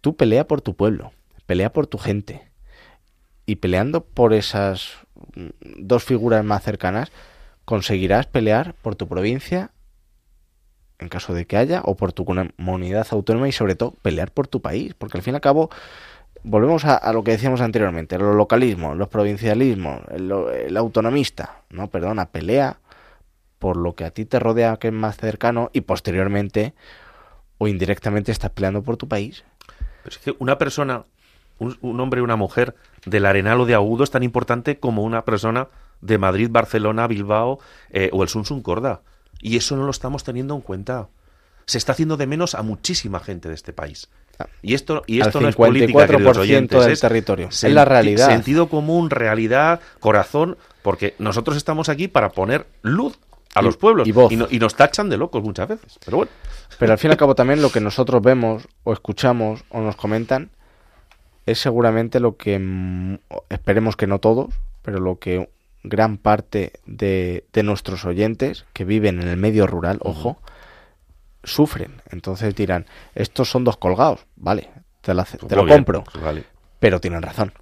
tú 0.00 0.16
pelea 0.16 0.46
por 0.46 0.60
tu 0.60 0.74
pueblo, 0.74 1.12
pelea 1.46 1.72
por 1.72 1.86
tu 1.86 1.98
gente 1.98 2.42
y 3.46 3.56
peleando 3.56 4.04
por 4.04 4.32
esas 4.34 4.98
mm, 5.34 5.48
dos 5.78 6.04
figuras 6.04 6.44
más 6.44 6.62
cercanas, 6.62 7.12
conseguirás 7.64 8.26
pelear 8.26 8.74
por 8.82 8.96
tu 8.96 9.08
provincia, 9.08 9.70
en 10.98 11.08
caso 11.08 11.34
de 11.34 11.46
que 11.46 11.56
haya, 11.56 11.82
o 11.84 11.96
por 11.96 12.12
tu 12.12 12.24
comunidad 12.24 13.06
autónoma 13.10 13.48
y 13.48 13.52
sobre 13.52 13.74
todo 13.74 13.92
pelear 14.02 14.30
por 14.30 14.46
tu 14.48 14.60
país, 14.60 14.94
porque 14.94 15.18
al 15.18 15.22
fin 15.22 15.34
y 15.34 15.36
al 15.36 15.40
cabo 15.40 15.70
volvemos 16.44 16.84
a, 16.84 17.12
lo 17.12 17.22
que 17.24 17.32
decíamos 17.32 17.60
anteriormente, 17.60 18.18
los 18.18 18.34
localismos, 18.34 18.96
los 18.96 19.08
provincialismos, 19.08 20.00
el, 20.10 20.32
el 20.66 20.76
autonomista, 20.76 21.62
no, 21.70 21.88
perdona, 21.88 22.26
pelea 22.26 22.78
por 23.58 23.76
lo 23.76 23.94
que 23.94 24.04
a 24.04 24.10
ti 24.10 24.24
te 24.24 24.40
rodea, 24.40 24.76
que 24.78 24.88
es 24.88 24.94
más 24.94 25.16
cercano, 25.16 25.70
y 25.72 25.82
posteriormente 25.82 26.74
o 27.58 27.68
indirectamente 27.68 28.32
estás 28.32 28.50
peleando 28.50 28.82
por 28.82 28.96
tu 28.96 29.06
país. 29.06 29.44
Pero 30.02 30.16
es 30.16 30.18
que 30.18 30.34
una 30.40 30.58
persona, 30.58 31.04
un, 31.58 31.78
un 31.80 32.00
hombre 32.00 32.20
y 32.20 32.24
una 32.24 32.34
mujer 32.34 32.74
del 33.06 33.24
Arenal 33.24 33.60
o 33.60 33.66
de 33.66 33.74
Agudo 33.74 34.02
es 34.02 34.10
tan 34.10 34.24
importante 34.24 34.80
como 34.80 35.02
una 35.04 35.24
persona 35.24 35.68
de 36.02 36.18
Madrid, 36.18 36.48
Barcelona, 36.50 37.06
Bilbao 37.06 37.60
eh, 37.90 38.10
o 38.12 38.22
el 38.22 38.28
Sunsun 38.28 38.62
Corda. 38.62 39.00
Y 39.40 39.56
eso 39.56 39.76
no 39.76 39.84
lo 39.84 39.90
estamos 39.90 40.24
teniendo 40.24 40.54
en 40.54 40.60
cuenta. 40.60 41.08
Se 41.66 41.78
está 41.78 41.92
haciendo 41.92 42.16
de 42.16 42.26
menos 42.26 42.54
a 42.54 42.62
muchísima 42.62 43.20
gente 43.20 43.48
de 43.48 43.54
este 43.54 43.72
país. 43.72 44.10
Y 44.62 44.74
esto, 44.74 45.02
y 45.06 45.20
esto 45.20 45.38
Al 45.38 45.44
no 45.44 45.48
es 45.50 45.56
política, 45.56 46.06
queridos 46.06 46.36
54% 46.36 46.40
oyentes, 46.40 46.80
del 46.82 46.92
es 46.92 47.00
territorio. 47.00 47.48
Es 47.48 47.62
la 47.64 47.84
realidad. 47.84 48.26
Sentido 48.28 48.68
común, 48.68 49.10
realidad, 49.10 49.80
corazón, 50.00 50.56
porque 50.82 51.14
nosotros 51.18 51.56
estamos 51.56 51.88
aquí 51.88 52.08
para 52.08 52.30
poner 52.30 52.66
luz 52.82 53.18
a 53.54 53.60
Y- 53.60 53.64
los 53.64 53.76
pueblos 53.76 54.08
y 54.08 54.12
no- 54.36 54.48
y 54.50 54.58
nos 54.58 54.74
tachan 54.74 55.08
de 55.10 55.16
locos 55.18 55.42
muchas 55.44 55.68
veces. 55.68 55.98
Pero 56.04 56.16
bueno, 56.18 56.32
Pero 56.78 56.92
al 56.92 56.98
fin 56.98 57.10
y 57.10 57.12
al 57.12 57.18
cabo 57.18 57.34
también 57.34 57.62
lo 57.62 57.70
que 57.70 57.80
nosotros 57.80 58.20
vemos 58.22 58.66
o 58.84 58.92
escuchamos 58.92 59.62
o 59.68 59.80
nos 59.80 59.94
comentan 59.96 60.50
es 61.46 61.58
seguramente 61.60 62.18
lo 62.18 62.36
que 62.36 62.58
mm, 62.58 63.18
esperemos 63.50 63.96
que 63.96 64.06
no 64.06 64.18
todos, 64.18 64.54
pero 64.82 64.98
lo 65.00 65.18
que 65.18 65.48
gran 65.84 66.16
parte 66.16 66.72
de, 66.86 67.44
de 67.52 67.62
nuestros 67.64 68.04
oyentes 68.04 68.64
que 68.72 68.84
viven 68.84 69.20
en 69.20 69.28
el 69.28 69.36
medio 69.36 69.66
rural, 69.66 69.98
ojo, 70.02 70.38
sufren. 71.44 72.00
Entonces 72.10 72.54
dirán, 72.54 72.86
estos 73.14 73.50
son 73.50 73.64
dos 73.64 73.76
colgados, 73.76 74.26
vale, 74.36 74.70
te, 75.00 75.14
la- 75.14 75.24
te 75.24 75.38
pues 75.38 75.52
lo 75.52 75.64
bien, 75.64 75.78
compro, 75.78 76.04
pues 76.04 76.22
vale. 76.22 76.44
pero 76.78 77.00
tienen 77.00 77.22
razón 77.22 77.52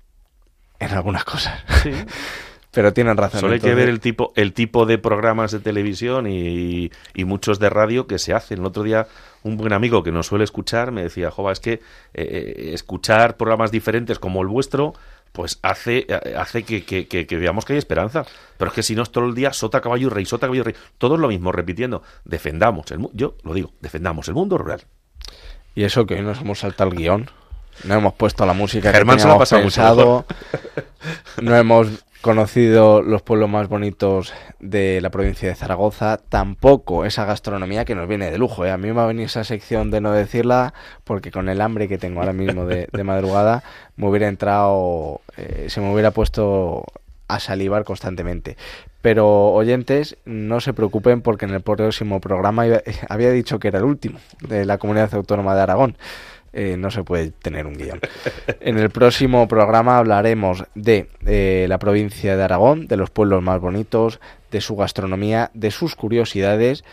en 0.78 0.90
algunas 0.92 1.24
cosas. 1.24 1.60
Sí. 1.82 1.90
pero 2.72 2.92
tienen 2.92 3.16
razón. 3.16 3.40
Solo 3.40 3.54
hay 3.54 3.60
que 3.60 3.74
ver 3.74 3.88
el 3.88 3.98
tipo, 4.00 4.32
el 4.36 4.52
tipo 4.52 4.86
de 4.86 4.96
programas 4.98 5.50
de 5.50 5.58
televisión 5.58 6.26
y, 6.28 6.90
y 7.14 7.24
muchos 7.24 7.58
de 7.58 7.68
radio 7.68 8.06
que 8.06 8.18
se 8.20 8.32
hacen. 8.32 8.58
El 8.60 8.66
otro 8.66 8.82
día 8.84 9.08
un 9.42 9.56
buen 9.56 9.72
amigo 9.72 10.02
que 10.04 10.12
nos 10.12 10.28
suele 10.28 10.44
escuchar 10.44 10.92
me 10.92 11.02
decía, 11.02 11.30
Jova, 11.32 11.50
es 11.52 11.58
que 11.60 11.72
eh, 11.72 11.80
eh, 12.14 12.70
escuchar 12.74 13.36
programas 13.36 13.72
diferentes 13.72 14.18
como 14.20 14.40
el 14.42 14.46
vuestro, 14.48 14.94
pues 15.32 15.58
hace, 15.62 16.06
eh, 16.08 16.34
hace 16.36 16.62
que, 16.64 16.84
que- 16.84 17.06
que- 17.08 17.26
que 17.26 17.36
veamos 17.36 17.64
que 17.64 17.72
hay 17.74 17.78
esperanza. 17.78 18.24
Pero 18.58 18.70
es 18.70 18.74
que 18.74 18.82
si 18.82 18.94
no 18.94 19.02
es 19.02 19.10
todo 19.10 19.26
el 19.26 19.34
día 19.34 19.52
sota, 19.52 19.80
caballo 19.80 20.08
y 20.08 20.10
rey, 20.10 20.26
sota, 20.26 20.46
caballo 20.46 20.60
y 20.62 20.64
rey. 20.64 20.74
Todo 20.98 21.14
es 21.14 21.20
lo 21.20 21.28
mismo, 21.28 21.52
repitiendo. 21.52 22.02
Defendamos, 22.24 22.90
el, 22.90 23.06
yo 23.12 23.36
lo 23.44 23.54
digo, 23.54 23.72
defendamos 23.80 24.28
el 24.28 24.34
mundo 24.34 24.58
rural. 24.58 24.82
Y 25.74 25.84
eso 25.84 26.04
que 26.06 26.14
hoy 26.14 26.22
nos 26.22 26.40
hemos 26.40 26.58
saltado 26.58 26.90
el 26.90 26.96
guion. 26.96 27.30
No 27.84 27.94
hemos 27.94 28.14
puesto 28.14 28.44
la 28.44 28.52
música 28.52 28.92
Germán 28.92 29.16
que 29.16 29.22
se 29.22 29.28
lo 29.28 29.34
ha 29.34 29.38
pasado 29.38 29.62
mucho 29.62 29.76
pensado. 29.80 30.26
No 31.40 31.56
hemos 31.56 31.88
conocido 32.20 33.02
los 33.02 33.22
pueblos 33.22 33.48
más 33.48 33.68
bonitos 33.68 34.32
de 34.58 35.00
la 35.00 35.10
provincia 35.10 35.48
de 35.48 35.54
Zaragoza. 35.54 36.18
Tampoco 36.18 37.04
esa 37.04 37.24
gastronomía 37.24 37.84
que 37.84 37.94
nos 37.94 38.08
viene 38.08 38.30
de 38.30 38.38
lujo. 38.38 38.64
¿eh? 38.64 38.70
A 38.70 38.76
mí 38.76 38.88
me 38.88 38.92
va 38.92 39.04
a 39.04 39.08
venir 39.08 39.26
esa 39.26 39.44
sección 39.44 39.90
de 39.90 40.00
no 40.00 40.12
decirla 40.12 40.74
porque 41.04 41.30
con 41.30 41.48
el 41.48 41.60
hambre 41.60 41.88
que 41.88 41.98
tengo 41.98 42.20
ahora 42.20 42.32
mismo 42.32 42.66
de, 42.66 42.88
de 42.92 43.04
madrugada 43.04 43.62
me 43.96 44.08
hubiera 44.08 44.28
entrado, 44.28 45.20
eh, 45.36 45.66
se 45.68 45.80
me 45.80 45.92
hubiera 45.92 46.10
puesto 46.10 46.84
a 47.28 47.40
salivar 47.40 47.84
constantemente. 47.84 48.56
Pero 49.02 49.52
oyentes, 49.52 50.16
no 50.26 50.60
se 50.60 50.74
preocupen 50.74 51.22
porque 51.22 51.46
en 51.46 51.52
el 51.52 51.62
próximo 51.62 52.20
programa 52.20 52.64
había 53.08 53.30
dicho 53.30 53.58
que 53.58 53.68
era 53.68 53.78
el 53.78 53.84
último 53.84 54.18
de 54.40 54.66
la 54.66 54.78
comunidad 54.78 55.14
autónoma 55.14 55.54
de 55.54 55.62
Aragón. 55.62 55.96
Eh, 56.52 56.76
no 56.76 56.90
se 56.90 57.04
puede 57.04 57.30
tener 57.30 57.66
un 57.66 57.74
guion. 57.74 58.00
En 58.60 58.78
el 58.78 58.90
próximo 58.90 59.46
programa 59.46 59.98
hablaremos 59.98 60.64
de 60.74 61.08
eh, 61.24 61.66
la 61.68 61.78
provincia 61.78 62.36
de 62.36 62.42
Aragón, 62.42 62.88
de 62.88 62.96
los 62.96 63.10
pueblos 63.10 63.42
más 63.42 63.60
bonitos, 63.60 64.20
de 64.50 64.60
su 64.60 64.74
gastronomía, 64.74 65.50
de 65.54 65.70
sus 65.70 65.94
curiosidades. 65.94 66.84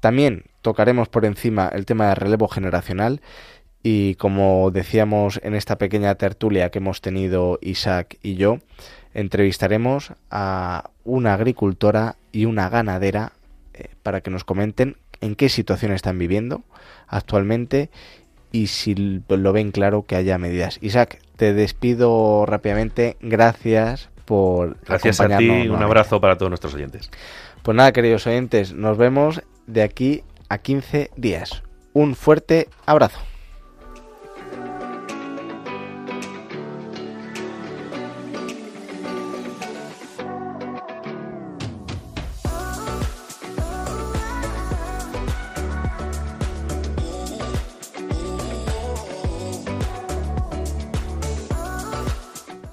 También 0.00 0.44
tocaremos 0.62 1.08
por 1.08 1.24
encima 1.26 1.68
el 1.68 1.84
tema 1.84 2.08
de 2.08 2.14
relevo 2.14 2.48
generacional 2.48 3.20
y 3.82 4.14
como 4.14 4.70
decíamos 4.70 5.40
en 5.42 5.54
esta 5.54 5.76
pequeña 5.76 6.14
tertulia 6.14 6.70
que 6.70 6.78
hemos 6.78 7.00
tenido 7.00 7.58
Isaac 7.60 8.16
y 8.22 8.36
yo, 8.36 8.58
entrevistaremos 9.12 10.12
a 10.30 10.90
una 11.04 11.34
agricultora 11.34 12.16
y 12.30 12.46
una 12.46 12.68
ganadera 12.68 13.32
eh, 13.74 13.88
para 14.02 14.20
que 14.22 14.30
nos 14.30 14.44
comenten 14.44 14.96
en 15.20 15.34
qué 15.34 15.48
situación 15.48 15.92
están 15.92 16.18
viviendo 16.18 16.62
actualmente 17.08 17.90
y 18.52 18.68
si 18.68 18.92
l- 18.92 19.22
lo 19.28 19.52
ven 19.52 19.70
claro 19.72 20.04
que 20.06 20.14
haya 20.16 20.38
medidas. 20.38 20.78
Isaac, 20.82 21.18
te 21.36 21.52
despido 21.54 22.44
rápidamente. 22.46 23.16
Gracias 23.20 24.10
por 24.24 24.76
Gracias 24.86 25.20
a 25.20 25.24
ti, 25.26 25.32
acompañarnos 25.32 25.50
un 25.62 25.68
nuevamente. 25.68 25.84
abrazo 25.84 26.20
para 26.20 26.36
todos 26.38 26.50
nuestros 26.50 26.74
oyentes. 26.74 27.10
Pues 27.62 27.76
nada, 27.76 27.92
queridos 27.92 28.26
oyentes, 28.26 28.72
nos 28.72 28.96
vemos 28.98 29.42
de 29.66 29.82
aquí 29.82 30.22
a 30.48 30.58
15 30.58 31.10
días. 31.16 31.62
Un 31.94 32.14
fuerte 32.14 32.68
abrazo. 32.86 33.18